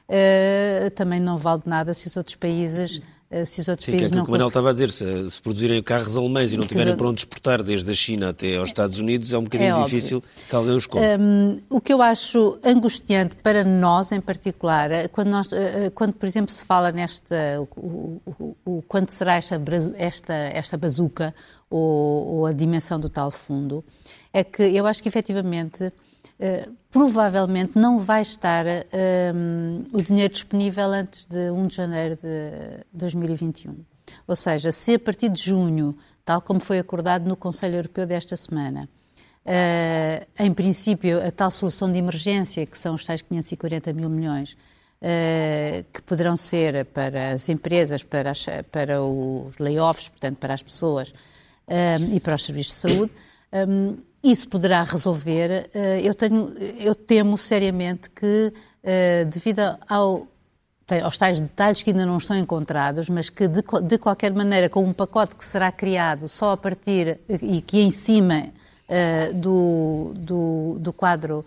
uh, 0.08 0.90
também 0.90 1.20
não 1.20 1.38
vale 1.38 1.62
de 1.62 1.68
nada 1.68 1.94
se 1.94 2.08
os 2.08 2.16
outros 2.16 2.36
países 2.36 3.00
uh, 3.30 3.44
se 3.44 3.60
os 3.60 3.68
outros 3.68 3.86
Sim, 3.86 3.92
países 3.92 4.08
que 4.08 4.14
é 4.14 4.16
não 4.16 4.24
que 4.24 4.30
o 4.30 4.32
Manuel 4.32 4.48
estava 4.48 4.70
a 4.70 4.72
dizer, 4.72 4.90
se, 4.90 5.30
se, 5.30 5.42
produzirem 5.42 5.82
carros 5.82 6.16
alemães 6.16 6.52
e 6.52 6.56
não 6.56 6.66
tiverem 6.66 6.96
para 6.96 7.08
onde 7.08 7.20
exportar 7.20 7.62
desde 7.62 7.90
a 7.90 7.94
China 7.94 8.30
até 8.30 8.56
aos 8.56 8.68
Estados 8.68 8.98
Unidos, 8.98 9.32
é 9.32 9.38
um 9.38 9.44
bocadinho 9.44 9.76
é 9.76 9.84
difícil 9.84 10.22
que 10.48 10.54
alguém 10.54 10.74
os 10.74 10.86
compre. 10.86 11.16
Um, 11.18 11.60
o 11.68 11.80
que 11.80 11.92
eu 11.92 12.00
acho 12.00 12.58
angustiante 12.64 13.36
para 13.36 13.64
nós 13.64 14.12
em 14.12 14.20
particular, 14.20 14.90
eh, 14.90 15.08
quando, 15.08 15.28
nós, 15.28 15.48
quando 15.94 16.14
por 16.14 16.26
exemplo 16.26 16.52
se 16.52 16.64
fala 16.64 16.90
nesta, 16.90 17.36
o, 17.76 18.20
o, 18.26 18.56
o, 18.64 18.82
quando 18.88 19.10
será 19.10 19.36
esta, 19.36 19.60
esta, 19.96 20.34
esta 20.34 20.76
bazuca 20.76 21.34
ou, 21.70 22.26
ou 22.28 22.46
a 22.46 22.52
dimensão 22.52 22.98
do 22.98 23.08
tal 23.08 23.30
fundo, 23.30 23.84
é 24.32 24.42
que 24.42 24.62
eu 24.62 24.86
acho 24.86 25.02
que 25.02 25.08
efetivamente 25.08 25.92
Uh, 26.38 26.72
provavelmente 26.88 27.76
não 27.76 27.98
vai 27.98 28.22
estar 28.22 28.64
uh, 28.64 29.88
o 29.92 30.00
dinheiro 30.00 30.32
disponível 30.32 30.84
antes 30.84 31.26
de 31.26 31.50
1 31.50 31.66
de 31.66 31.74
janeiro 31.74 32.16
de 32.16 32.84
2021. 32.92 33.74
Ou 34.24 34.36
seja, 34.36 34.70
se 34.70 34.94
a 34.94 34.98
partir 35.00 35.30
de 35.30 35.42
junho, 35.42 35.98
tal 36.24 36.40
como 36.40 36.60
foi 36.60 36.78
acordado 36.78 37.28
no 37.28 37.36
Conselho 37.36 37.74
Europeu 37.74 38.06
desta 38.06 38.36
semana, 38.36 38.88
uh, 39.44 40.26
em 40.38 40.54
princípio, 40.54 41.20
a 41.26 41.32
tal 41.32 41.50
solução 41.50 41.90
de 41.90 41.98
emergência, 41.98 42.64
que 42.64 42.78
são 42.78 42.94
os 42.94 43.04
tais 43.04 43.20
540 43.20 43.92
mil 43.92 44.08
milhões, 44.08 44.56
que 45.92 46.02
poderão 46.02 46.36
ser 46.36 46.84
para 46.86 47.30
as 47.30 47.48
empresas, 47.48 48.02
para, 48.02 48.32
as, 48.32 48.44
para 48.72 49.00
os 49.00 49.56
layoffs, 49.58 50.08
portanto, 50.08 50.38
para 50.38 50.54
as 50.54 50.60
pessoas 50.60 51.14
e 52.10 52.18
para 52.18 52.34
os 52.34 52.44
serviços 52.44 52.74
de 52.74 52.80
saúde, 52.80 53.12
um, 53.52 53.96
isso 54.22 54.48
poderá 54.48 54.82
resolver. 54.82 55.70
Eu, 56.02 56.14
tenho, 56.14 56.52
eu 56.78 56.94
temo 56.94 57.36
seriamente 57.38 58.10
que, 58.10 58.52
devido 59.30 59.60
ao, 59.88 60.26
aos 61.02 61.18
tais 61.18 61.40
detalhes 61.40 61.82
que 61.82 61.90
ainda 61.90 62.04
não 62.04 62.18
estão 62.18 62.36
encontrados, 62.36 63.08
mas 63.08 63.30
que 63.30 63.46
de, 63.46 63.62
de, 63.82 63.98
qualquer 63.98 64.32
maneira, 64.32 64.68
com 64.68 64.84
um 64.84 64.92
pacote 64.92 65.36
que 65.36 65.44
será 65.44 65.70
criado 65.70 66.28
só 66.28 66.52
a 66.52 66.56
partir 66.56 67.20
e 67.28 67.60
que 67.62 67.80
em 67.80 67.90
cima 67.90 68.48
do, 69.34 70.12
do, 70.16 70.76
do, 70.80 70.92
quadro 70.92 71.44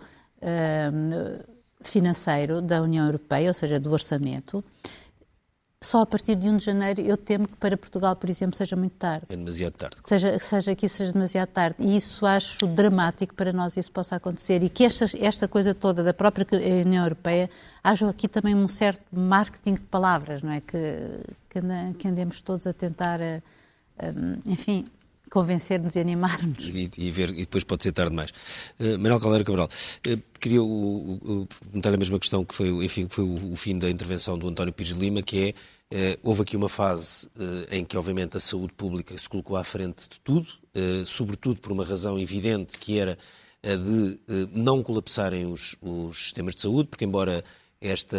financeiro 1.82 2.62
da 2.62 2.80
União 2.80 3.04
Europeia, 3.04 3.48
ou 3.48 3.54
seja, 3.54 3.78
do 3.78 3.92
orçamento, 3.92 4.64
só 5.82 6.02
a 6.02 6.06
partir 6.06 6.36
de 6.36 6.48
1 6.48 6.56
de 6.56 6.64
janeiro 6.64 7.00
eu 7.02 7.16
temo 7.16 7.46
que 7.46 7.56
para 7.56 7.76
Portugal, 7.76 8.16
por 8.16 8.30
exemplo, 8.30 8.56
seja 8.56 8.76
muito 8.76 8.94
tarde. 8.94 9.26
É 9.28 9.36
demasiado 9.36 9.72
tarde. 9.74 9.96
Seja, 10.04 10.38
seja 10.38 10.74
que 10.74 10.86
isso 10.86 10.96
seja 10.96 11.12
demasiado 11.12 11.48
tarde. 11.48 11.76
E 11.80 11.96
isso 11.96 12.24
acho 12.24 12.66
dramático 12.66 13.34
para 13.34 13.52
nós 13.52 13.76
isso 13.76 13.90
possa 13.90 14.16
acontecer. 14.16 14.62
E 14.62 14.68
que 14.68 14.84
esta, 14.84 15.06
esta 15.20 15.48
coisa 15.48 15.74
toda 15.74 16.02
da 16.02 16.14
própria 16.14 16.46
União 16.84 17.04
Europeia, 17.04 17.50
haja 17.82 18.08
aqui 18.08 18.28
também 18.28 18.54
um 18.54 18.68
certo 18.68 19.02
marketing 19.12 19.74
de 19.74 19.82
palavras, 19.82 20.42
não 20.42 20.52
é? 20.52 20.60
Que, 20.60 20.78
que, 21.50 21.60
que 21.98 22.08
andemos 22.08 22.40
todos 22.40 22.66
a 22.66 22.72
tentar, 22.72 23.20
eh, 23.20 23.42
eh, 23.98 24.12
enfim, 24.46 24.86
convencer-nos 25.32 25.96
e 25.96 25.98
animar-nos. 25.98 26.62
E, 26.62 26.90
e, 26.98 27.10
ver, 27.10 27.30
e 27.30 27.36
depois 27.36 27.64
pode 27.64 27.82
ser 27.82 27.92
tarde 27.92 28.10
demais. 28.10 28.30
Uh, 28.78 28.98
Manuel 28.98 29.18
Caldeira 29.18 29.42
Cabral, 29.42 29.66
uh, 29.66 30.22
queria 30.38 30.60
perguntar 31.62 31.94
a 31.94 31.96
mesma 31.96 32.18
questão 32.18 32.44
que 32.44 32.54
foi, 32.54 32.68
enfim, 32.84 33.06
foi 33.08 33.24
o, 33.24 33.52
o, 33.52 33.56
fim 33.56 33.78
da 33.78 33.88
intervenção 33.88 34.38
do 34.38 34.46
António 34.46 34.74
Pires 34.74 34.92
Lima, 34.92 35.22
que 35.22 35.56
é, 35.90 36.14
uh, 36.14 36.18
houve 36.22 36.42
aqui 36.42 36.54
uma 36.54 36.68
fase 36.68 37.30
em 37.70 37.82
que, 37.82 37.96
obviamente, 37.96 38.36
a 38.36 38.40
saúde 38.40 38.74
pública 38.74 39.16
se 39.16 39.26
colocou 39.26 39.56
à 39.56 39.64
frente 39.64 40.02
de 40.02 40.20
tudo, 40.20 40.46
sobretudo 41.06 41.60
por 41.60 41.72
uma 41.72 41.84
razão 41.84 42.18
evidente, 42.18 42.76
que 42.78 42.98
era 42.98 43.16
a 43.62 43.74
de 43.76 44.18
não 44.52 44.82
colapsarem 44.82 45.46
os, 45.46 45.76
os 45.80 46.24
sistemas 46.24 46.54
de 46.54 46.62
saúde, 46.62 46.88
porque 46.90 47.04
embora 47.04 47.42
esta 47.80 48.16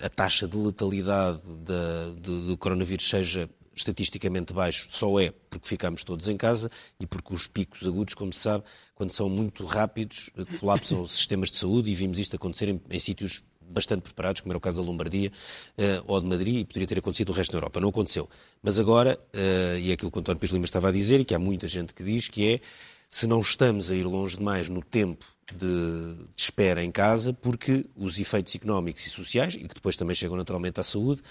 a 0.00 0.08
taxa 0.08 0.46
de 0.46 0.56
letalidade 0.56 1.40
da, 1.64 2.10
do, 2.16 2.46
do 2.46 2.56
coronavírus 2.56 3.08
seja 3.08 3.48
estatisticamente 3.74 4.52
baixo 4.52 4.88
só 4.90 5.18
é 5.20 5.32
porque 5.50 5.68
ficamos 5.68 6.04
todos 6.04 6.28
em 6.28 6.36
casa 6.36 6.70
e 7.00 7.06
porque 7.06 7.34
os 7.34 7.46
picos 7.46 7.86
agudos, 7.86 8.14
como 8.14 8.32
se 8.32 8.40
sabe, 8.40 8.64
quando 8.94 9.12
são 9.12 9.28
muito 9.28 9.64
rápidos, 9.64 10.30
eh, 10.36 10.44
colapsam 10.58 11.02
os 11.02 11.12
sistemas 11.16 11.50
de 11.50 11.56
saúde 11.56 11.90
e 11.90 11.94
vimos 11.94 12.18
isto 12.18 12.36
acontecer 12.36 12.68
em, 12.68 12.80
em 12.90 12.98
sítios 12.98 13.42
bastante 13.72 14.02
preparados, 14.02 14.42
como 14.42 14.52
era 14.52 14.58
o 14.58 14.60
caso 14.60 14.80
da 14.80 14.86
Lombardia 14.86 15.30
uh, 15.30 16.04
ou 16.06 16.20
de 16.20 16.26
Madrid, 16.26 16.58
e 16.58 16.64
poderia 16.64 16.86
ter 16.86 16.98
acontecido 16.98 17.28
no 17.28 17.34
resto 17.34 17.52
da 17.52 17.56
Europa. 17.56 17.80
Não 17.80 17.88
aconteceu. 17.88 18.28
Mas 18.62 18.78
agora, 18.78 19.18
uh, 19.34 19.78
e 19.78 19.90
é 19.90 19.94
aquilo 19.94 20.10
que 20.10 20.18
o 20.18 20.20
António 20.20 20.38
Pires 20.38 20.52
Lima 20.52 20.66
estava 20.66 20.90
a 20.90 20.92
dizer, 20.92 21.20
e 21.20 21.24
que 21.24 21.34
há 21.34 21.38
muita 21.38 21.66
gente 21.66 21.94
que 21.94 22.04
diz, 22.04 22.28
que 22.28 22.54
é 22.54 22.60
se 23.08 23.26
não 23.26 23.40
estamos 23.40 23.90
a 23.90 23.94
ir 23.94 24.04
longe 24.04 24.38
demais 24.38 24.68
no 24.68 24.82
tempo 24.82 25.24
de, 25.54 26.14
de, 26.14 26.24
espera 26.34 26.82
em 26.82 26.90
casa, 26.90 27.32
porque 27.32 27.84
os 27.94 28.18
efeitos 28.18 28.54
económicos 28.54 29.06
e 29.06 29.10
sociais, 29.10 29.54
e 29.54 29.68
que 29.68 29.74
depois 29.74 29.96
também 29.96 30.14
chegam 30.14 30.36
naturalmente 30.36 30.80
à 30.80 30.82
saúde, 30.82 31.22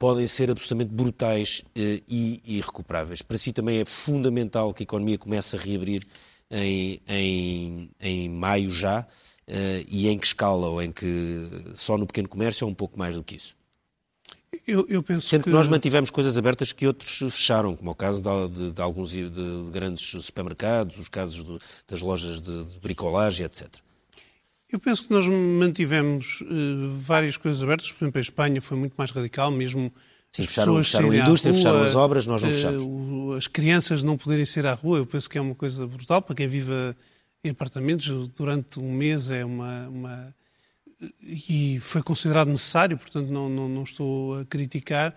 podem 0.00 0.26
ser 0.26 0.50
absolutamente 0.50 0.94
brutais 0.94 1.62
eh, 1.76 2.00
e 2.08 2.40
irrecuperáveis. 2.46 3.20
Para 3.20 3.36
si 3.36 3.52
também 3.52 3.80
é 3.80 3.84
fundamental 3.84 4.72
que 4.72 4.82
a 4.82 4.84
economia 4.84 5.18
comece 5.18 5.56
a 5.56 5.60
reabrir 5.60 6.06
em, 6.50 7.02
em, 7.06 7.90
em 8.00 8.28
maio 8.30 8.70
já, 8.70 9.06
eh, 9.46 9.84
e 9.86 10.08
em 10.08 10.16
que 10.16 10.26
escala, 10.26 10.68
ou 10.68 10.82
em 10.82 10.90
que 10.90 11.46
só 11.74 11.98
no 11.98 12.06
pequeno 12.06 12.30
comércio 12.30 12.64
é 12.64 12.66
um 12.66 12.72
pouco 12.74 12.98
mais 12.98 13.14
do 13.14 13.22
que 13.22 13.36
isso? 13.36 13.54
Eu, 14.66 14.86
eu 14.88 15.02
penso 15.02 15.28
Sendo 15.28 15.44
que... 15.44 15.50
que 15.50 15.54
nós 15.54 15.68
mantivemos 15.68 16.08
coisas 16.08 16.38
abertas 16.38 16.72
que 16.72 16.86
outros 16.86 17.18
fecharam, 17.18 17.76
como 17.76 17.90
é 17.90 17.92
o 17.92 17.94
caso 17.94 18.22
de, 18.22 18.48
de, 18.48 18.70
de 18.72 18.80
alguns 18.80 19.10
de, 19.10 19.28
de, 19.28 19.70
grandes 19.70 20.24
supermercados, 20.24 20.96
os 20.98 21.08
casos 21.08 21.44
das 21.86 22.00
lojas 22.00 22.40
de, 22.40 22.64
bricolagem, 22.80 23.44
etc. 23.44 23.68
Eu 24.72 24.78
penso 24.78 25.04
que 25.04 25.10
nós 25.10 25.26
mantivemos 25.28 26.42
uh, 26.42 26.94
várias 26.94 27.36
coisas 27.36 27.62
abertas. 27.62 27.90
Por 27.90 28.04
exemplo, 28.04 28.18
a 28.18 28.22
Espanha 28.22 28.60
foi 28.60 28.76
muito 28.76 28.94
mais 28.96 29.10
radical, 29.10 29.50
mesmo 29.50 29.92
Sim, 30.30 30.44
fecharam, 30.44 30.76
fecharam 30.76 31.10
a 31.10 31.16
indústria, 31.16 31.50
rua, 31.50 31.58
fecharam 31.58 31.82
as 31.82 31.94
obras, 31.96 32.26
nós 32.26 32.42
não 32.42 32.48
uh, 32.48 32.52
fechamos. 32.52 33.36
As 33.36 33.46
crianças 33.46 34.02
não 34.02 34.16
poderem 34.16 34.46
sair 34.46 34.66
à 34.66 34.74
rua, 34.74 34.98
eu 34.98 35.06
penso 35.06 35.28
que 35.28 35.36
é 35.36 35.40
uma 35.40 35.54
coisa 35.54 35.86
brutal 35.86 36.22
para 36.22 36.36
quem 36.36 36.46
vive 36.46 36.72
em 37.42 37.50
apartamentos. 37.50 38.28
Durante 38.28 38.78
um 38.78 38.92
mês 38.92 39.30
é 39.30 39.44
uma, 39.44 39.88
uma 39.88 40.34
e 41.22 41.78
foi 41.80 42.02
considerado 42.02 42.48
necessário, 42.48 42.96
portanto 42.96 43.30
não, 43.30 43.48
não, 43.48 43.68
não, 43.68 43.82
estou 43.82 44.40
a 44.40 44.44
criticar. 44.44 45.14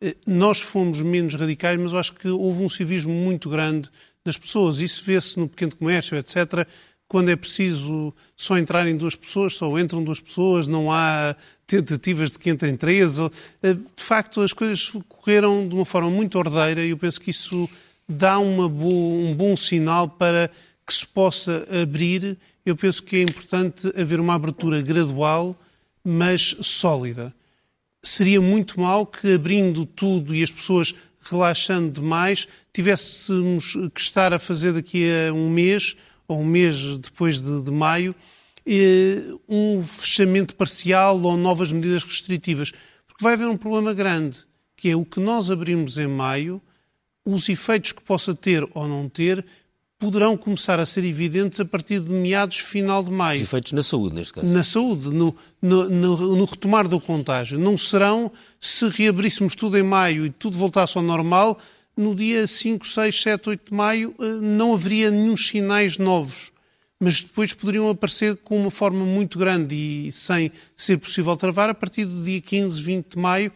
Eh, 0.00 0.16
nós 0.26 0.60
fomos 0.60 1.00
menos 1.02 1.34
radicais, 1.34 1.80
mas 1.80 1.92
eu 1.92 1.98
acho 1.98 2.12
que 2.12 2.28
houve 2.28 2.62
um 2.62 2.68
civismo 2.68 3.12
muito 3.12 3.48
grande 3.48 3.90
das 4.24 4.36
pessoas. 4.36 4.80
Isso 4.80 5.02
vê-se 5.04 5.38
no 5.38 5.48
pequeno 5.48 5.74
comércio, 5.74 6.16
etc. 6.16 6.66
Quando 7.12 7.28
é 7.28 7.36
preciso 7.36 8.14
só 8.34 8.56
entrarem 8.56 8.96
duas 8.96 9.14
pessoas, 9.14 9.52
só 9.52 9.78
entram 9.78 10.02
duas 10.02 10.18
pessoas, 10.18 10.66
não 10.66 10.90
há 10.90 11.36
tentativas 11.66 12.30
de 12.30 12.38
que 12.38 12.48
entrem 12.48 12.74
três. 12.74 13.18
Eh, 13.18 13.74
de 13.74 14.02
facto, 14.02 14.40
as 14.40 14.54
coisas 14.54 14.90
correram 15.08 15.68
de 15.68 15.74
uma 15.74 15.84
forma 15.84 16.08
muito 16.08 16.38
ordeira 16.38 16.82
e 16.82 16.88
eu 16.88 16.96
penso 16.96 17.20
que 17.20 17.30
isso 17.30 17.68
dá 18.08 18.38
bo 18.38 18.88
um 18.88 19.34
bom 19.34 19.54
sinal 19.54 20.08
para 20.08 20.50
que 20.86 20.94
se 20.94 21.06
possa 21.06 21.66
abrir 21.82 22.38
eu 22.64 22.76
penso 22.76 23.02
que 23.02 23.16
é 23.16 23.22
importante 23.22 23.92
haver 24.00 24.20
uma 24.20 24.34
abertura 24.34 24.80
gradual, 24.80 25.56
mas 26.04 26.56
sólida. 26.60 27.34
Seria 28.02 28.40
muito 28.40 28.80
mal 28.80 29.04
que, 29.04 29.34
abrindo 29.34 29.84
tudo 29.84 30.34
e 30.34 30.42
as 30.42 30.50
pessoas 30.50 30.94
relaxando 31.20 32.00
demais, 32.00 32.46
tivéssemos 32.72 33.76
que 33.92 34.00
estar 34.00 34.32
a 34.32 34.38
fazer 34.38 34.72
daqui 34.72 35.04
a 35.28 35.32
um 35.32 35.50
mês, 35.50 35.96
ou 36.26 36.40
um 36.40 36.46
mês 36.46 36.98
depois 36.98 37.40
de, 37.40 37.62
de 37.62 37.70
maio, 37.70 38.14
um 39.48 39.82
fechamento 39.82 40.54
parcial 40.54 41.20
ou 41.20 41.36
novas 41.36 41.72
medidas 41.72 42.04
restritivas. 42.04 42.72
Porque 43.06 43.22
vai 43.22 43.34
haver 43.34 43.48
um 43.48 43.56
problema 43.56 43.92
grande, 43.92 44.38
que 44.76 44.88
é 44.88 44.96
o 44.96 45.04
que 45.04 45.20
nós 45.20 45.50
abrimos 45.50 45.98
em 45.98 46.06
maio, 46.06 46.60
os 47.24 47.48
efeitos 47.48 47.92
que 47.92 48.02
possa 48.02 48.34
ter 48.34 48.66
ou 48.74 48.88
não 48.88 49.08
ter, 49.08 49.44
poderão 50.02 50.36
começar 50.36 50.80
a 50.80 50.86
ser 50.86 51.04
evidentes 51.04 51.60
a 51.60 51.64
partir 51.64 52.00
de 52.00 52.12
meados 52.12 52.58
final 52.58 53.04
de 53.04 53.10
maio. 53.12 53.38
Os 53.38 53.44
efeitos 53.44 53.70
na 53.70 53.84
saúde, 53.84 54.16
neste 54.16 54.32
caso. 54.32 54.48
Na 54.48 54.64
saúde, 54.64 55.08
no, 55.10 55.34
no, 55.62 55.88
no, 55.88 56.36
no, 56.36 56.44
retomar 56.44 56.88
do 56.88 57.00
contágio. 57.00 57.56
Não 57.56 57.78
serão 57.78 58.32
se 58.60 58.88
reabríssemos 58.88 59.54
tudo 59.54 59.78
em 59.78 59.82
maio 59.84 60.26
e 60.26 60.30
tudo 60.30 60.58
voltasse 60.58 60.98
ao 60.98 61.04
normal, 61.04 61.56
no 61.96 62.14
dia 62.14 62.46
5, 62.46 62.86
6, 62.86 63.22
7, 63.22 63.48
8 63.50 63.70
de 63.70 63.76
maio 63.76 64.14
eh, 64.18 64.24
não 64.40 64.74
haveria 64.74 65.10
nenhum 65.10 65.36
sinais 65.36 65.98
novos. 65.98 66.52
Mas 66.98 67.20
depois 67.20 67.52
poderiam 67.52 67.88
aparecer 67.90 68.36
com 68.36 68.56
uma 68.56 68.70
forma 68.70 69.04
muito 69.04 69.38
grande 69.38 69.74
e 69.74 70.12
sem 70.12 70.52
ser 70.76 70.98
possível 70.98 71.36
travar 71.36 71.68
a 71.68 71.74
partir 71.74 72.04
do 72.04 72.22
dia 72.22 72.40
15, 72.40 72.80
20 72.80 73.06
de 73.08 73.18
maio. 73.18 73.52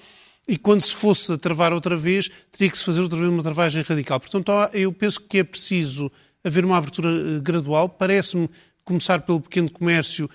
E 0.49 0.59
quando 0.59 0.83
se 0.83 0.95
fosse 0.95 1.33
a 1.33 1.37
travar 1.37 1.73
outra 1.73 1.97
vez, 1.97 2.29
teria 2.53 2.71
que 2.71 2.79
se 2.79 2.85
fazer 2.85 3.01
outra 3.01 3.19
vez 3.19 3.31
uma 3.31 3.43
travagem 3.43 3.83
radical. 3.83 4.21
Portanto, 4.21 4.53
eu 4.73 4.93
penso 4.93 5.21
que 5.21 5.39
é 5.39 5.45
preciso 5.45 6.11
haver 6.45 6.65
uma 6.65 6.77
abertura 6.77 7.09
eh, 7.09 7.41
gradual. 7.41 7.89
Parece-me 7.89 8.51
começar 8.85 9.21
pelo 9.21 9.41
pequeno 9.41 9.71
comércio 9.71 10.29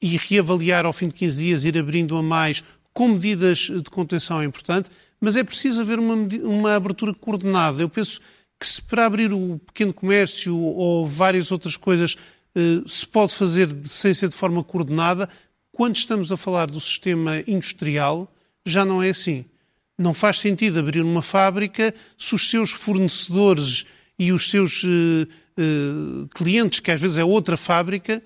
e 0.00 0.16
reavaliar 0.16 0.84
ao 0.84 0.92
fim 0.92 1.08
de 1.08 1.14
15 1.14 1.38
dias, 1.38 1.64
ir 1.64 1.78
abrindo 1.78 2.16
a 2.16 2.22
mais 2.22 2.62
com 2.96 3.08
medidas 3.08 3.58
de 3.58 3.90
contenção 3.90 4.40
é 4.40 4.46
importante, 4.46 4.88
mas 5.20 5.36
é 5.36 5.44
preciso 5.44 5.80
haver 5.80 5.98
uma, 5.98 6.14
uma 6.44 6.74
abertura 6.74 7.14
coordenada. 7.14 7.82
Eu 7.82 7.88
penso 7.88 8.20
que 8.58 8.66
se 8.66 8.80
para 8.80 9.06
abrir 9.06 9.32
o 9.32 9.60
pequeno 9.66 9.92
comércio 9.92 10.56
ou 10.56 11.06
várias 11.06 11.50
outras 11.50 11.76
coisas 11.76 12.16
eh, 12.54 12.82
se 12.86 13.06
pode 13.06 13.34
fazer 13.34 13.68
sem 13.84 14.14
ser 14.14 14.28
de 14.28 14.34
forma 14.34 14.64
coordenada, 14.64 15.28
quando 15.70 15.96
estamos 15.96 16.32
a 16.32 16.38
falar 16.38 16.70
do 16.70 16.80
sistema 16.80 17.42
industrial, 17.46 18.32
já 18.64 18.82
não 18.82 19.02
é 19.02 19.10
assim. 19.10 19.44
Não 19.98 20.14
faz 20.14 20.38
sentido 20.38 20.78
abrir 20.78 21.02
uma 21.02 21.20
fábrica 21.20 21.94
se 22.16 22.34
os 22.34 22.48
seus 22.48 22.70
fornecedores 22.70 23.84
e 24.18 24.32
os 24.32 24.48
seus 24.48 24.82
uh, 24.84 24.88
uh, 24.88 26.28
clientes, 26.28 26.80
que 26.80 26.90
às 26.90 27.00
vezes 27.00 27.18
é 27.18 27.24
outra 27.24 27.58
fábrica, 27.58 28.22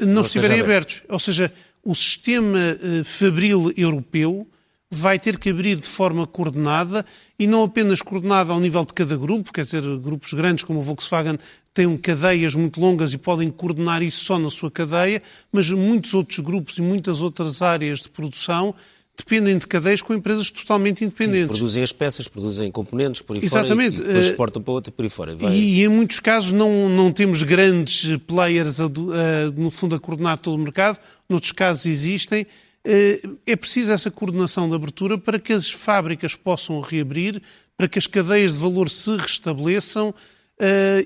não, 0.00 0.22
estiverem 0.22 0.60
abertos. 0.60 1.02
Ou 1.08 1.18
seja, 1.18 1.52
o 1.82 1.94
sistema 1.96 2.58
uh, 2.58 3.04
fabril 3.04 3.72
europeu 3.76 4.48
vai 4.96 5.18
ter 5.18 5.38
que 5.38 5.50
abrir 5.50 5.76
de 5.76 5.88
forma 5.88 6.26
coordenada 6.26 7.04
e 7.38 7.46
não 7.46 7.64
apenas 7.64 8.00
coordenada 8.00 8.52
ao 8.52 8.60
nível 8.60 8.84
de 8.84 8.92
cada 8.92 9.16
grupo, 9.16 9.52
quer 9.52 9.64
dizer, 9.64 9.82
grupos 9.98 10.32
grandes 10.32 10.64
como 10.64 10.80
o 10.80 10.82
Volkswagen 10.82 11.38
têm 11.72 11.96
cadeias 11.96 12.54
muito 12.54 12.80
longas 12.80 13.12
e 13.12 13.18
podem 13.18 13.50
coordenar 13.50 14.02
isso 14.02 14.24
só 14.24 14.38
na 14.38 14.48
sua 14.48 14.70
cadeia, 14.70 15.22
mas 15.52 15.70
muitos 15.70 16.14
outros 16.14 16.38
grupos 16.38 16.78
e 16.78 16.82
muitas 16.82 17.20
outras 17.20 17.60
áreas 17.62 18.00
de 18.00 18.08
produção 18.08 18.74
dependem 19.16 19.56
de 19.56 19.66
cadeias 19.66 20.02
com 20.02 20.12
empresas 20.12 20.50
totalmente 20.50 21.04
independentes. 21.04 21.42
Sim, 21.42 21.58
produzem 21.58 21.82
as 21.82 21.92
peças, 21.92 22.28
produzem 22.28 22.70
componentes 22.70 23.22
por 23.22 23.36
aí 23.36 23.44
Exatamente. 23.44 23.98
fora 23.98 24.04
e, 24.04 24.12
depois 24.12 24.30
exportam 24.30 24.62
para 24.62 24.72
outro 24.72 24.92
por 24.92 25.04
aí 25.04 25.10
fora. 25.10 25.36
Vai. 25.36 25.54
E, 25.54 25.84
em 25.84 25.88
muitos 25.88 26.20
casos 26.20 26.52
não, 26.52 26.88
não 26.88 27.12
temos 27.12 27.42
grandes 27.42 28.16
players 28.26 28.80
a, 28.80 28.86
a, 28.86 28.88
no 29.56 29.70
fundo 29.70 29.94
a 29.94 30.00
coordenar 30.00 30.38
todo 30.38 30.54
o 30.54 30.58
mercado, 30.58 30.98
noutros 31.28 31.52
casos 31.52 31.86
existem. 31.86 32.46
Eh, 32.84 33.20
é 33.46 33.56
preciso 33.56 33.92
essa 33.92 34.10
coordenação 34.10 34.68
de 34.68 34.74
abertura 34.74 35.16
para 35.16 35.38
que 35.38 35.52
as 35.52 35.70
fábricas 35.70 36.36
possam 36.36 36.80
reabrir, 36.80 37.40
para 37.76 37.88
que 37.88 37.98
as 37.98 38.06
cadeias 38.06 38.52
de 38.52 38.58
valor 38.58 38.88
se 38.88 39.16
restabeleçam, 39.16 40.14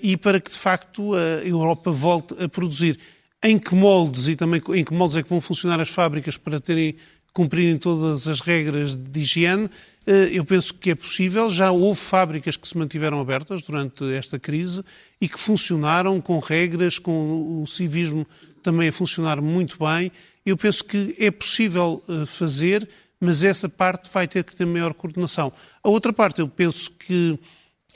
e 0.02 0.14
para 0.14 0.38
que, 0.38 0.50
de 0.50 0.58
facto, 0.58 1.14
a 1.14 1.42
Europa 1.42 1.90
volte 1.90 2.34
a 2.42 2.46
produzir. 2.50 2.98
Em 3.42 3.58
que 3.58 3.74
moldes 3.74 4.28
e 4.28 4.36
também 4.36 4.60
em 4.74 4.84
que 4.84 4.92
moldes 4.92 5.16
é 5.16 5.22
que 5.22 5.30
vão 5.30 5.40
funcionar 5.40 5.80
as 5.80 5.88
fábricas 5.88 6.36
para 6.36 6.60
terem 6.60 6.96
cumprirem 7.38 7.78
todas 7.78 8.26
as 8.26 8.40
regras 8.40 8.96
de 8.96 9.20
higiene, 9.20 9.70
eh, 10.04 10.30
eu 10.32 10.44
penso 10.44 10.74
que 10.74 10.90
é 10.90 10.94
possível. 10.96 11.48
Já 11.50 11.70
houve 11.70 12.00
fábricas 12.00 12.56
que 12.56 12.66
se 12.66 12.76
mantiveram 12.76 13.20
abertas 13.20 13.62
durante 13.62 14.04
esta 14.12 14.40
crise 14.40 14.82
e 15.20 15.28
que 15.28 15.38
funcionaram 15.38 16.20
com 16.20 16.40
regras, 16.40 16.98
com 16.98 17.62
o 17.62 17.66
civismo 17.66 18.26
também 18.68 18.88
a 18.88 18.92
funcionar 18.92 19.40
muito 19.40 19.78
bem. 19.78 20.12
Eu 20.44 20.54
penso 20.54 20.84
que 20.84 21.16
é 21.18 21.30
possível 21.30 22.02
eh, 22.06 22.26
fazer, 22.26 22.86
mas 23.18 23.42
essa 23.42 23.66
parte 23.66 24.10
vai 24.12 24.28
ter 24.28 24.44
que 24.44 24.54
ter 24.54 24.66
maior 24.66 24.92
coordenação. 24.92 25.50
A 25.82 25.88
outra 25.88 26.12
parte, 26.12 26.40
eu 26.40 26.48
penso 26.48 26.90
que 26.90 27.38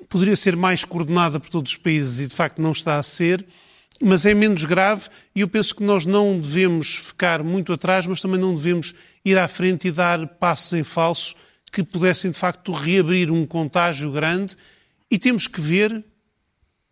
poderia 0.09 0.35
ser 0.35 0.57
mais 0.57 0.83
coordenada 0.83 1.39
por 1.39 1.51
todos 1.51 1.73
os 1.73 1.77
países 1.77 2.25
e 2.25 2.29
de 2.29 2.35
facto 2.35 2.61
não 2.61 2.73
está 2.73 2.97
a 2.97 3.03
ser 3.03 3.45
mas 4.05 4.27
é 4.27 4.35
menos 4.35 4.65
grave 4.65 5.09
e 5.33 5.43
eu 5.43 5.49
penso 5.49 5.77
que 5.77 5.83
nós 5.85 6.05
não 6.05 6.37
devemos 6.37 6.97
ficar 6.97 7.45
muito 7.45 7.73
atrás, 7.73 8.05
mas 8.05 8.21
também 8.21 8.41
não 8.41 8.53
devemos 8.53 8.95
ir 9.25 9.39
à 9.39 9.47
frente 9.47 9.87
e 9.87 9.93
dar 9.93 10.27
passos 10.27 10.73
em 10.73 10.83
falso 10.83 11.37
que 11.71 11.85
pudessem 11.85 12.33
de 12.33 12.37
facto 12.37 12.73
reabrir 12.73 13.31
um 13.31 13.47
contágio 13.47 14.11
grande 14.11 14.57
e 15.09 15.21
temos 15.21 15.47
que 15.47 15.61
ver 15.61 16.05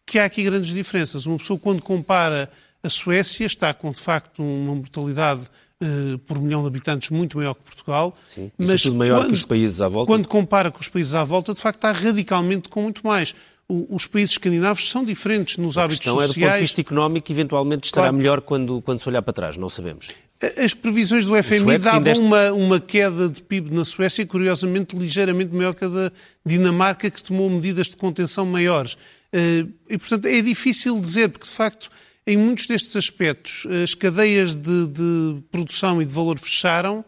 que 0.06 0.20
há 0.20 0.24
aqui 0.24 0.44
grandes 0.44 0.72
diferenças. 0.72 1.26
Uma 1.26 1.38
pessoa 1.38 1.58
quando 1.58 1.82
compara 1.82 2.48
a 2.82 2.90
Suécia 2.90 3.46
está 3.46 3.72
com 3.74 3.92
de 3.92 4.00
facto 4.00 4.42
uma 4.42 4.74
mortalidade 4.74 5.42
uh, 5.82 6.18
por 6.20 6.40
milhão 6.40 6.62
de 6.62 6.68
habitantes 6.68 7.10
muito 7.10 7.36
maior 7.36 7.54
que 7.54 7.62
Portugal. 7.62 8.16
Sim, 8.26 8.50
mas 8.58 8.82
tudo 8.82 8.96
maior 8.96 9.20
quando, 9.20 9.28
que 9.28 9.34
os 9.34 9.44
países 9.44 9.80
à 9.80 9.88
volta. 9.88 10.06
Quando 10.06 10.28
compara 10.28 10.70
com 10.70 10.80
os 10.80 10.88
países 10.88 11.14
à 11.14 11.24
volta, 11.24 11.54
de 11.54 11.60
facto 11.60 11.76
está 11.76 11.92
radicalmente 11.92 12.68
com 12.68 12.82
muito 12.82 13.06
mais 13.06 13.34
os 13.70 14.06
países 14.06 14.32
escandinavos 14.32 14.90
são 14.90 15.04
diferentes 15.04 15.56
nos 15.56 15.78
a 15.78 15.84
hábitos 15.84 16.04
sociais. 16.04 16.18
A 16.18 16.26
questão 16.26 16.42
é 16.42 16.46
do 16.46 16.50
ponto 16.50 16.56
de 16.56 16.60
vista 16.64 16.80
económico, 16.80 17.32
eventualmente 17.32 17.86
estará 17.86 18.06
claro. 18.08 18.16
melhor 18.16 18.40
quando, 18.40 18.82
quando 18.82 18.98
se 18.98 19.08
olhar 19.08 19.22
para 19.22 19.32
trás, 19.32 19.56
não 19.56 19.68
sabemos. 19.68 20.08
As 20.56 20.74
previsões 20.74 21.26
do 21.26 21.40
FMI 21.40 21.78
davam 21.78 22.02
deste... 22.02 22.24
uma, 22.24 22.50
uma 22.52 22.80
queda 22.80 23.28
de 23.28 23.42
PIB 23.42 23.72
na 23.72 23.84
Suécia, 23.84 24.26
curiosamente, 24.26 24.96
ligeiramente 24.96 25.54
maior 25.54 25.74
que 25.74 25.84
a 25.84 25.88
da 25.88 26.10
Dinamarca, 26.44 27.10
que 27.10 27.22
tomou 27.22 27.48
medidas 27.48 27.88
de 27.88 27.96
contenção 27.96 28.46
maiores. 28.46 28.96
Eh, 29.32 29.66
e, 29.88 29.98
portanto, 29.98 30.26
é 30.26 30.40
difícil 30.40 30.98
dizer, 30.98 31.28
porque, 31.28 31.46
de 31.46 31.52
facto, 31.52 31.90
em 32.26 32.36
muitos 32.36 32.66
destes 32.66 32.94
aspectos, 32.96 33.66
as 33.82 33.94
cadeias 33.94 34.56
de, 34.56 34.86
de 34.88 35.42
produção 35.50 36.00
e 36.00 36.04
de 36.04 36.12
valor 36.12 36.38
fecharam 36.38 37.04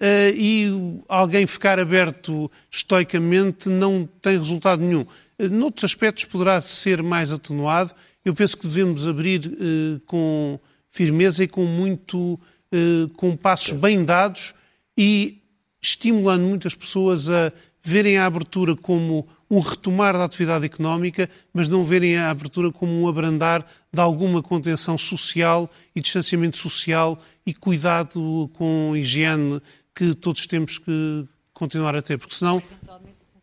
eh, 0.00 0.32
e 0.36 0.66
alguém 1.08 1.46
ficar 1.46 1.78
aberto 1.78 2.50
estoicamente 2.70 3.68
não 3.68 4.08
tem 4.20 4.38
resultado 4.38 4.82
nenhum. 4.82 5.06
Noutros 5.50 5.84
aspectos 5.84 6.24
poderá 6.24 6.60
ser 6.60 7.02
mais 7.02 7.30
atenuado. 7.30 7.92
Eu 8.24 8.34
penso 8.34 8.56
que 8.56 8.66
devemos 8.66 9.06
abrir 9.06 9.46
eh, 9.46 10.00
com 10.06 10.58
firmeza 10.88 11.44
e 11.44 11.48
com 11.48 11.64
muito 11.64 12.40
eh, 12.72 13.06
com 13.16 13.36
passos 13.36 13.72
bem 13.72 14.04
dados 14.04 14.54
e 14.96 15.42
estimulando 15.80 16.42
muitas 16.42 16.74
pessoas 16.74 17.28
a 17.28 17.52
verem 17.82 18.16
a 18.16 18.26
abertura 18.26 18.74
como 18.74 19.28
um 19.56 19.60
retomar 19.60 20.14
da 20.14 20.24
atividade 20.24 20.66
económica, 20.66 21.28
mas 21.52 21.68
não 21.68 21.84
verem 21.84 22.16
a 22.16 22.30
abertura 22.30 22.72
como 22.72 22.92
um 22.92 23.08
abrandar 23.08 23.64
de 23.92 24.00
alguma 24.00 24.42
contenção 24.42 24.98
social 24.98 25.70
e 25.94 26.00
distanciamento 26.00 26.56
social 26.56 27.18
e 27.46 27.54
cuidado 27.54 28.50
com 28.54 28.96
higiene 28.96 29.60
que 29.94 30.14
todos 30.14 30.46
temos 30.46 30.78
que 30.78 31.26
continuar 31.52 31.94
a 31.94 32.02
ter, 32.02 32.18
porque 32.18 32.34
senão 32.34 32.62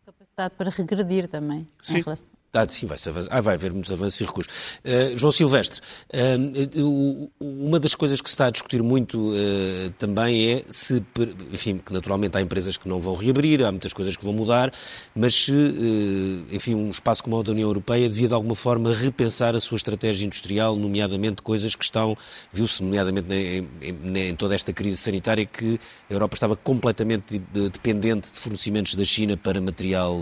capacidade 0.04 0.54
para 0.56 0.70
regredir 0.70 1.28
também. 1.28 1.66
Sim. 1.82 2.02
Relação... 2.02 2.28
Ah, 2.54 2.66
sim, 2.68 2.84
vai, 2.84 2.98
ah, 3.30 3.40
vai 3.40 3.54
haver 3.54 3.72
muitos 3.72 3.90
avanços 3.90 4.20
e 4.20 4.24
recursos. 4.26 4.78
Uh, 4.84 5.16
João 5.16 5.32
Silvestre, 5.32 5.80
uh, 6.12 7.30
uma 7.40 7.80
das 7.80 7.94
coisas 7.94 8.20
que 8.20 8.28
se 8.28 8.34
está 8.34 8.48
a 8.48 8.50
discutir 8.50 8.82
muito 8.82 9.30
uh, 9.30 9.90
também 9.98 10.52
é 10.52 10.64
se, 10.68 11.02
enfim, 11.50 11.78
que 11.78 11.94
naturalmente 11.94 12.36
há 12.36 12.42
empresas 12.42 12.76
que 12.76 12.86
não 12.86 13.00
vão 13.00 13.14
reabrir, 13.14 13.64
há 13.64 13.72
muitas 13.72 13.94
coisas 13.94 14.18
que 14.18 14.24
vão 14.26 14.34
mudar, 14.34 14.70
mas 15.14 15.34
se, 15.34 16.46
enfim, 16.50 16.74
um 16.74 16.90
espaço 16.90 17.24
como 17.24 17.38
o 17.38 17.42
da 17.42 17.52
União 17.52 17.70
Europeia 17.70 18.06
devia 18.06 18.28
de 18.28 18.34
alguma 18.34 18.54
forma 18.54 18.92
repensar 18.92 19.56
a 19.56 19.60
sua 19.60 19.76
estratégia 19.76 20.26
industrial, 20.26 20.76
nomeadamente 20.76 21.40
coisas 21.40 21.74
que 21.74 21.84
estão, 21.84 22.14
viu-se 22.52 22.82
nomeadamente 22.82 23.32
em, 23.32 23.66
em, 23.80 24.18
em, 24.28 24.36
toda 24.36 24.54
esta 24.54 24.74
crise 24.74 24.98
sanitária, 24.98 25.46
que 25.46 25.80
a 26.10 26.12
Europa 26.12 26.34
estava 26.34 26.54
completamente 26.54 27.38
dependente 27.50 28.30
de 28.30 28.38
fornecimentos 28.38 28.94
da 28.94 29.06
China 29.06 29.38
para 29.38 29.58
material 29.58 30.20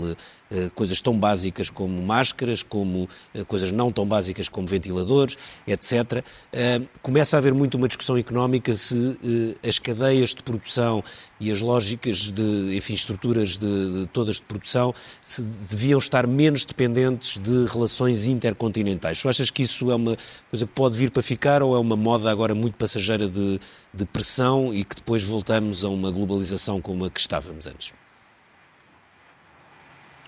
coisas 0.75 0.99
tão 1.01 1.17
básicas 1.17 1.69
como 1.69 2.01
máscaras, 2.01 2.61
como 2.61 3.07
eh, 3.33 3.43
coisas 3.45 3.71
não 3.71 3.91
tão 3.91 4.05
básicas 4.05 4.49
como 4.49 4.67
ventiladores, 4.67 5.37
etc. 5.65 6.23
Eh, 6.51 6.81
começa 7.01 7.37
a 7.37 7.39
haver 7.39 7.53
muito 7.53 7.75
uma 7.75 7.87
discussão 7.87 8.17
económica 8.17 8.73
se 8.75 9.57
as 9.67 9.79
cadeias 9.79 10.31
de 10.31 10.43
produção 10.43 11.03
e 11.39 11.51
as 11.51 11.61
lógicas 11.61 12.31
de, 12.31 12.75
enfim, 12.75 12.93
estruturas 12.93 13.57
de, 13.57 14.01
de 14.01 14.07
todas 14.07 14.37
de 14.37 14.43
produção 14.43 14.93
se 15.21 15.41
deviam 15.41 15.99
estar 15.99 16.27
menos 16.27 16.65
dependentes 16.65 17.37
de 17.37 17.65
relações 17.65 18.27
intercontinentais. 18.27 19.21
Tu 19.21 19.29
achas 19.29 19.49
que 19.49 19.63
isso 19.63 19.89
é 19.89 19.95
uma 19.95 20.17
coisa 20.49 20.67
que 20.67 20.73
pode 20.73 20.95
vir 20.95 21.11
para 21.11 21.23
ficar 21.23 21.63
ou 21.63 21.75
é 21.75 21.79
uma 21.79 21.95
moda 21.95 22.29
agora 22.29 22.53
muito 22.53 22.75
passageira 22.75 23.29
de, 23.29 23.59
de 23.93 24.05
pressão 24.05 24.73
e 24.73 24.83
que 24.83 24.95
depois 24.95 25.23
voltamos 25.23 25.85
a 25.85 25.89
uma 25.89 26.11
globalização 26.11 26.81
como 26.81 27.05
a 27.05 27.09
que 27.09 27.19
estávamos 27.19 27.67
antes? 27.67 28.00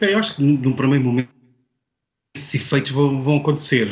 Eu 0.02 0.18
acho 0.18 0.36
que 0.36 0.41
num 0.41 0.74
primeiro 0.74 1.04
momento 1.04 1.30
esses 2.36 2.56
efeitos 2.56 2.91
vão, 2.91 3.22
vão 3.22 3.38
acontecer, 3.38 3.88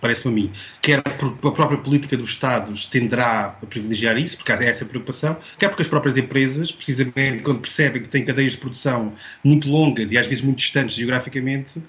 parece-me 0.00 0.32
a 0.32 0.34
mim. 0.34 0.52
Quer 0.82 0.98
a 0.98 1.50
própria 1.50 1.78
política 1.78 2.16
dos 2.16 2.30
Estados 2.30 2.84
tenderá 2.86 3.56
a 3.62 3.66
privilegiar 3.66 4.18
isso, 4.18 4.36
porque 4.36 4.52
há 4.52 4.62
essa 4.62 4.84
preocupação, 4.84 5.36
quer 5.58 5.68
porque 5.68 5.82
as 5.82 5.88
próprias 5.88 6.16
empresas, 6.16 6.70
precisamente 6.70 7.42
quando 7.42 7.60
percebem 7.60 8.02
que 8.02 8.08
têm 8.08 8.24
cadeias 8.24 8.52
de 8.52 8.58
produção 8.58 9.14
muito 9.42 9.70
longas 9.70 10.12
e 10.12 10.18
às 10.18 10.26
vezes 10.26 10.44
muito 10.44 10.58
distantes 10.58 10.94
geograficamente, 10.94 11.82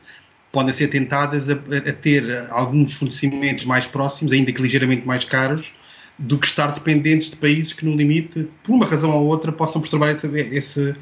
podem 0.50 0.74
ser 0.74 0.88
tentadas 0.88 1.50
a, 1.50 1.54
a 1.54 1.94
ter 1.94 2.48
alguns 2.52 2.94
fornecimentos 2.94 3.66
mais 3.66 3.86
próximos, 3.86 4.32
ainda 4.32 4.52
que 4.54 4.62
ligeiramente 4.62 5.06
mais 5.06 5.26
caros, 5.26 5.74
do 6.18 6.38
que 6.38 6.48
estar 6.48 6.68
dependentes 6.68 7.30
de 7.30 7.36
países 7.36 7.74
que, 7.74 7.86
no 7.86 7.96
limite, 7.96 8.48
por 8.64 8.74
uma 8.74 8.86
razão 8.86 9.12
ou 9.12 9.28
outra, 9.28 9.52
possam 9.52 9.82
perturbar 9.82 10.10
essa, 10.10 10.28
essa, 10.56 10.98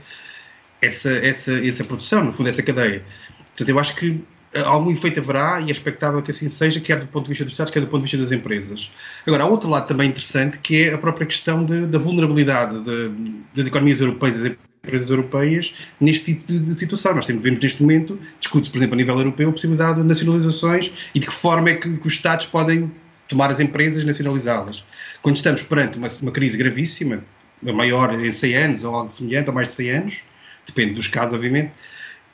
essa, 0.81 1.09
essa, 1.09 1.53
essa 1.65 1.83
produção, 1.83 2.23
no 2.23 2.33
fundo, 2.33 2.49
essa 2.49 2.61
cadeia. 2.61 3.03
Portanto, 3.37 3.69
eu 3.69 3.79
acho 3.79 3.95
que 3.95 4.23
eh, 4.53 4.61
algum 4.61 4.91
efeito 4.91 5.19
haverá 5.19 5.59
e 5.59 5.67
é 5.67 5.71
expectável 5.71 6.21
que 6.21 6.31
assim 6.31 6.47
seja, 6.47 6.79
quer 6.79 6.99
do 6.99 7.07
ponto 7.07 7.23
de 7.23 7.29
vista 7.29 7.43
dos 7.43 7.53
Estados, 7.53 7.73
quer 7.73 7.81
do 7.81 7.87
ponto 7.87 8.05
de 8.05 8.11
vista 8.11 8.17
das 8.17 8.31
empresas. 8.31 8.89
Agora, 9.27 9.43
há 9.43 9.47
outro 9.47 9.69
lado 9.69 9.87
também 9.87 10.09
interessante, 10.09 10.57
que 10.59 10.83
é 10.83 10.93
a 10.93 10.97
própria 10.97 11.27
questão 11.27 11.63
de, 11.65 11.85
da 11.85 11.99
vulnerabilidade 11.99 12.79
de, 12.81 13.09
das 13.53 13.67
economias 13.67 13.99
europeias, 13.99 14.37
das 14.37 14.57
empresas 14.83 15.09
europeias, 15.09 15.73
neste 15.99 16.25
tipo 16.25 16.47
de, 16.47 16.59
de 16.59 16.79
situação. 16.79 17.13
Nós 17.15 17.25
temos, 17.25 17.43
vemos 17.43 17.59
neste 17.59 17.81
momento, 17.81 18.17
discute-se, 18.39 18.71
por 18.71 18.77
exemplo, 18.77 18.93
a 18.93 18.97
nível 18.97 19.17
europeu, 19.17 19.49
a 19.49 19.51
possibilidade 19.51 20.01
de 20.01 20.07
nacionalizações 20.07 20.91
e 21.13 21.19
de 21.19 21.27
que 21.27 21.33
forma 21.33 21.69
é 21.69 21.75
que, 21.75 21.97
que 21.97 22.07
os 22.07 22.13
Estados 22.13 22.45
podem 22.45 22.91
tomar 23.27 23.51
as 23.51 23.59
empresas 23.59 24.03
e 24.03 24.05
nacionalizá-las. 24.05 24.83
Quando 25.21 25.35
estamos 25.35 25.63
perante 25.63 25.97
uma, 25.97 26.07
uma 26.21 26.31
crise 26.31 26.57
gravíssima, 26.57 27.23
maior 27.61 28.13
em 28.13 28.31
100 28.31 28.55
anos, 28.55 28.83
ou 28.83 28.95
algo 28.95 29.09
semelhante, 29.09 29.49
ou 29.49 29.55
mais 29.55 29.69
de 29.69 29.75
100 29.75 29.89
anos, 29.89 30.15
depende 30.65 30.93
dos 30.93 31.07
casos, 31.07 31.33
obviamente. 31.33 31.71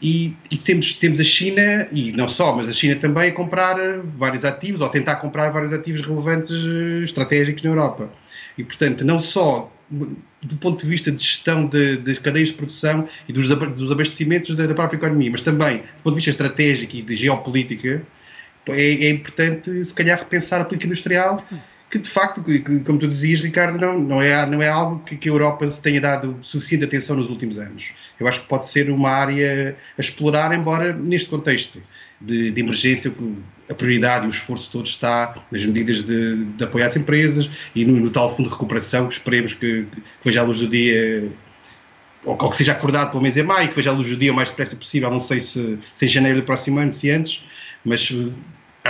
E, 0.01 0.35
e, 0.49 0.57
temos, 0.57 0.97
temos 0.97 1.19
a 1.19 1.23
China, 1.23 1.87
e 1.91 2.11
não 2.11 2.27
só, 2.27 2.55
mas 2.55 2.67
a 2.67 2.73
China 2.73 2.95
também 2.95 3.29
a 3.29 3.31
comprar 3.31 3.77
vários 4.17 4.43
ativos, 4.43 4.81
ou 4.81 4.89
tentar 4.89 5.17
comprar 5.17 5.51
vários 5.51 5.71
ativos 5.71 6.01
relevantes 6.01 6.51
eh, 6.51 7.05
estratégicos 7.05 7.61
na 7.61 7.69
Europa. 7.69 8.09
E, 8.57 8.63
portanto, 8.63 9.05
não 9.05 9.19
só 9.19 9.71
do 10.41 10.55
ponto 10.57 10.81
de 10.81 10.87
vista 10.87 11.11
de 11.11 11.21
gestão 11.21 11.69
das 12.03 12.17
cadeias 12.17 12.47
de 12.49 12.55
produção 12.55 13.07
e 13.27 13.33
dos, 13.33 13.47
dos 13.47 13.91
abastecimentos 13.91 14.55
da, 14.55 14.65
da, 14.65 14.73
própria 14.73 14.97
economia, 14.97 15.29
mas 15.29 15.41
também 15.41 15.79
do 15.79 16.03
ponto 16.03 16.13
de 16.13 16.15
vista 16.15 16.31
estratégico 16.31 16.95
e 16.95 17.01
de 17.01 17.15
geopolítica, 17.15 18.01
é, 18.67 19.05
é 19.05 19.09
importante, 19.09 19.83
se 19.83 19.93
calhar, 19.93 20.17
repensar 20.17 20.61
a 20.61 20.65
política 20.65 20.87
industrial 20.87 21.45
que 21.91 21.99
de 21.99 22.09
facto, 22.09 22.41
como 22.85 22.97
tu 22.97 23.05
dizias, 23.05 23.41
Ricardo, 23.41 23.77
não, 23.77 23.99
não, 23.99 24.21
é, 24.21 24.45
não 24.45 24.61
é 24.61 24.69
algo 24.69 25.03
que, 25.03 25.17
que 25.17 25.27
a 25.27 25.31
Europa 25.31 25.67
tenha 25.83 25.99
dado 25.99 26.39
suficiente 26.41 26.85
atenção 26.85 27.17
nos 27.17 27.29
últimos 27.29 27.57
anos. 27.57 27.91
Eu 28.17 28.27
acho 28.29 28.39
que 28.39 28.47
pode 28.47 28.65
ser 28.67 28.89
uma 28.89 29.09
área 29.09 29.75
a 29.97 30.01
explorar, 30.01 30.53
embora 30.53 30.93
neste 30.93 31.27
contexto 31.27 31.83
de, 32.19 32.49
de 32.49 32.61
emergência, 32.61 33.13
a 33.69 33.73
prioridade 33.73 34.23
e 34.23 34.29
o 34.29 34.31
esforço 34.31 34.71
todo 34.71 34.85
está 34.85 35.35
nas 35.51 35.65
medidas 35.65 36.01
de, 36.01 36.45
de 36.45 36.63
apoio 36.63 36.85
às 36.85 36.95
empresas 36.95 37.49
e 37.75 37.83
no, 37.83 37.99
no, 37.99 38.09
tal 38.09 38.33
fundo 38.33 38.47
de 38.47 38.53
recuperação 38.53 39.07
que 39.07 39.13
esperemos 39.13 39.53
que, 39.53 39.85
que 39.91 40.01
veja 40.23 40.39
a 40.39 40.43
luz 40.43 40.59
do 40.59 40.69
dia 40.69 41.29
ou 42.23 42.37
que 42.37 42.55
seja 42.55 42.71
acordado 42.71 43.09
pelo 43.09 43.21
menos 43.21 43.35
em 43.35 43.43
maio, 43.43 43.67
que 43.67 43.75
veja 43.75 43.89
a 43.89 43.93
luz 43.93 44.07
do 44.07 44.15
dia 44.15 44.31
o 44.31 44.35
mais 44.35 44.49
depressa 44.49 44.77
possível, 44.77 45.09
não 45.11 45.19
sei 45.19 45.41
se, 45.41 45.77
se 45.95 46.05
em 46.05 46.07
janeiro 46.07 46.39
do 46.39 46.45
próximo 46.45 46.79
ano, 46.79 46.93
se 46.93 47.09
antes, 47.09 47.43
mas 47.83 48.13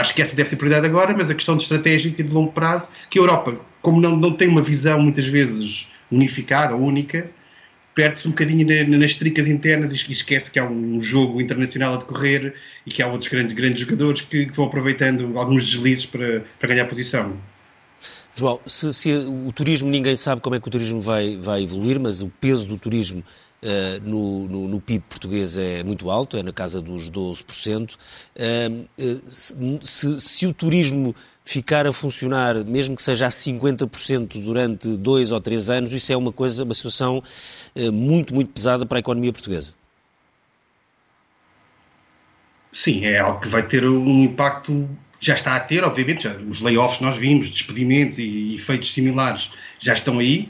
acho 0.02 0.14
que 0.14 0.22
essa 0.22 0.36
deve 0.36 0.50
ser 0.50 0.56
prioridade 0.56 0.86
agora, 0.86 1.16
mas 1.16 1.30
a 1.30 1.36
questão 1.36 1.56
de 1.56 1.64
estratégica 1.64 2.22
e 2.22 2.26
de 2.26 2.34
longo 2.34 2.52
prazo, 2.52 2.90
que 3.10 3.18
a 3.18 3.22
Europa, 3.22 3.56
como 3.82 4.02
não, 4.02 4.18
não 4.18 4.34
tem 4.34 4.48
uma 4.48 4.62
visão 4.62 5.02
muitas 5.02 5.28
vezes 5.28 5.88
unificada 6.12 6.76
única, 6.76 7.30
perde-se 7.94 8.28
um 8.28 8.32
bocadinho 8.32 8.66
nas 8.98 9.14
tricas 9.14 9.48
internas 9.48 9.92
e 9.92 10.12
esquece 10.12 10.50
que 10.50 10.60
há 10.60 10.66
um 10.66 11.02
jogo 11.02 11.42
internacional 11.42 11.94
a 11.94 11.98
decorrer 11.98 12.54
e 12.86 12.92
que 12.92 13.02
há 13.02 13.08
outros 13.08 13.30
grandes, 13.30 13.54
grandes 13.54 13.82
jogadores 13.82 14.22
que, 14.22 14.46
que 14.46 14.56
vão 14.56 14.66
aproveitando 14.66 15.38
alguns 15.38 15.70
deslizes 15.70 16.06
para, 16.06 16.44
para 16.60 16.70
ganhar 16.70 16.86
posição. 16.86 17.38
João, 18.34 18.60
se, 18.66 18.94
se, 18.94 19.14
o 19.14 19.52
turismo, 19.52 19.90
ninguém 19.90 20.16
sabe 20.16 20.42
como 20.42 20.56
é 20.56 20.60
que 20.60 20.68
o 20.68 20.72
turismo 20.72 21.02
vai, 21.02 21.38
vai 21.38 21.64
evoluir, 21.64 22.00
mas 22.00 22.22
o 22.22 22.30
peso 22.30 22.68
do 22.68 22.78
turismo 22.78 23.24
uh, 23.64 24.02
no, 24.04 24.48
no, 24.48 24.68
no, 24.68 24.82
PIB 24.82 25.04
português 25.08 25.58
é 25.58 25.84
muito 25.84 26.10
alto, 26.10 26.38
é 26.38 26.44
na 26.44 26.52
casa 26.52 26.82
dos 26.82 27.10
12%. 27.10 27.96
Uh, 27.96 28.88
uh, 28.98 29.86
se, 29.86 30.20
se, 30.20 30.48
o 30.48 30.54
turismo 30.54 31.16
ficar 31.44 31.86
a 31.86 31.94
funcionar, 31.94 32.64
mesmo 32.66 32.96
que 32.96 33.04
seja 33.04 33.28
a 33.28 33.30
50% 33.30 34.42
durante 34.42 34.96
dois 34.98 35.32
ou 35.32 35.42
três 35.42 35.70
anos, 35.70 35.92
isso 35.92 36.12
é 36.12 36.18
uma 36.18 36.32
coisa, 36.32 36.64
uma 36.64 36.74
situação 36.74 37.22
eh, 37.76 37.90
muito, 37.90 38.34
muito 38.34 38.52
pesada 38.52 38.86
para 38.86 38.98
a 38.98 39.02
economia 39.02 39.34
portuguesa. 39.34 39.74
Sim, 42.72 43.04
é 43.04 43.20
algo 43.20 43.42
que 43.42 43.50
vai 43.50 43.68
ter 43.68 43.84
um 43.86 44.24
impacto 44.24 44.88
já 45.22 45.36
está 45.36 45.56
a 45.56 45.60
ter, 45.60 45.84
obviamente, 45.84 46.24
já, 46.24 46.36
os 46.36 46.62
layoffs 46.62 47.00
nós 47.00 47.16
vimos, 47.16 47.50
despedimentos 47.50 48.18
e 48.18 48.56
efeitos 48.56 48.92
similares 48.92 49.52
já 49.80 49.94
estão 49.94 50.18
aí. 50.20 50.50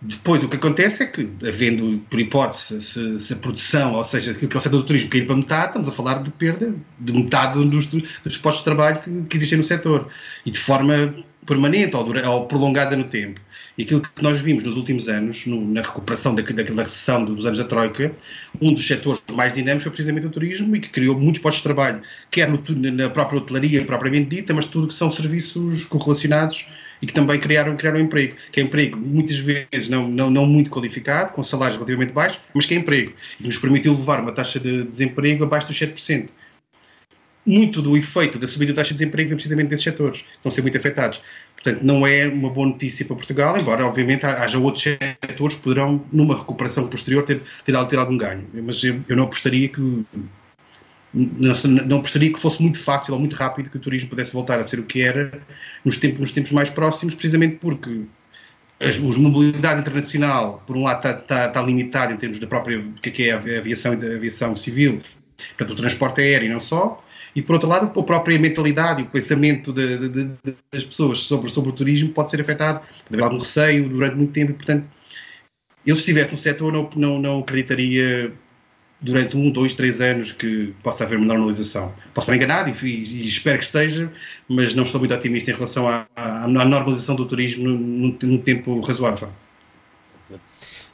Depois 0.00 0.42
o 0.44 0.48
que 0.48 0.56
acontece 0.56 1.02
é 1.02 1.06
que, 1.06 1.28
havendo, 1.46 1.98
por 2.08 2.20
hipótese, 2.20 2.80
se, 2.80 3.18
se 3.18 3.32
a 3.32 3.36
produção, 3.36 3.94
ou 3.94 4.04
seja, 4.04 4.30
aquilo 4.30 4.48
que 4.48 4.56
é 4.56 4.58
o 4.58 4.60
setor 4.60 4.76
do 4.78 4.84
turismo, 4.84 5.10
cair 5.10 5.26
para 5.26 5.34
metade, 5.34 5.66
estamos 5.66 5.88
a 5.88 5.92
falar 5.92 6.22
de 6.22 6.30
perda 6.30 6.72
de 7.00 7.12
metade 7.12 7.64
dos, 7.64 7.86
dos 7.86 8.36
postos 8.36 8.58
de 8.58 8.64
trabalho 8.64 9.00
que, 9.00 9.22
que, 9.24 9.36
existem 9.36 9.58
no 9.58 9.64
setor. 9.64 10.08
E 10.46 10.52
de 10.52 10.58
forma 10.58 11.14
permanente 11.44 11.96
ou, 11.96 12.04
dura, 12.04 12.30
ou 12.30 12.46
prolongada 12.46 12.96
no 12.96 13.04
tempo. 13.04 13.40
E 13.76 13.82
aquilo 13.82 14.00
que 14.00 14.22
nós 14.22 14.40
vimos 14.40 14.62
nos 14.62 14.76
últimos 14.76 15.08
anos, 15.08 15.46
no, 15.46 15.64
na 15.66 15.82
recuperação 15.82 16.32
daquela, 16.32 16.58
daquela 16.58 16.82
recessão 16.82 17.24
dos 17.24 17.44
anos 17.44 17.58
da 17.58 17.64
Troika, 17.64 18.12
um 18.60 18.72
dos 18.72 18.86
setores 18.86 19.20
mais 19.32 19.52
dinâmicos 19.52 19.84
foi 19.84 19.92
precisamente 19.92 20.26
o 20.26 20.30
turismo 20.30 20.76
e 20.76 20.80
que 20.80 20.90
criou 20.90 21.18
muitos 21.18 21.40
postos 21.40 21.58
de 21.58 21.64
trabalho, 21.64 22.02
quer 22.30 22.48
no, 22.48 22.62
na 22.92 23.08
própria 23.08 23.38
hotelaria 23.38 23.84
propriamente 23.84 24.36
dita, 24.36 24.54
mas 24.54 24.66
tudo 24.66 24.88
que 24.88 24.94
são 24.94 25.10
serviços 25.10 25.84
correlacionados 25.86 26.66
e 27.00 27.06
que 27.06 27.12
também 27.12 27.38
criaram, 27.38 27.76
criaram 27.76 28.00
emprego. 28.00 28.36
Que 28.52 28.60
é 28.60 28.62
emprego, 28.62 28.96
muitas 28.98 29.38
vezes, 29.38 29.88
não, 29.88 30.08
não, 30.08 30.30
não 30.30 30.46
muito 30.46 30.70
qualificado, 30.70 31.32
com 31.32 31.42
salários 31.44 31.76
relativamente 31.76 32.12
baixos, 32.12 32.40
mas 32.54 32.66
que 32.66 32.74
é 32.74 32.76
emprego. 32.76 33.12
E 33.40 33.44
nos 33.44 33.58
permitiu 33.58 33.94
levar 33.94 34.20
uma 34.20 34.32
taxa 34.32 34.58
de 34.58 34.84
desemprego 34.84 35.44
abaixo 35.44 35.68
dos 35.68 35.78
7% 35.78 36.28
muito 37.48 37.80
do 37.80 37.96
efeito 37.96 38.38
da 38.38 38.46
subida 38.46 38.74
da 38.74 38.82
taxa 38.82 38.90
de 38.90 38.98
desemprego 38.98 39.30
vem 39.30 39.36
precisamente 39.36 39.70
desses 39.70 39.84
setores, 39.84 40.22
que 40.42 40.46
a 40.46 40.50
ser 40.50 40.60
muito 40.60 40.76
afetados. 40.76 41.22
Portanto, 41.54 41.82
não 41.82 42.06
é 42.06 42.26
uma 42.28 42.50
boa 42.50 42.68
notícia 42.68 43.06
para 43.06 43.16
Portugal, 43.16 43.56
embora, 43.58 43.86
obviamente, 43.86 44.26
haja 44.26 44.58
outros 44.58 44.84
setores 44.84 45.56
que 45.56 45.62
poderão, 45.62 46.04
numa 46.12 46.36
recuperação 46.36 46.86
posterior, 46.88 47.24
ter, 47.24 47.42
ter, 47.64 47.86
ter 47.86 47.98
algum 47.98 48.18
ganho. 48.18 48.46
Mas 48.52 48.84
eu, 48.84 49.00
eu 49.08 49.16
não 49.16 49.24
apostaria 49.24 49.68
que 49.68 50.04
não, 51.12 51.98
apostaria 51.98 52.32
que 52.32 52.38
fosse 52.38 52.60
muito 52.60 52.78
fácil 52.78 53.14
ou 53.14 53.20
muito 53.20 53.34
rápido 53.34 53.70
que 53.70 53.76
o 53.76 53.80
turismo 53.80 54.10
pudesse 54.10 54.32
voltar 54.32 54.60
a 54.60 54.64
ser 54.64 54.78
o 54.78 54.84
que 54.84 55.00
era 55.00 55.40
nos 55.84 55.96
tempos, 55.96 56.20
nos 56.20 56.32
tempos 56.32 56.52
mais 56.52 56.68
próximos, 56.68 57.14
precisamente 57.14 57.56
porque 57.56 58.02
a 58.80 59.18
mobilidade 59.18 59.80
internacional, 59.80 60.62
por 60.66 60.76
um 60.76 60.84
lado, 60.84 60.98
está, 60.98 61.10
está, 61.10 61.46
está 61.46 61.62
limitado 61.62 62.12
em 62.12 62.16
termos 62.16 62.38
da 62.38 62.46
própria, 62.46 62.78
do 62.78 63.00
que 63.00 63.24
é, 63.24 63.28
é 63.28 63.56
a 63.56 63.58
aviação 63.58 63.98
da 63.98 64.06
aviação 64.06 64.54
civil, 64.54 65.02
portanto, 65.56 65.70
o 65.72 65.76
transporte 65.76 66.20
aéreo 66.20 66.46
e 66.46 66.52
não 66.52 66.60
só, 66.60 67.02
e 67.34 67.42
por 67.42 67.54
outro 67.54 67.68
lado, 67.68 67.98
a 67.98 68.02
própria 68.02 68.38
mentalidade 68.38 69.02
e 69.02 69.04
o 69.04 69.08
pensamento 69.08 69.72
de, 69.72 69.98
de, 69.98 70.08
de, 70.08 70.56
das 70.72 70.84
pessoas 70.84 71.20
sobre, 71.20 71.50
sobre 71.50 71.70
o 71.70 71.72
turismo 71.72 72.10
pode 72.10 72.30
ser 72.30 72.40
afetado, 72.40 72.80
pode 72.80 73.14
haver 73.14 73.22
algum 73.24 73.38
receio 73.38 73.88
durante 73.88 74.16
muito 74.16 74.32
tempo, 74.32 74.52
e 74.52 74.54
portanto, 74.54 74.86
eu 75.86 75.96
se 75.96 76.00
estivesse 76.00 76.32
no 76.32 76.38
setor 76.38 76.72
não, 76.72 76.88
não, 76.94 77.18
não 77.18 77.40
acreditaria 77.40 78.32
durante 79.00 79.36
um, 79.36 79.50
dois, 79.50 79.74
três 79.74 80.00
anos 80.00 80.32
que 80.32 80.74
possa 80.82 81.04
haver 81.04 81.18
uma 81.18 81.26
normalização. 81.26 81.92
Posso 82.12 82.30
estar 82.30 82.36
enganado 82.36 82.74
e, 82.84 82.88
e, 82.88 83.28
espero 83.28 83.58
que 83.58 83.64
esteja, 83.64 84.12
mas 84.48 84.74
não 84.74 84.82
estou 84.82 84.98
muito 84.98 85.14
otimista 85.14 85.50
em 85.50 85.54
relação 85.54 85.88
à, 85.88 86.06
à, 86.16 86.44
à 86.44 86.48
normalização 86.48 87.14
do 87.14 87.26
turismo 87.26 87.68
num, 87.68 88.16
num 88.20 88.38
tempo 88.38 88.80
razoável. 88.80 89.30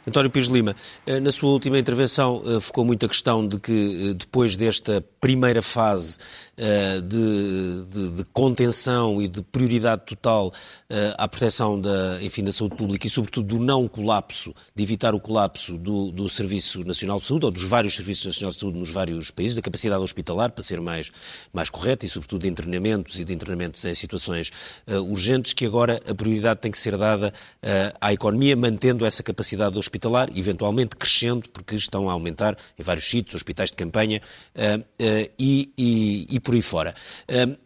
António 0.07 0.31
Pires 0.31 0.49
Lima, 0.49 0.77
eh, 1.07 1.19
na 1.19 1.33
sua 1.33 1.51
última 1.51 1.79
intervenção 1.79 2.43
eh, 2.45 2.61
focou 2.61 2.85
muito 2.85 3.07
a 3.07 3.09
questão 3.09 3.47
de 3.47 3.59
que 3.59 4.11
eh, 4.11 4.15
depois 4.15 4.55
desta 4.55 5.03
primeira 5.19 5.63
fase 5.63 6.19
de, 6.57 7.85
de, 7.93 8.11
de 8.17 8.25
contenção 8.33 9.21
e 9.21 9.29
de 9.29 9.43
prioridade 9.43 10.03
total 10.07 10.53
à 11.17 11.27
proteção 11.29 11.81
da, 11.81 12.19
enfim, 12.23 12.45
da 12.45 12.53
saúde 12.53 12.77
pública 12.77 13.07
e 13.07 13.11
sobretudo 13.11 13.59
do 13.59 13.59
não 13.59 13.89
colapso, 13.89 14.55
de 14.75 14.83
evitar 14.83 15.15
o 15.15 15.21
colapso 15.21 15.77
do, 15.77 16.11
do 16.11 16.29
Serviço 16.29 16.85
Nacional 16.85 17.19
de 17.19 17.27
Saúde 17.27 17.47
ou 17.47 17.51
dos 17.51 17.65
vários 17.65 17.95
Serviços 17.95 18.27
Nacionais 18.27 18.55
de 18.55 18.61
Saúde 18.61 18.79
nos 18.79 18.91
vários 18.91 19.31
países, 19.31 19.57
da 19.57 19.63
capacidade 19.63 20.03
hospitalar 20.03 20.51
para 20.51 20.63
ser 20.63 20.81
mais, 20.81 21.11
mais 21.53 21.71
correta 21.71 22.07
e 22.07 22.09
sobretudo 22.09 22.43
de 22.43 22.49
internamentos 22.49 23.19
e 23.19 23.25
de 23.25 23.33
internamentos 23.33 23.85
em 23.85 23.95
situações 23.95 24.51
urgentes, 24.87 25.53
que 25.53 25.67
agora 25.67 26.01
a 26.09 26.15
prioridade 26.15 26.61
tem 26.61 26.71
que 26.71 26.79
ser 26.79 26.97
dada 26.97 27.33
à 28.01 28.13
economia, 28.13 28.57
mantendo 28.57 29.05
essa 29.05 29.23
capacidade 29.23 29.79
hospitalar 29.79 30.29
eventualmente 30.37 30.97
crescendo, 30.97 31.49
porque 31.51 31.75
estão 31.75 32.09
a 32.09 32.13
aumentar 32.13 32.57
em 32.79 32.83
vários 32.83 33.05
sítios, 33.09 33.35
hospitais 33.35 33.71
de 33.71 33.77
campanha 33.77 34.21
e, 35.39 35.71
e, 35.77 36.27
e, 36.31 36.41
por 36.45 36.55
aí 36.55 36.63
fora. 36.63 36.95
Uh, 37.29 37.57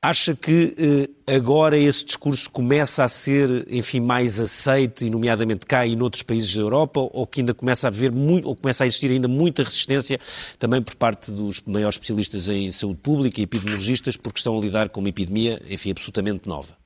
acha 0.00 0.34
que 0.34 1.08
agora 1.26 1.76
esse 1.76 2.04
discurso 2.04 2.48
começa 2.50 3.02
a 3.02 3.08
ser, 3.08 3.66
enfim, 3.68 4.00
mais 4.00 4.38
aceite, 4.38 5.04
e 5.04 5.10
nomeadamente 5.10 5.66
cá 5.66 5.84
e 5.84 5.96
noutros 5.96 6.22
países 6.22 6.54
da 6.54 6.60
Europa, 6.60 7.00
ou 7.00 7.26
que 7.26 7.40
ainda 7.40 7.52
começa 7.52 7.88
a 7.88 7.90
haver 7.90 8.12
muito, 8.12 8.48
ou 8.48 8.54
começa 8.54 8.84
a 8.84 8.86
existir 8.86 9.10
ainda 9.10 9.26
muita 9.26 9.64
resistência 9.64 10.18
também 10.58 10.80
por 10.80 10.94
parte 10.94 11.32
dos 11.32 11.60
maiores 11.66 11.96
especialistas 11.96 12.48
em 12.48 12.70
saúde 12.70 13.00
pública 13.02 13.40
e 13.40 13.44
epidemiologistas, 13.44 14.16
porque 14.16 14.38
estão 14.38 14.56
a 14.56 14.60
lidar 14.60 14.88
com 14.88 15.00
uma 15.00 15.08
epidemia, 15.08 15.60
enfim, 15.68 15.90
absolutamente 15.90 16.48
nova? 16.48 16.76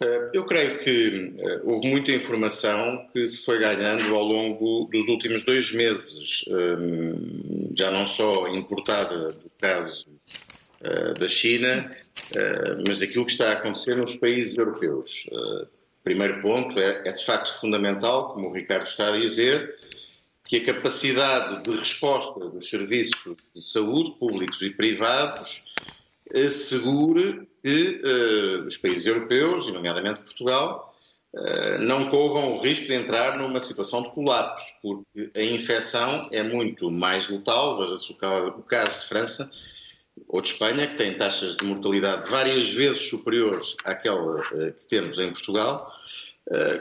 Eh, 0.00 0.30
eu 0.32 0.44
creio 0.44 0.78
que 0.78 1.34
eh, 1.40 1.60
houve 1.64 1.88
muita 1.88 2.12
informação 2.12 3.04
que 3.12 3.26
se 3.26 3.44
foi 3.44 3.58
ganhando 3.58 4.14
ao 4.14 4.22
longo 4.22 4.88
dos 4.92 5.08
últimos 5.08 5.44
dois 5.44 5.72
meses, 5.72 6.44
ehm, 6.48 7.47
já 7.78 7.90
não 7.90 8.04
só 8.04 8.48
importada 8.48 9.32
do 9.32 9.50
caso 9.58 10.06
eh, 10.80 11.14
da 11.14 11.28
China, 11.28 11.96
mas 12.86 12.98
daquilo 12.98 13.24
que 13.24 13.32
está 13.32 13.50
a 13.50 13.52
acontecer 13.52 13.96
nos 13.96 14.16
países 14.16 14.58
europeus. 14.58 15.28
Primeiro 16.04 16.40
ponto 16.40 16.78
é, 16.78 17.08
é 17.08 17.12
de 17.12 17.24
facto 17.24 17.60
fundamental, 17.60 18.32
como 18.32 18.48
o 18.48 18.52
Ricardo 18.52 18.86
está 18.86 19.08
a 19.08 19.16
dizer, 19.16 19.76
que 20.48 20.56
a 20.56 20.64
capacidade 20.64 21.62
de 21.62 21.76
resposta 21.76 22.40
dos 22.48 22.70
serviços 22.70 23.36
de 23.54 23.62
saúde, 23.62 24.12
públicos 24.18 24.62
e 24.62 24.70
privados, 24.70 25.62
assegure 26.34 27.46
que 27.62 28.00
uh, 28.02 28.66
os 28.66 28.78
países 28.78 29.06
europeus, 29.06 29.70
nomeadamente 29.70 30.20
Portugal, 30.20 30.87
uh, 30.87 30.87
não 31.80 32.08
corram 32.08 32.56
o 32.56 32.58
risco 32.58 32.86
de 32.86 32.94
entrar 32.94 33.36
numa 33.36 33.60
situação 33.60 34.02
de 34.02 34.10
colapso, 34.10 34.64
porque 34.82 35.30
a 35.34 35.42
infecção 35.42 36.28
é 36.32 36.42
muito 36.42 36.90
mais 36.90 37.28
letal, 37.28 37.78
veja-se 37.78 38.12
o 38.12 38.62
caso 38.62 39.00
de 39.00 39.06
França 39.06 39.50
ou 40.26 40.40
de 40.40 40.48
Espanha, 40.48 40.86
que 40.86 40.96
têm 40.96 41.16
taxas 41.16 41.56
de 41.56 41.64
mortalidade 41.64 42.28
várias 42.30 42.70
vezes 42.70 43.10
superiores 43.10 43.76
àquela 43.84 44.40
uh, 44.40 44.72
que 44.72 44.86
temos 44.88 45.18
em 45.18 45.30
Portugal, 45.30 45.92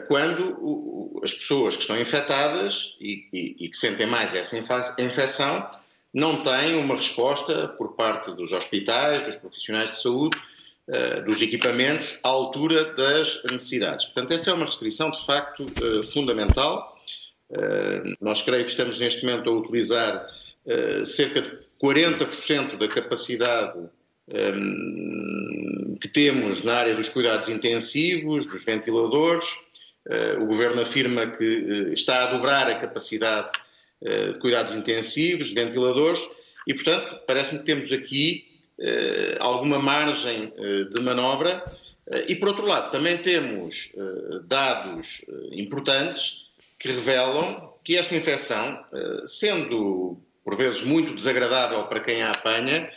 quando 0.07 0.57
o, 0.61 1.21
as 1.23 1.33
pessoas 1.33 1.75
que 1.75 1.81
estão 1.81 1.99
infectadas 1.99 2.95
e, 3.01 3.27
e, 3.33 3.65
e 3.65 3.69
que 3.69 3.75
sentem 3.75 4.07
mais 4.07 4.33
essa 4.33 4.57
infecção 4.57 5.69
não 6.13 6.41
têm 6.41 6.75
uma 6.75 6.95
resposta 6.95 7.67
por 7.69 7.95
parte 7.95 8.31
dos 8.33 8.51
hospitais, 8.53 9.25
dos 9.25 9.35
profissionais 9.35 9.91
de 9.91 10.01
saúde, 10.01 10.37
eh, 10.37 10.46
dos 11.25 11.41
equipamentos 11.41 12.17
à 12.23 12.29
altura 12.29 12.93
das 12.93 13.43
necessidades. 13.51 14.05
Portanto, 14.05 14.33
essa 14.33 14.51
é 14.51 14.53
uma 14.53 14.65
restrição 14.65 15.11
de 15.11 15.25
facto 15.25 15.65
eh, 15.65 16.01
fundamental. 16.03 16.97
Eh, 17.51 18.03
nós 18.21 18.41
creio 18.41 18.63
que 18.63 18.71
estamos 18.71 18.97
neste 18.97 19.25
momento 19.25 19.49
a 19.49 19.53
utilizar 19.53 20.37
cerca 21.05 21.41
de 21.41 21.49
40% 21.81 22.77
da 22.77 22.89
capacidade 22.89 23.79
que 26.01 26.09
temos 26.09 26.61
na 26.61 26.73
área 26.73 26.93
dos 26.93 27.07
cuidados 27.07 27.47
intensivos, 27.47 28.45
dos 28.45 28.65
ventiladores. 28.65 29.47
O 30.41 30.45
governo 30.45 30.81
afirma 30.81 31.27
que 31.27 31.89
está 31.93 32.21
a 32.21 32.31
dobrar 32.33 32.69
a 32.69 32.75
capacidade 32.75 33.49
de 34.01 34.37
cuidados 34.39 34.75
intensivos, 34.75 35.47
de 35.47 35.55
ventiladores, 35.55 36.19
e, 36.67 36.73
portanto, 36.73 37.21
parece-me 37.25 37.59
que 37.59 37.65
temos 37.65 37.91
aqui 37.93 38.43
eh, 38.43 38.56
alguma 39.39 39.79
margem 39.79 40.53
eh, 40.57 40.83
de 40.85 40.99
manobra. 40.99 41.63
Eh, 42.07 42.25
e, 42.29 42.35
por 42.35 42.49
outro 42.49 42.65
lado, 42.65 42.91
também 42.91 43.17
temos 43.17 43.91
dados 44.45 45.25
importantes 45.51 46.45
que 46.79 46.87
revelam 46.87 47.73
que 47.83 47.95
esta 47.95 48.15
infecção, 48.15 48.85
sendo 49.25 50.17
por 50.43 50.55
vezes 50.55 50.83
muito 50.83 51.15
desagradável 51.15 51.83
para 51.85 51.99
quem 51.99 52.21
a 52.21 52.31
apanha, 52.31 52.89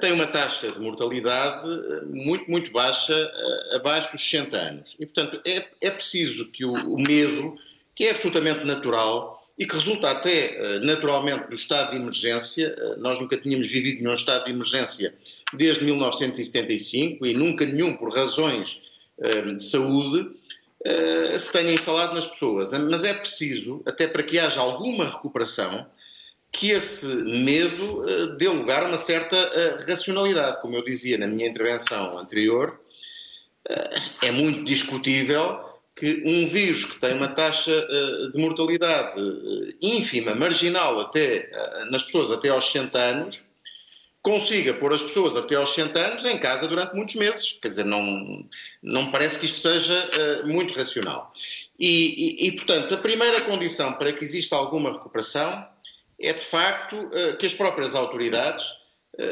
tem 0.00 0.12
uma 0.12 0.26
taxa 0.26 0.70
de 0.72 0.80
mortalidade 0.80 1.66
muito, 2.06 2.50
muito 2.50 2.72
baixa, 2.72 3.32
abaixo 3.74 4.12
dos 4.12 4.22
60 4.22 4.56
anos. 4.56 4.96
E, 4.98 5.04
portanto, 5.04 5.40
é, 5.44 5.66
é 5.80 5.90
preciso 5.90 6.50
que 6.50 6.64
o 6.64 6.96
medo, 6.96 7.56
que 7.94 8.04
é 8.04 8.10
absolutamente 8.10 8.64
natural, 8.64 9.37
e 9.58 9.66
que 9.66 9.74
resulta 9.74 10.10
até 10.10 10.78
naturalmente 10.80 11.48
do 11.48 11.54
estado 11.54 11.90
de 11.90 11.96
emergência. 11.96 12.74
Nós 12.98 13.20
nunca 13.20 13.36
tínhamos 13.36 13.68
vivido 13.68 14.04
num 14.04 14.14
estado 14.14 14.44
de 14.44 14.52
emergência 14.52 15.12
desde 15.52 15.84
1975 15.84 17.26
e 17.26 17.34
nunca 17.34 17.66
nenhum 17.66 17.96
por 17.96 18.14
razões 18.14 18.80
de 19.56 19.64
saúde 19.64 20.30
se 21.36 21.52
tenham 21.52 21.76
falado 21.76 22.14
nas 22.14 22.26
pessoas. 22.26 22.72
Mas 22.72 23.02
é 23.02 23.12
preciso, 23.12 23.82
até 23.84 24.06
para 24.06 24.22
que 24.22 24.38
haja 24.38 24.60
alguma 24.60 25.04
recuperação, 25.04 25.86
que 26.52 26.70
esse 26.70 27.06
medo 27.24 28.36
dê 28.38 28.48
lugar 28.48 28.84
a 28.84 28.86
uma 28.86 28.96
certa 28.96 29.36
racionalidade. 29.88 30.62
Como 30.62 30.76
eu 30.76 30.84
dizia 30.84 31.18
na 31.18 31.26
minha 31.26 31.48
intervenção 31.48 32.16
anterior, 32.16 32.80
é 34.22 34.30
muito 34.30 34.64
discutível 34.64 35.67
que 35.98 36.22
um 36.24 36.46
vírus 36.46 36.84
que 36.84 37.00
tem 37.00 37.14
uma 37.14 37.28
taxa 37.28 37.72
uh, 37.72 38.30
de 38.30 38.38
mortalidade 38.38 39.20
uh, 39.20 39.74
ínfima, 39.82 40.32
marginal, 40.32 41.00
até 41.00 41.50
uh, 41.52 41.90
nas 41.90 42.04
pessoas 42.04 42.30
até 42.30 42.50
aos 42.50 42.66
60 42.66 42.98
anos, 42.98 43.42
consiga 44.22 44.74
pôr 44.74 44.92
as 44.92 45.02
pessoas 45.02 45.34
até 45.34 45.56
aos 45.56 45.74
60 45.74 45.98
anos 45.98 46.24
em 46.24 46.38
casa 46.38 46.68
durante 46.68 46.94
muitos 46.94 47.16
meses. 47.16 47.58
Quer 47.60 47.68
dizer, 47.68 47.84
não, 47.84 48.46
não 48.80 49.10
parece 49.10 49.40
que 49.40 49.46
isto 49.46 49.60
seja 49.60 50.42
muito 50.44 50.76
racional. 50.76 51.32
E, 51.78 52.44
e, 52.44 52.48
e, 52.48 52.52
portanto, 52.52 52.94
a 52.94 52.98
primeira 52.98 53.40
condição 53.42 53.92
para 53.94 54.12
que 54.12 54.22
exista 54.22 54.54
alguma 54.56 54.92
recuperação 54.92 55.66
é, 56.20 56.32
de 56.32 56.44
facto, 56.44 57.08
que 57.38 57.46
as 57.46 57.54
próprias 57.54 57.94
autoridades 57.94 58.66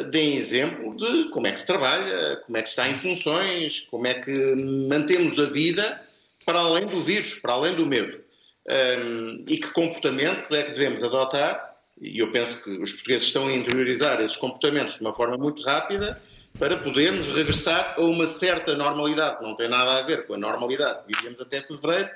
deem 0.08 0.36
exemplo 0.36 0.96
de 0.96 1.28
como 1.30 1.46
é 1.46 1.52
que 1.52 1.60
se 1.60 1.66
trabalha, 1.66 2.36
como 2.46 2.56
é 2.56 2.62
que 2.62 2.68
se 2.68 2.72
está 2.72 2.88
em 2.88 2.94
funções, 2.94 3.80
como 3.90 4.06
é 4.06 4.14
que 4.14 4.54
mantemos 4.88 5.38
a 5.38 5.46
vida 5.46 6.05
para 6.46 6.60
além 6.60 6.86
do 6.86 7.00
vírus, 7.00 7.34
para 7.34 7.54
além 7.54 7.74
do 7.74 7.84
medo. 7.84 8.24
Um, 8.68 9.44
e 9.48 9.58
que 9.58 9.70
comportamentos 9.70 10.50
é 10.52 10.62
que 10.62 10.72
devemos 10.72 11.02
adotar, 11.04 11.76
e 12.00 12.18
eu 12.20 12.30
penso 12.30 12.64
que 12.64 12.70
os 12.70 12.92
portugueses 12.92 13.26
estão 13.26 13.48
a 13.48 13.52
interiorizar 13.52 14.20
esses 14.20 14.36
comportamentos 14.36 14.96
de 14.96 15.00
uma 15.02 15.14
forma 15.14 15.36
muito 15.36 15.62
rápida, 15.62 16.20
para 16.58 16.78
podermos 16.78 17.26
regressar 17.34 17.94
a 17.96 18.00
uma 18.00 18.26
certa 18.26 18.74
normalidade, 18.74 19.42
não 19.42 19.54
tem 19.56 19.68
nada 19.68 19.98
a 19.98 20.02
ver 20.02 20.26
com 20.26 20.34
a 20.34 20.38
normalidade 20.38 21.04
vivíamos 21.06 21.40
até 21.40 21.60
fevereiro, 21.60 22.08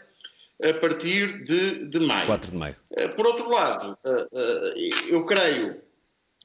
a 0.63 0.75
partir 0.75 1.43
de, 1.43 1.87
de 1.87 2.01
maio. 2.01 2.27
4 2.27 2.51
de 2.51 2.57
maio. 2.57 2.77
Uh, 2.91 3.09
por 3.11 3.27
outro 3.27 3.51
lado, 3.51 3.99
uh, 4.05 4.11
uh, 4.11 4.79
eu 5.09 5.25
creio 5.25 5.81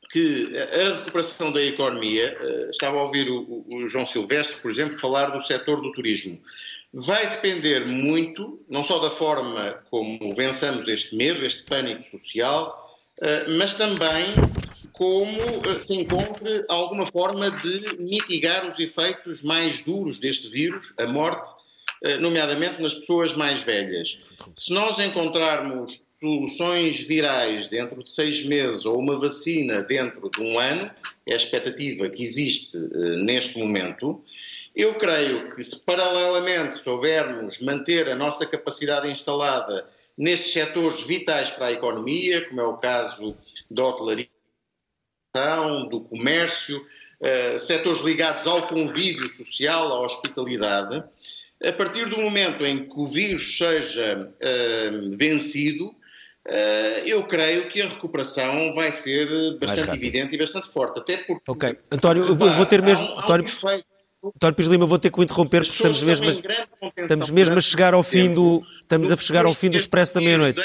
que 0.10 0.54
a 0.56 1.00
recuperação 1.00 1.52
da 1.52 1.62
economia, 1.62 2.38
estava 2.70 2.98
a 2.98 3.02
ouvir 3.02 3.28
o, 3.28 3.66
o 3.74 3.88
João 3.88 4.06
Silvestre, 4.06 4.62
por 4.62 4.70
exemplo, 4.70 5.00
falar 5.00 5.32
do 5.32 5.42
setor 5.42 5.82
do 5.82 5.92
turismo 5.92 6.40
vai 6.96 7.28
depender 7.28 7.86
muito, 7.86 8.58
não 8.70 8.82
só 8.82 9.00
da 9.00 9.10
forma 9.10 9.84
como 9.92 10.34
vençamos 10.34 10.88
este 10.88 11.14
medo, 11.14 11.46
este 11.46 11.64
pânico 11.64 12.02
social, 12.02 12.90
eh, 13.22 13.48
mas 13.50 13.74
também 13.74 14.26
como 14.94 15.42
eh, 15.68 15.78
se 15.78 15.94
encontre 15.94 16.64
alguma 16.70 17.06
forma 17.06 17.52
de 17.52 17.98
mitigar 18.00 18.70
os 18.70 18.80
efeitos 18.80 19.44
mais 19.44 19.82
duros 19.82 20.20
deste 20.20 20.48
vírus, 20.48 20.94
a 20.98 21.06
morte, 21.06 21.50
eh, 22.02 22.16
nomeadamente 22.16 22.82
nas 22.82 22.96
pessoas 22.96 23.34
mais 23.34 23.62
velhas. 23.62 24.18
Se 24.56 24.72
nós 24.72 24.98
encontrarmos 24.98 26.02
soluções 26.18 26.98
virais 27.02 27.68
dentro 27.68 28.02
de 28.02 28.10
seis 28.10 28.42
meses 28.46 28.86
ou 28.86 28.98
uma 28.98 29.20
vacina 29.20 29.84
dentro 29.84 30.30
de 30.30 30.40
um 30.40 30.58
ano, 30.58 30.90
é 31.28 31.34
a 31.34 31.38
expectativa 31.38 32.08
que 32.08 32.24
existe 32.24 32.78
neste 33.18 33.60
momento, 33.60 34.24
eu 34.76 34.96
creio 34.96 35.50
que 35.50 35.64
se 35.64 35.86
paralelamente 35.86 36.76
soubermos 36.76 37.62
manter 37.62 38.10
a 38.10 38.16
nossa 38.16 38.46
capacidade 38.46 39.10
instalada 39.10 39.88
nestes 40.18 40.52
setores 40.52 41.06
vitais 41.06 41.52
para 41.52 41.68
a 41.68 41.72
economia, 41.72 42.48
como 42.50 42.62
é 42.62 42.66
o 42.66 42.78
caso 42.78 43.38
da 43.72 43.86
hotelaria, 43.86 44.28
do 45.90 46.02
comércio, 46.02 46.78
uh, 46.78 47.60
setores 47.60 48.02
ligados 48.02 48.46
ao 48.48 48.68
convívio 48.68 49.30
social, 49.30 49.94
à 49.94 50.02
hospitalidade, 50.02 51.04
a 51.64 51.72
partir 51.74 52.10
do 52.10 52.18
momento 52.18 52.66
em 52.66 52.88
que 52.88 53.00
o 53.00 53.06
vírus 53.06 53.58
seja 53.58 54.30
uh, 54.30 55.18
vencido, 55.18 55.88
uh, 55.88 57.00
eu 57.06 57.26
creio 57.28 57.70
que 57.70 57.82
a 57.82 57.88
recuperação 57.88 58.74
vai 58.74 58.92
ser 58.92 59.58
bastante 59.58 59.96
evidente 59.96 60.36
e 60.36 60.38
bastante 60.38 60.68
forte. 60.68 61.00
Até 61.00 61.18
porque. 61.18 61.44
Ok. 61.50 61.78
António, 61.92 62.24
eu 62.24 62.36
vou, 62.36 62.50
vou 62.52 62.66
ter 62.66 62.82
mesmo. 62.82 63.06
Há 63.06 63.16
um, 63.16 63.20
António... 63.20 63.46
efeito 63.46 63.95
António 64.36 64.56
Pires 64.56 64.72
Lima, 64.72 64.86
vou 64.86 64.98
ter 64.98 65.12
que 65.12 65.20
o 65.20 65.24
interromper 65.24 65.62
porque 65.62 65.76
estamos 65.76 66.02
mesmo, 66.02 66.28
a, 66.30 67.02
estamos 67.02 67.30
mesmo 67.30 67.58
a 67.58 67.62
chegar 67.62 67.94
ao 67.94 68.04
fim 68.04 68.32
do 68.32 68.66
estamos 68.82 69.12
a 69.12 69.18
chegar 69.18 69.46
ao 69.46 69.54
fim 69.54 69.70
do 69.70 69.78
expresso 69.78 70.16
da 70.16 70.22
meia-noite. 70.22 70.62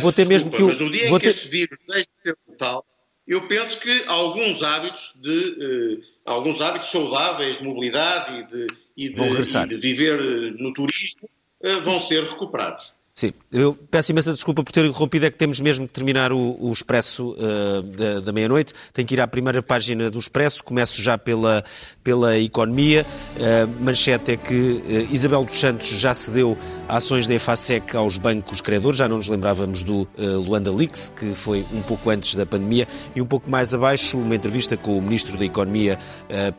Vou 0.00 0.12
ter 0.12 0.26
mesmo 0.26 0.50
que 0.50 0.62
o, 0.62 0.66
mas 0.66 0.78
no 0.78 0.90
dia 0.90 1.08
em 1.08 1.18
que 1.18 1.26
este 1.26 1.48
vírus 1.48 1.78
deixe 1.88 2.08
de 2.14 2.20
ser 2.20 2.36
brutal, 2.46 2.84
eu 3.26 3.46
penso 3.48 3.80
que 3.80 4.04
alguns 4.06 4.62
hábitos 4.62 5.14
de 5.16 5.30
uh, 5.30 6.00
alguns 6.24 6.60
hábitos 6.60 6.90
saudáveis 6.90 7.58
de 7.58 7.64
mobilidade 7.64 8.40
e 8.40 8.46
de, 8.46 8.66
e 8.96 9.08
de, 9.10 9.22
e 9.22 9.66
de 9.68 9.78
viver 9.78 10.20
no 10.58 10.72
turismo 10.72 11.28
uh, 11.60 11.80
vão 11.82 12.00
ser 12.00 12.24
recuperados. 12.24 12.95
Sim, 13.18 13.32
eu 13.50 13.72
peço 13.72 14.12
imensa 14.12 14.30
desculpa 14.30 14.62
por 14.62 14.70
ter 14.70 14.84
interrompido, 14.84 15.24
é 15.24 15.30
que 15.30 15.38
temos 15.38 15.58
mesmo 15.58 15.86
que 15.86 15.92
terminar 15.94 16.34
o, 16.34 16.54
o 16.60 16.70
Expresso 16.70 17.30
uh, 17.30 17.82
da, 17.82 18.20
da 18.20 18.30
meia-noite. 18.30 18.74
Tenho 18.92 19.08
que 19.08 19.14
ir 19.14 19.20
à 19.22 19.26
primeira 19.26 19.62
página 19.62 20.10
do 20.10 20.18
Expresso, 20.18 20.62
começo 20.62 21.00
já 21.00 21.16
pela, 21.16 21.64
pela 22.04 22.38
economia. 22.38 23.06
Uh, 23.36 23.82
manchete 23.82 24.32
é 24.32 24.36
que 24.36 24.54
uh, 24.54 24.82
Isabel 25.10 25.46
dos 25.46 25.58
Santos 25.58 25.88
já 25.88 26.12
cedeu 26.12 26.58
ações 26.86 27.26
da 27.26 27.32
EFASEC 27.32 27.96
aos 27.96 28.18
bancos 28.18 28.60
credores, 28.60 28.98
já 28.98 29.08
não 29.08 29.16
nos 29.16 29.28
lembrávamos 29.28 29.82
do 29.82 30.06
Luanda 30.18 30.70
Leaks, 30.70 31.10
que 31.16 31.34
foi 31.34 31.64
um 31.72 31.80
pouco 31.80 32.10
antes 32.10 32.34
da 32.34 32.44
pandemia, 32.44 32.86
e 33.14 33.22
um 33.22 33.26
pouco 33.26 33.50
mais 33.50 33.72
abaixo, 33.72 34.18
uma 34.18 34.36
entrevista 34.36 34.76
com 34.76 34.96
o 34.96 35.00
Ministro 35.00 35.38
da 35.38 35.44
Economia, 35.44 35.98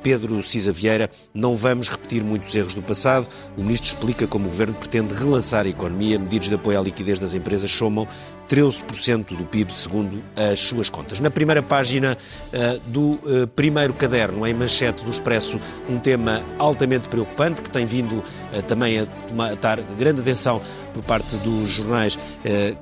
Pedro 0.02 0.42
Cisa 0.42 0.72
Vieira. 0.72 1.10
Não 1.34 1.56
vamos 1.56 1.88
repetir 1.88 2.24
muitos 2.24 2.54
erros 2.56 2.74
do 2.74 2.82
passado. 2.82 3.28
O 3.56 3.62
Ministro 3.62 3.90
explica 3.90 4.28
como 4.28 4.48
o 4.48 4.50
Governo 4.50 4.74
pretende 4.74 5.14
relançar 5.14 5.66
a 5.66 5.70
economia, 5.70 6.20
medidas 6.20 6.47
de 6.50 6.56
apoio 6.56 6.80
à 6.80 6.82
liquidez 6.82 7.20
das 7.20 7.34
empresas 7.34 7.72
somam 7.72 8.08
13% 8.48 9.36
do 9.36 9.46
PIB, 9.46 9.76
segundo 9.76 10.24
as 10.36 10.60
suas 10.60 10.90
contas. 10.90 11.20
Na 11.20 11.30
primeira 11.30 11.62
página 11.62 12.18
uh, 12.18 12.80
do 12.88 13.12
uh, 13.12 13.48
primeiro 13.56 13.94
caderno, 13.94 14.48
em 14.48 14.54
manchete 14.54 15.04
do 15.04 15.12
Expresso, 15.12 15.60
um 15.90 16.00
tema 16.00 16.42
altamente 16.58 17.10
preocupante 17.10 17.62
que 17.62 17.70
tem 17.70 17.86
vindo 17.86 18.18
uh, 18.18 18.62
também 18.66 19.00
a 19.00 19.06
tomar 19.06 19.56
grande 19.98 20.22
atenção 20.22 20.62
por 20.94 21.04
parte 21.04 21.36
dos 21.38 21.70
jornais, 21.70 22.18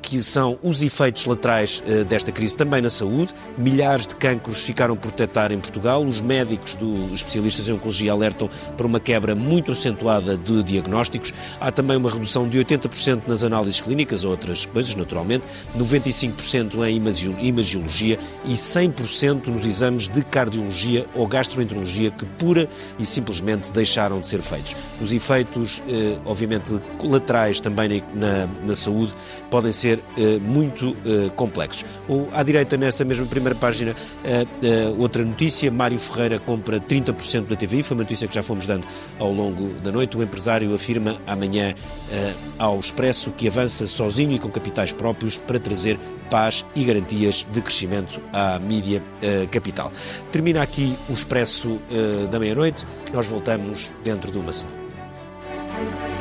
que 0.01 0.23
são 0.23 0.57
os 0.63 0.81
efeitos 0.81 1.25
laterais 1.25 1.83
desta 2.07 2.31
crise 2.31 2.55
também 2.55 2.81
na 2.81 2.89
saúde. 2.89 3.33
Milhares 3.57 4.07
de 4.07 4.15
cancros 4.15 4.63
ficaram 4.63 4.95
por 4.95 5.11
detectar 5.11 5.51
em 5.51 5.59
Portugal. 5.59 6.03
Os 6.03 6.21
médicos 6.21 6.75
dos 6.75 7.11
especialistas 7.13 7.67
em 7.67 7.73
oncologia 7.73 8.13
alertam 8.13 8.49
para 8.77 8.87
uma 8.87 9.01
quebra 9.01 9.35
muito 9.35 9.73
acentuada 9.73 10.37
de 10.37 10.63
diagnósticos. 10.63 11.33
Há 11.59 11.71
também 11.71 11.97
uma 11.97 12.09
redução 12.09 12.47
de 12.47 12.57
80% 12.57 13.23
nas 13.27 13.43
análises 13.43 13.54
clínicas, 13.81 14.23
outras 14.23 14.65
coisas, 14.65 14.95
naturalmente. 14.95 15.45
95% 15.77 16.85
em 16.87 17.47
imagiologia 17.47 18.19
e 18.43 18.53
100% 18.53 19.47
nos 19.47 19.65
exames 19.65 20.09
de 20.09 20.23
cardiologia 20.23 21.05
ou 21.13 21.27
gastroenterologia 21.27 22.11
que 22.11 22.25
pura 22.25 22.67
e 22.99 23.05
simplesmente 23.05 23.71
deixaram 23.71 24.19
de 24.19 24.27
ser 24.27 24.41
feitos. 24.41 24.75
Os 25.01 25.11
efeitos, 25.11 25.81
eh, 25.87 26.19
obviamente, 26.25 26.79
colaterais 26.97 27.59
também 27.59 28.03
na, 28.13 28.47
na 28.65 28.75
saúde 28.75 29.15
podem 29.49 29.71
ser 29.71 30.01
eh, 30.17 30.37
muito 30.39 30.95
eh, 31.05 31.29
complexos. 31.35 31.85
À 32.33 32.43
direita, 32.43 32.77
nessa 32.77 33.03
mesma 33.03 33.25
primeira 33.25 33.57
página, 33.57 33.95
outra 34.97 35.23
notícia, 35.23 35.71
Mário 35.71 35.99
Ferreira 35.99 36.39
compra 36.39 36.79
30% 36.79 37.47
da 37.47 37.55
TVI, 37.55 37.83
foi 37.83 37.95
uma 37.95 38.03
notícia 38.03 38.27
que 38.27 38.35
já 38.35 38.43
fomos 38.43 38.65
dando 38.65 38.87
ao 39.19 39.31
longo 39.31 39.73
da 39.79 39.91
noite. 39.91 40.17
O 40.17 40.23
empresário 40.23 40.73
afirma 40.73 41.19
amanhã 41.25 41.73
ao 42.57 42.79
Expresso 42.79 43.31
que 43.45 43.49
avança 43.49 43.85
sozinho 43.85 44.31
e 44.31 44.39
com 44.39 44.49
capitais 44.49 44.91
próprios 44.91 45.37
para 45.37 45.59
trazer 45.59 45.99
paz 46.31 46.65
e 46.75 46.83
garantias 46.83 47.45
de 47.51 47.61
crescimento 47.61 48.19
à 48.33 48.57
mídia 48.57 49.03
eh, 49.21 49.45
capital. 49.51 49.91
Termina 50.31 50.63
aqui 50.63 50.97
o 51.07 51.13
Expresso 51.13 51.79
eh, 51.91 52.25
da 52.25 52.39
Meia-Noite. 52.39 52.85
Nós 53.13 53.27
voltamos 53.27 53.93
dentro 54.03 54.31
de 54.31 54.39
uma 54.39 54.51
semana. 54.51 56.14